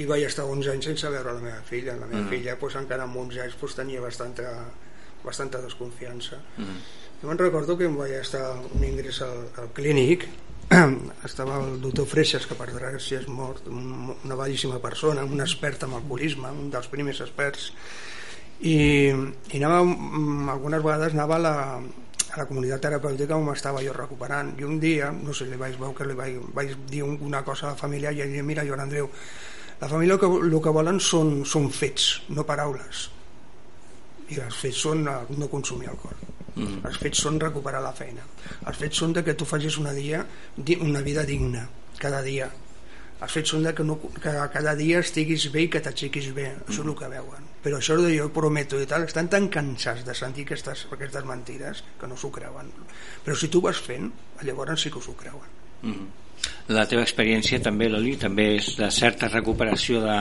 i 0.00 0.06
vaig 0.08 0.24
estar 0.30 0.48
11 0.48 0.72
anys 0.72 0.88
sense 0.92 1.12
veure 1.12 1.36
la 1.36 1.44
meva 1.44 1.60
filla 1.68 1.98
la 2.00 2.08
meva 2.08 2.24
mm. 2.24 2.30
filla 2.32 2.56
pues, 2.56 2.78
encara 2.80 3.04
amb 3.04 3.20
11 3.26 3.44
anys 3.44 3.60
pues, 3.60 3.76
tenia 3.76 4.00
bastanta 4.00 4.54
bastanta 5.24 5.60
desconfiança. 5.60 6.38
Mm. 6.56 6.78
Jo 7.20 7.28
me'n 7.28 7.40
recordo 7.40 7.76
que 7.76 7.84
em 7.84 7.96
vaig 7.98 8.14
estar 8.16 8.54
un 8.56 8.84
ingrés 8.86 9.20
al, 9.26 9.42
al 9.60 9.68
clínic 9.76 10.24
estava 11.24 11.58
el 11.64 11.80
doctor 11.82 12.06
Freixas, 12.06 12.46
que 12.46 12.54
per 12.54 12.68
desgràcia 12.70 13.18
és 13.18 13.26
mort, 13.30 13.66
una 13.70 14.36
bellíssima 14.38 14.78
persona, 14.82 15.24
un 15.26 15.42
expert 15.42 15.82
en 15.82 15.96
alcoholisme, 15.98 16.52
un 16.54 16.70
dels 16.70 16.86
primers 16.92 17.22
experts, 17.24 17.72
i, 18.60 18.76
i 19.10 19.58
anava, 19.58 19.82
mm, 19.82 20.46
algunes 20.54 20.84
vegades 20.84 21.16
anava 21.16 21.40
a 21.40 21.42
la, 21.42 21.54
a 21.80 22.38
la 22.38 22.46
comunitat 22.46 22.84
terapèutica 22.86 23.38
on 23.40 23.50
estava 23.50 23.82
jo 23.82 23.96
recuperant. 23.96 24.54
I 24.60 24.68
un 24.68 24.78
dia, 24.82 25.10
no 25.10 25.34
sé, 25.34 25.48
li 25.50 25.58
vaig 25.58 25.78
veure 25.80 25.96
que 25.98 26.06
li 26.06 26.18
vaig, 26.18 26.38
vaig 26.54 26.76
dir 26.90 27.02
una 27.08 27.42
cosa 27.46 27.66
a 27.66 27.74
la 27.74 27.80
família 27.80 28.14
i 28.14 28.22
ell 28.22 28.36
diu, 28.38 28.46
mira 28.46 28.66
Joan 28.68 28.86
Andreu, 28.86 29.10
la 29.80 29.88
família 29.88 30.14
el 30.14 30.22
que, 30.22 30.30
el 30.30 30.60
que 30.62 30.76
volen 30.76 31.00
són, 31.02 31.40
són 31.42 31.70
fets, 31.74 32.12
no 32.36 32.46
paraules. 32.46 33.08
I 34.30 34.38
els 34.44 34.62
fets 34.62 34.86
són 34.86 35.02
no 35.02 35.50
consumir 35.50 35.90
alcohol 35.90 36.39
mm. 36.54 36.80
els 36.88 36.98
fets 37.02 37.22
són 37.26 37.38
recuperar 37.42 37.82
la 37.84 37.92
feina. 37.96 38.24
Els 38.66 38.80
fets 38.80 39.02
són 39.02 39.14
de 39.16 39.24
que 39.26 39.36
tu 39.38 39.48
facis 39.48 39.78
una, 39.80 39.92
dia, 39.96 40.24
una 40.80 41.04
vida 41.06 41.24
digna 41.28 41.66
cada 42.00 42.22
dia. 42.26 42.48
Els 43.20 43.34
fets 43.36 43.52
són 43.52 43.66
de 43.66 43.74
que, 43.76 43.84
no, 43.84 43.98
que 44.00 44.32
cada 44.54 44.72
dia 44.78 45.02
estiguis 45.04 45.50
bé 45.52 45.66
i 45.66 45.72
que 45.72 45.82
t'aixequis 45.84 46.30
bé. 46.36 46.46
Això 46.62 46.80
és 46.80 46.86
el 46.86 46.96
que 46.96 47.10
veuen. 47.12 47.50
Però 47.60 47.76
això 47.76 47.98
de 48.00 48.14
jo 48.14 48.30
prometo 48.32 48.80
i 48.80 48.88
tal. 48.88 49.04
Estan 49.04 49.28
tan 49.32 49.50
cansats 49.52 50.06
de 50.06 50.16
sentir 50.16 50.46
aquestes, 50.48 50.86
aquestes 50.96 51.28
mentides 51.28 51.84
que 52.00 52.08
no 52.08 52.16
s'ho 52.16 52.32
creuen. 52.32 52.72
Però 53.26 53.36
si 53.36 53.52
tu 53.52 53.60
vas 53.66 53.82
fent 53.84 54.08
llavors 54.48 54.86
sí 54.86 54.92
que 54.94 55.04
s'ho 55.04 55.16
creuen. 55.20 55.60
Mm 55.84 56.19
la 56.70 56.84
teva 56.86 57.02
experiència 57.02 57.58
també, 57.62 57.88
Loli, 57.90 58.14
també 58.20 58.44
és 58.56 58.68
de 58.78 58.86
certa 58.94 59.28
recuperació 59.30 60.00
de... 60.04 60.18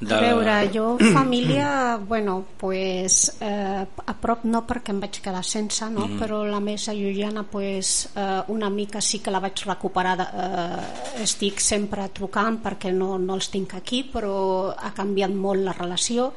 de... 0.00 0.14
A 0.16 0.20
veure, 0.24 0.56
jo 0.74 0.86
família, 1.14 1.68
bueno, 2.10 2.40
pues, 2.58 3.36
eh, 3.40 3.84
a 3.84 4.14
prop 4.20 4.44
no 4.44 4.64
perquè 4.66 4.94
em 4.94 5.00
vaig 5.04 5.20
quedar 5.22 5.44
sense, 5.46 5.86
no? 5.90 6.06
Mm 6.06 6.10
-hmm. 6.10 6.18
però 6.20 6.42
la 6.44 6.60
més 6.60 6.88
allunyana, 6.88 7.44
pues, 7.44 8.08
eh, 8.16 8.42
una 8.48 8.70
mica 8.70 9.00
sí 9.00 9.20
que 9.20 9.30
la 9.30 9.40
vaig 9.40 9.62
recuperar, 9.66 10.18
eh, 10.20 11.22
estic 11.22 11.60
sempre 11.60 12.08
trucant 12.08 12.62
perquè 12.62 12.92
no, 12.92 13.18
no 13.18 13.34
els 13.34 13.50
tinc 13.50 13.74
aquí, 13.74 14.02
però 14.12 14.74
ha 14.76 14.92
canviat 14.92 15.30
molt 15.30 15.62
la 15.62 15.72
relació 15.72 16.32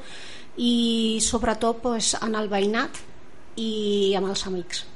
i 0.56 1.18
sobretot 1.20 1.82
pues, 1.82 2.16
en 2.22 2.34
el 2.34 2.48
veïnat 2.48 2.90
i 3.56 4.14
amb 4.16 4.28
els 4.28 4.46
amics 4.46 4.86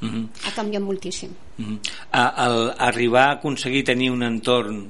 Uh 0.00 0.08
-huh. 0.08 0.28
Ha 0.46 0.50
canviat 0.54 0.82
moltíssim. 0.82 1.30
-huh. 1.60 1.78
a, 2.12 2.46
el, 2.46 2.72
arribar 2.78 3.26
a 3.28 3.32
aconseguir 3.32 3.84
tenir 3.84 4.10
un 4.10 4.22
entorn 4.22 4.86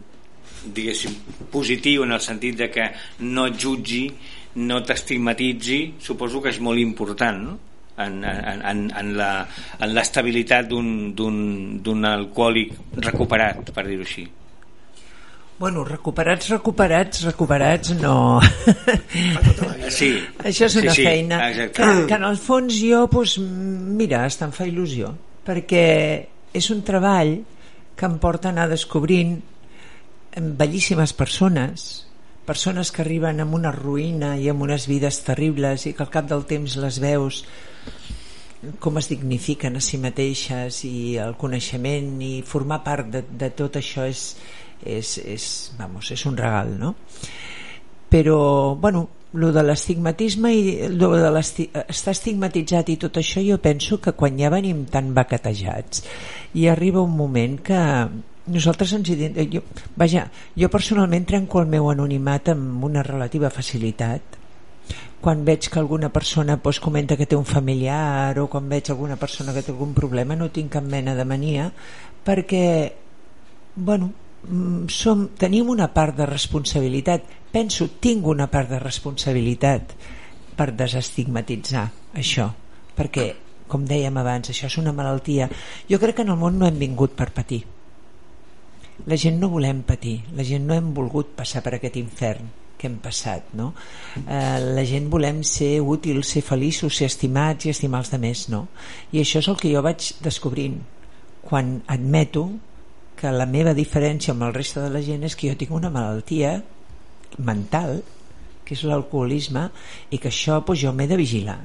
diguéssim, 0.64 1.14
positiu 1.50 2.04
en 2.04 2.12
el 2.12 2.20
sentit 2.20 2.56
de 2.56 2.70
que 2.70 2.90
no 3.20 3.46
et 3.46 3.56
jutgi, 3.56 4.10
no 4.56 4.82
t'estigmatitzi, 4.82 5.94
suposo 5.98 6.42
que 6.42 6.50
és 6.50 6.60
molt 6.60 6.78
important, 6.78 7.42
no? 7.42 7.58
en, 8.00 8.24
en, 8.24 8.90
en, 8.96 9.16
la, 9.16 9.30
en 9.80 9.94
l'estabilitat 9.94 10.68
d'un 10.70 12.04
alcohòlic 12.08 13.00
recuperat, 13.06 13.72
per 13.76 13.86
dir-ho 13.88 14.06
així. 14.06 14.26
Bueno, 15.60 15.82
recuperats, 15.84 16.48
recuperats, 16.48 17.24
recuperats, 17.28 17.92
no. 18.00 18.40
Sí. 19.90 20.12
Això 20.46 20.68
és 20.68 20.76
una 20.78 20.92
sí, 20.94 21.02
sí, 21.02 21.04
feina 21.04 21.38
que, 21.50 21.64
que 22.06 22.14
en 22.14 22.24
el 22.28 22.36
fons 22.38 22.76
jo, 22.78 23.00
pues, 23.10 23.34
mira, 23.42 24.22
hasta 24.22 24.46
em 24.46 24.52
fa 24.54 24.68
il·lusió, 24.68 25.10
perquè 25.44 25.82
és 26.56 26.70
un 26.74 26.82
treball 26.86 27.38
que 27.96 28.08
em 28.08 28.18
porta 28.22 28.48
a 28.48 28.54
anar 28.54 28.68
descobrint 28.70 29.38
bellíssimes 30.36 31.12
persones, 31.12 32.06
persones 32.46 32.90
que 32.90 33.02
arriben 33.02 33.42
amb 33.42 33.54
una 33.54 33.72
ruïna 33.74 34.36
i 34.38 34.48
amb 34.50 34.64
unes 34.66 34.86
vides 34.90 35.20
terribles 35.26 35.86
i 35.86 35.94
que 35.94 36.06
al 36.06 36.12
cap 36.12 36.30
del 36.30 36.46
temps 36.50 36.78
les 36.80 36.98
veus 37.02 37.44
com 38.80 38.98
es 39.00 39.08
dignifiquen 39.08 39.78
a 39.78 39.84
si 39.84 39.98
mateixes 40.00 40.82
i 40.84 41.16
el 41.20 41.36
coneixement 41.40 42.18
i 42.22 42.32
formar 42.46 42.82
part 42.84 43.08
de, 43.12 43.22
de 43.24 43.48
tot 43.56 43.78
això 43.80 44.04
és, 44.08 44.24
és, 44.84 45.14
és, 45.24 45.46
vamos, 45.78 46.10
és 46.12 46.26
un 46.28 46.36
regal 46.36 46.74
no? 46.80 46.94
però 48.10 48.74
bueno 48.76 49.08
lo 49.32 49.52
de 49.54 49.62
l'estigmatisme 49.62 50.50
i 50.52 50.88
lo 50.90 51.12
de 51.14 51.30
estar 51.40 52.12
estigmatitzat 52.12 52.90
i 52.90 52.98
tot 52.98 53.20
això 53.20 53.42
jo 53.46 53.60
penso 53.62 54.00
que 54.02 54.12
quan 54.18 54.36
ja 54.38 54.50
venim 54.50 54.84
tan 54.90 55.14
baquetejats 55.14 56.02
i 56.54 56.66
arriba 56.68 57.02
un 57.02 57.16
moment 57.16 57.58
que 57.62 57.80
nosaltres 58.50 58.92
ens 58.96 59.10
jo, 59.52 59.62
vaja, 59.96 60.26
jo 60.56 60.70
personalment 60.70 61.26
trenco 61.28 61.60
el 61.60 61.70
meu 61.70 61.90
anonimat 61.90 62.50
amb 62.54 62.84
una 62.84 63.04
relativa 63.06 63.50
facilitat. 63.50 64.38
Quan 65.20 65.44
veig 65.44 65.68
que 65.68 65.78
alguna 65.78 66.08
persona 66.08 66.56
pues, 66.56 66.80
comenta 66.80 67.16
que 67.16 67.26
té 67.28 67.36
un 67.36 67.44
familiar 67.44 68.38
o 68.40 68.48
quan 68.48 68.68
veig 68.68 68.88
alguna 68.88 69.20
persona 69.20 69.52
que 69.52 69.62
té 69.62 69.70
algun 69.70 69.92
problema 69.94 70.34
no 70.34 70.48
tinc 70.48 70.72
cap 70.72 70.84
mena 70.84 71.14
de 71.14 71.28
mania 71.28 71.68
perquè 72.24 72.64
bueno, 73.76 74.10
Mm, 74.48 74.88
som, 74.88 75.26
tenim 75.36 75.68
una 75.68 75.90
part 75.92 76.16
de 76.16 76.26
responsabilitat. 76.26 77.26
Penso, 77.52 77.90
tinc 78.00 78.26
una 78.26 78.46
part 78.48 78.70
de 78.72 78.78
responsabilitat 78.80 79.92
per 80.56 80.70
desestigmatitzar 80.76 81.86
això 82.20 82.48
perquè, 82.96 83.26
com 83.70 83.86
dèiem 83.88 84.16
abans, 84.20 84.50
això 84.50 84.68
és 84.70 84.78
una 84.82 84.94
malaltia 84.96 85.50
jo 85.90 86.00
crec 86.02 86.20
que 86.20 86.26
en 86.26 86.34
el 86.34 86.40
món 86.40 86.58
no 86.58 86.68
hem 86.68 86.80
vingut 86.80 87.16
per 87.18 87.30
patir 87.36 87.62
la 89.06 89.16
gent 89.16 89.38
no 89.40 89.48
volem 89.52 89.84
patir 89.86 90.18
la 90.36 90.44
gent 90.44 90.66
no 90.66 90.76
hem 90.76 90.90
volgut 90.96 91.32
passar 91.36 91.62
per 91.64 91.76
aquest 91.76 91.96
infern 92.00 92.50
que 92.80 92.88
hem 92.88 92.96
passat 93.04 93.52
no? 93.56 93.72
eh, 94.24 94.58
la 94.76 94.84
gent 94.88 95.10
volem 95.12 95.42
ser 95.44 95.80
útils, 95.80 96.32
ser 96.32 96.42
feliços, 96.44 96.96
ser 96.96 97.10
estimats 97.10 97.66
i 97.66 97.74
estimar 97.74 98.00
els 98.04 98.12
demés 98.12 98.46
no? 98.52 98.66
i 99.12 99.20
això 99.22 99.42
és 99.44 99.50
el 99.52 99.60
que 99.60 99.72
jo 99.72 99.84
vaig 99.84 100.12
descobrint 100.24 100.80
quan 101.44 101.78
admeto 101.88 102.46
que 103.20 103.32
la 103.32 103.48
meva 103.48 103.76
diferència 103.76 104.32
amb 104.32 104.46
el 104.46 104.54
resta 104.56 104.86
de 104.86 104.92
la 104.94 105.04
gent 105.04 105.26
és 105.28 105.36
que 105.36 105.50
jo 105.50 105.58
tinc 105.60 105.76
una 105.76 105.92
malaltia 105.92 106.54
mental 107.38 108.00
que 108.64 108.76
és 108.76 108.84
l'alcoholisme 108.86 109.66
i 110.10 110.18
que 110.22 110.30
això 110.30 110.60
doncs, 110.62 110.80
jo 110.80 110.94
m'he 110.96 111.08
de 111.10 111.20
vigilar 111.20 111.58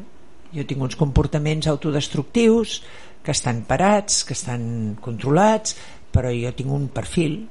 jo 0.56 0.66
tinc 0.68 0.82
uns 0.82 0.95
comportaments 0.95 1.68
autodestructius 1.68 2.82
que 3.26 3.34
estan 3.34 3.64
parats, 3.68 4.24
que 4.24 4.34
estan 4.38 4.95
controlats 5.01 5.76
però 6.16 6.32
jo 6.32 6.53
tinc 6.56 6.72
un 6.72 6.88
perfil 6.95 7.43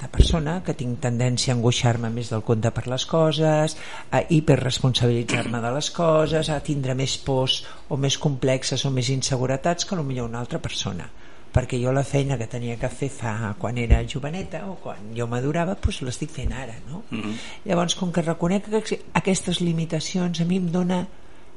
de 0.00 0.08
persona 0.08 0.56
que 0.64 0.74
tinc 0.74 0.98
tendència 1.04 1.52
a 1.52 1.56
angoixar-me 1.58 2.08
més 2.12 2.30
del 2.32 2.42
compte 2.46 2.70
per 2.72 2.86
les 2.88 3.04
coses, 3.06 3.76
a 4.10 4.22
hiperresponsabilitzar-me 4.32 5.60
de 5.60 5.72
les 5.76 5.90
coses, 5.92 6.48
a 6.48 6.60
tindre 6.64 6.96
més 6.96 7.18
pors 7.20 7.60
o 7.88 7.98
més 8.00 8.16
complexes 8.18 8.86
o 8.88 8.92
més 8.94 9.12
inseguretats 9.12 9.84
que 9.84 9.98
potser 9.98 10.24
una 10.24 10.40
altra 10.40 10.58
persona 10.58 11.10
perquè 11.50 11.80
jo 11.82 11.90
la 11.90 12.04
feina 12.06 12.36
que 12.38 12.46
tenia 12.46 12.76
que 12.78 12.88
fer 12.88 13.08
fa 13.10 13.54
quan 13.58 13.78
era 13.82 13.98
joveneta 14.06 14.62
o 14.70 14.76
quan 14.82 15.10
jo 15.16 15.26
madurava 15.26 15.74
doncs 15.74 15.98
l'estic 16.06 16.30
fent 16.30 16.52
ara 16.54 16.76
no? 16.88 17.02
Mm 17.10 17.20
-hmm. 17.20 17.34
llavors 17.64 17.94
com 17.94 18.12
que 18.12 18.22
reconec 18.22 18.70
que 18.70 19.00
aquestes 19.12 19.60
limitacions 19.60 20.40
a 20.40 20.44
mi 20.44 20.56
em 20.56 20.70
dona 20.70 21.06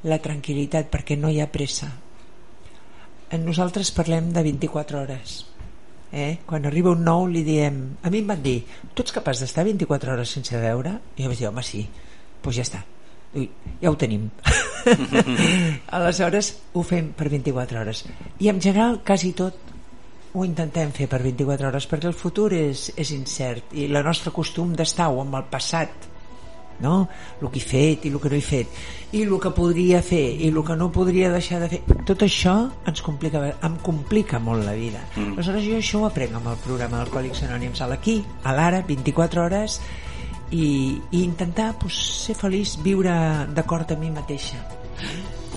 la 0.09 0.19
tranquil·litat 0.19 0.91
perquè 0.91 1.17
no 1.19 1.31
hi 1.31 1.39
ha 1.41 1.51
pressa. 1.51 1.89
Nosaltres 3.33 3.89
parlem 3.95 4.29
de 4.33 4.43
24 4.45 4.99
hores 4.99 5.39
eh? 6.13 6.37
quan 6.45 6.65
arriba 6.65 6.93
un 6.93 7.03
nou 7.03 7.25
li 7.27 7.41
diem 7.43 7.79
a 8.05 8.11
mi 8.13 8.21
em 8.21 8.29
van 8.29 8.41
dir, 8.45 8.61
tu 8.93 9.03
ets 9.03 9.15
capaç 9.15 9.41
d'estar 9.41 9.65
24 9.65 10.13
hores 10.13 10.35
sense 10.37 10.61
veure? 10.61 10.99
i 11.17 11.25
jo 11.25 11.31
vaig 11.31 11.41
dir, 11.41 11.49
home 11.49 11.65
sí. 11.65 11.83
Doncs 12.43 12.59
ja 12.59 12.65
està. 12.67 12.83
Ui, 13.33 13.47
ja 13.81 13.89
ho 13.89 13.97
tenim. 13.97 14.27
Aleshores 15.97 16.51
ho 16.77 16.83
fem 16.85 17.09
per 17.17 17.31
24 17.33 17.79
hores. 17.81 18.03
I 18.39 18.51
en 18.51 18.61
general 18.61 18.99
quasi 19.01 19.33
tot 19.33 19.71
ho 20.33 20.45
intentem 20.45 20.91
fer 20.93 21.07
per 21.09 21.21
24 21.23 21.69
hores 21.69 21.87
perquè 21.89 22.09
el 22.09 22.17
futur 22.17 22.51
és, 22.53 22.91
és 22.97 23.13
incert 23.15 23.73
i 23.77 23.87
la 23.89 24.03
nostra 24.05 24.33
costum 24.33 24.73
d'estar 24.77 25.09
o 25.09 25.21
amb 25.21 25.39
el 25.39 25.49
passat 25.49 26.09
no? 26.81 27.07
el 27.41 27.49
que 27.51 27.59
he 27.59 27.65
fet 27.65 28.05
i 28.05 28.11
el 28.13 28.19
que 28.21 28.31
no 28.31 28.37
he 28.37 28.45
fet 28.45 28.83
i 29.13 29.23
el 29.23 29.33
que 29.41 29.51
podria 29.53 30.01
fer 30.05 30.23
i 30.33 30.49
el 30.49 30.61
que 30.65 30.77
no 30.79 30.89
podria 30.91 31.31
deixar 31.33 31.59
de 31.63 31.69
fer 31.73 31.81
tot 32.07 32.25
això 32.25 32.55
ens 32.89 33.03
complica, 33.05 33.43
em 33.61 33.77
complica 33.85 34.39
molt 34.39 34.65
la 34.65 34.77
vida 34.77 35.03
mm. 35.15 35.35
aleshores 35.35 35.67
jo 35.67 35.77
això 35.81 36.01
ho 36.01 36.07
aprenc 36.09 36.39
amb 36.39 36.53
el 36.53 36.57
programa 36.65 37.01
d'Alcohòlics 37.01 37.45
Anònims 37.49 37.83
a 37.83 37.91
l'aquí, 37.91 38.21
a 38.43 38.55
l'ara, 38.55 38.81
24 38.87 39.45
hores 39.45 39.79
i, 40.53 40.65
i 41.11 41.23
intentar 41.23 41.73
pues, 41.81 41.97
ser 42.25 42.37
feliç, 42.37 42.77
viure 42.85 43.13
d'acord 43.53 43.91
a 43.91 43.99
mi 43.99 44.11
mateixa 44.13 44.61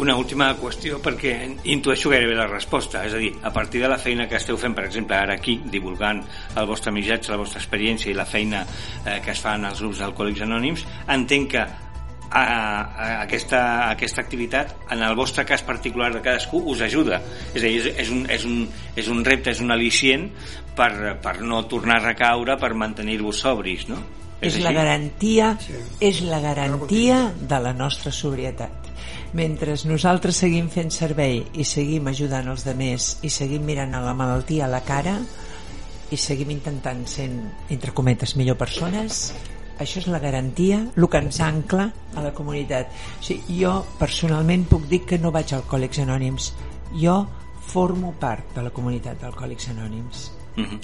una 0.03 0.16
última 0.16 0.51
qüestió 0.61 0.99
perquè 1.03 1.32
intueixo 1.72 2.11
gairebé 2.12 2.34
la 2.36 2.47
resposta, 2.51 3.05
és 3.07 3.14
a 3.16 3.20
dir, 3.22 3.32
a 3.42 3.53
partir 3.53 3.80
de 3.82 3.88
la 3.88 3.99
feina 3.99 4.28
que 4.28 4.36
esteu 4.36 4.59
fent, 4.61 4.74
per 4.76 4.84
exemple, 4.84 5.16
ara 5.16 5.34
aquí, 5.38 5.59
divulgant 5.72 6.22
el 6.57 6.68
vostre 6.68 6.92
missatge, 6.92 7.32
la 7.32 7.40
vostra 7.40 7.62
experiència 7.62 8.11
i 8.12 8.14
la 8.16 8.26
feina 8.28 8.64
eh, 8.66 9.20
que 9.24 9.32
es 9.32 9.40
fa 9.40 9.57
en 9.57 9.64
els 9.70 9.80
grups 9.80 10.03
d'alcohòlics 10.03 10.44
anònims, 10.44 10.84
entenc 11.16 11.51
que 11.55 11.64
a, 12.28 12.42
a 12.42 13.22
aquesta, 13.22 13.61
a 13.86 13.90
aquesta 13.94 14.20
activitat 14.20 14.74
en 14.90 15.03
el 15.07 15.14
vostre 15.16 15.44
cas 15.47 15.62
particular 15.62 16.12
de 16.12 16.20
cadascú 16.24 16.59
us 16.72 16.82
ajuda 16.82 17.20
és 17.55 17.62
a 17.62 17.66
dir, 17.66 17.78
és, 17.78 17.86
és, 18.03 18.11
un, 18.11 18.24
és, 18.30 18.44
un, 18.44 18.64
és 18.99 19.09
un 19.12 19.24
repte, 19.24 19.55
és 19.55 19.62
un 19.62 19.72
al·licient 19.72 20.28
per, 20.76 21.16
per 21.22 21.38
no 21.40 21.62
tornar 21.70 22.01
a 22.01 22.07
recaure 22.09 22.59
per 22.61 22.74
mantenir-vos 22.74 23.44
sobris 23.47 23.86
no? 23.88 24.03
És, 24.40 24.59
És 24.59 24.61
la 24.61 24.72
garantia, 24.76 25.55
Sí. 25.62 25.78
és 26.05 26.20
la 26.20 26.42
garantia 26.44 27.32
de 27.40 27.61
la 27.61 27.72
nostra 27.72 28.12
sobrietat. 28.12 28.86
Mentre 29.37 29.74
nosaltres 29.84 30.39
seguim 30.41 30.70
fent 30.72 30.89
servei 30.95 31.43
i 31.61 31.64
seguim 31.68 32.07
ajudant 32.09 32.47
els 32.49 32.62
demés 32.64 33.09
i 33.26 33.30
seguim 33.32 33.66
mirant 33.68 33.93
a 33.93 34.01
la 34.01 34.14
malaltia 34.16 34.64
a 34.64 34.70
la 34.72 34.80
cara 34.87 35.18
i 36.09 36.16
seguim 36.16 36.55
intentant 36.55 37.03
sent, 37.11 37.34
entre 37.74 37.93
cometes, 37.93 38.37
millor 38.39 38.57
persones, 38.57 39.34
això 39.76 40.01
és 40.01 40.09
la 40.09 40.22
garantia, 40.22 40.78
el 40.97 41.09
que 41.12 41.20
ens 41.20 41.43
ancla 41.45 41.91
a 42.16 42.24
la 42.24 42.32
comunitat. 42.32 42.95
O 43.20 43.26
sigui, 43.28 43.59
jo 43.61 43.74
personalment 44.01 44.64
puc 44.70 44.89
dir 44.89 45.03
que 45.05 45.20
no 45.20 45.34
vaig 45.34 45.53
a 45.53 45.61
Alcohòlics 45.61 46.01
Anònims. 46.07 46.53
Jo 46.97 47.18
formo 47.66 48.14
part 48.16 48.57
de 48.57 48.64
la 48.64 48.72
comunitat 48.72 49.20
d'Alcohòlics 49.20 49.68
Anònims. 49.74 50.30
Mm 50.57 50.64
-hmm. 50.64 50.78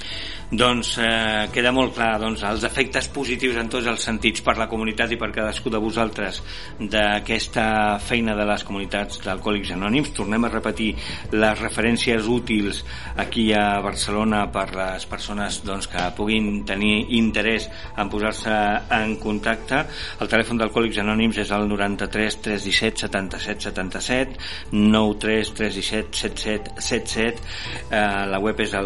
Doncs 0.53 0.99
eh, 1.01 1.49
queda 1.49 1.71
molt 1.73 1.95
clar 1.97 2.19
doncs, 2.21 2.43
els 2.45 2.65
efectes 2.69 3.07
positius 3.09 3.57
en 3.57 3.71
tots 3.73 3.87
els 3.87 4.03
sentits 4.05 4.43
per 4.45 4.59
la 4.59 4.67
comunitat 4.69 5.11
i 5.15 5.17
per 5.17 5.31
cadascú 5.33 5.71
de 5.71 5.79
vosaltres 5.81 6.43
d'aquesta 6.79 7.99
feina 8.05 8.35
de 8.37 8.45
les 8.45 8.65
comunitats 8.69 9.23
d'alcohòlics 9.25 9.71
anònims. 9.73 10.13
Tornem 10.13 10.45
a 10.45 10.51
repetir 10.53 10.91
les 11.33 11.59
referències 11.59 12.29
útils 12.29 12.85
aquí 13.17 13.47
a 13.57 13.81
Barcelona 13.81 14.43
per 14.53 14.67
les 14.77 15.07
persones 15.07 15.63
doncs, 15.65 15.89
que 15.89 16.05
puguin 16.19 16.67
tenir 16.69 17.07
interès 17.17 17.71
en 17.97 18.11
posar-se 18.13 18.53
en 18.91 19.17
contacte. 19.17 19.87
El 20.21 20.29
telèfon 20.29 20.61
d'Alcohòlics 20.61 21.01
Anònims 21.01 21.39
és 21.39 21.51
el 21.51 21.65
93 21.71 22.37
317 22.45 23.07
77 23.07 23.71
77 23.71 24.37
93 24.73 25.55
317 25.57 26.13
77 26.13 26.77
77 26.77 27.41
eh, 27.89 28.27
la 28.29 28.39
web 28.39 28.61
és 28.61 28.77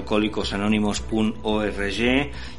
alcoholicosanónimos.org 0.77 2.01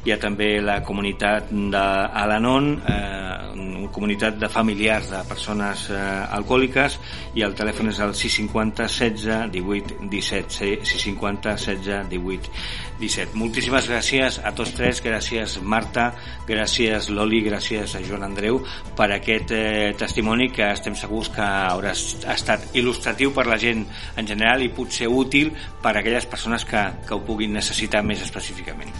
hi 0.04 0.12
ha 0.12 0.18
també 0.20 0.60
la 0.62 0.80
comunitat 0.82 1.50
d'Alanon 1.52 2.68
eh, 2.78 3.28
una 3.58 3.90
comunitat 3.92 4.38
de 4.38 4.48
familiars 4.48 5.10
de 5.10 5.22
persones 5.28 5.88
eh, 5.90 5.98
alcohòliques 6.38 6.98
i 7.38 7.44
el 7.46 7.54
telèfon 7.58 7.92
és 7.92 8.00
el 8.04 8.14
650 8.14 8.88
16 8.88 9.50
18 9.54 10.08
17 10.10 10.50
650 10.84 11.56
16 11.56 12.08
18 12.12 12.50
17 12.98 13.38
moltíssimes 13.38 13.88
gràcies 13.90 14.40
a 14.42 14.52
tots 14.56 14.74
tres 14.76 15.02
gràcies 15.04 15.58
Marta, 15.62 16.10
gràcies 16.48 17.10
Loli 17.14 17.40
gràcies 17.46 17.94
a 17.94 18.02
Joan 18.04 18.26
Andreu 18.26 18.60
per 18.98 19.10
aquest 19.14 19.54
eh, 19.54 19.94
testimoni 19.98 20.50
que 20.54 20.66
estem 20.72 20.96
segurs 20.98 21.30
que 21.34 21.44
haurà 21.44 21.94
estat 21.94 22.74
il·lustratiu 22.74 23.32
per 23.34 23.46
la 23.48 23.58
gent 23.60 23.86
en 24.16 24.26
general 24.26 24.62
i 24.64 24.72
potser 24.74 25.08
útil 25.08 25.52
per 25.82 25.94
a 25.94 26.00
aquelles 26.02 26.26
persones 26.26 26.66
que, 26.68 26.82
que 27.06 27.14
ho 27.14 27.22
puguin 27.24 27.54
necessitar 27.54 28.02
més 28.04 28.22
específicament. 28.26 28.92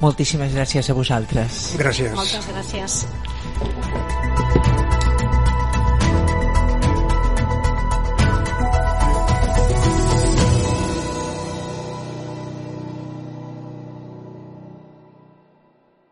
Moltíssimes 0.00 0.54
gràcies 0.56 0.88
a 0.88 0.96
vosaltres. 0.96 1.60
Gràcies. 1.76 2.14
Moltes 2.16 2.46
gràcies. 2.54 3.04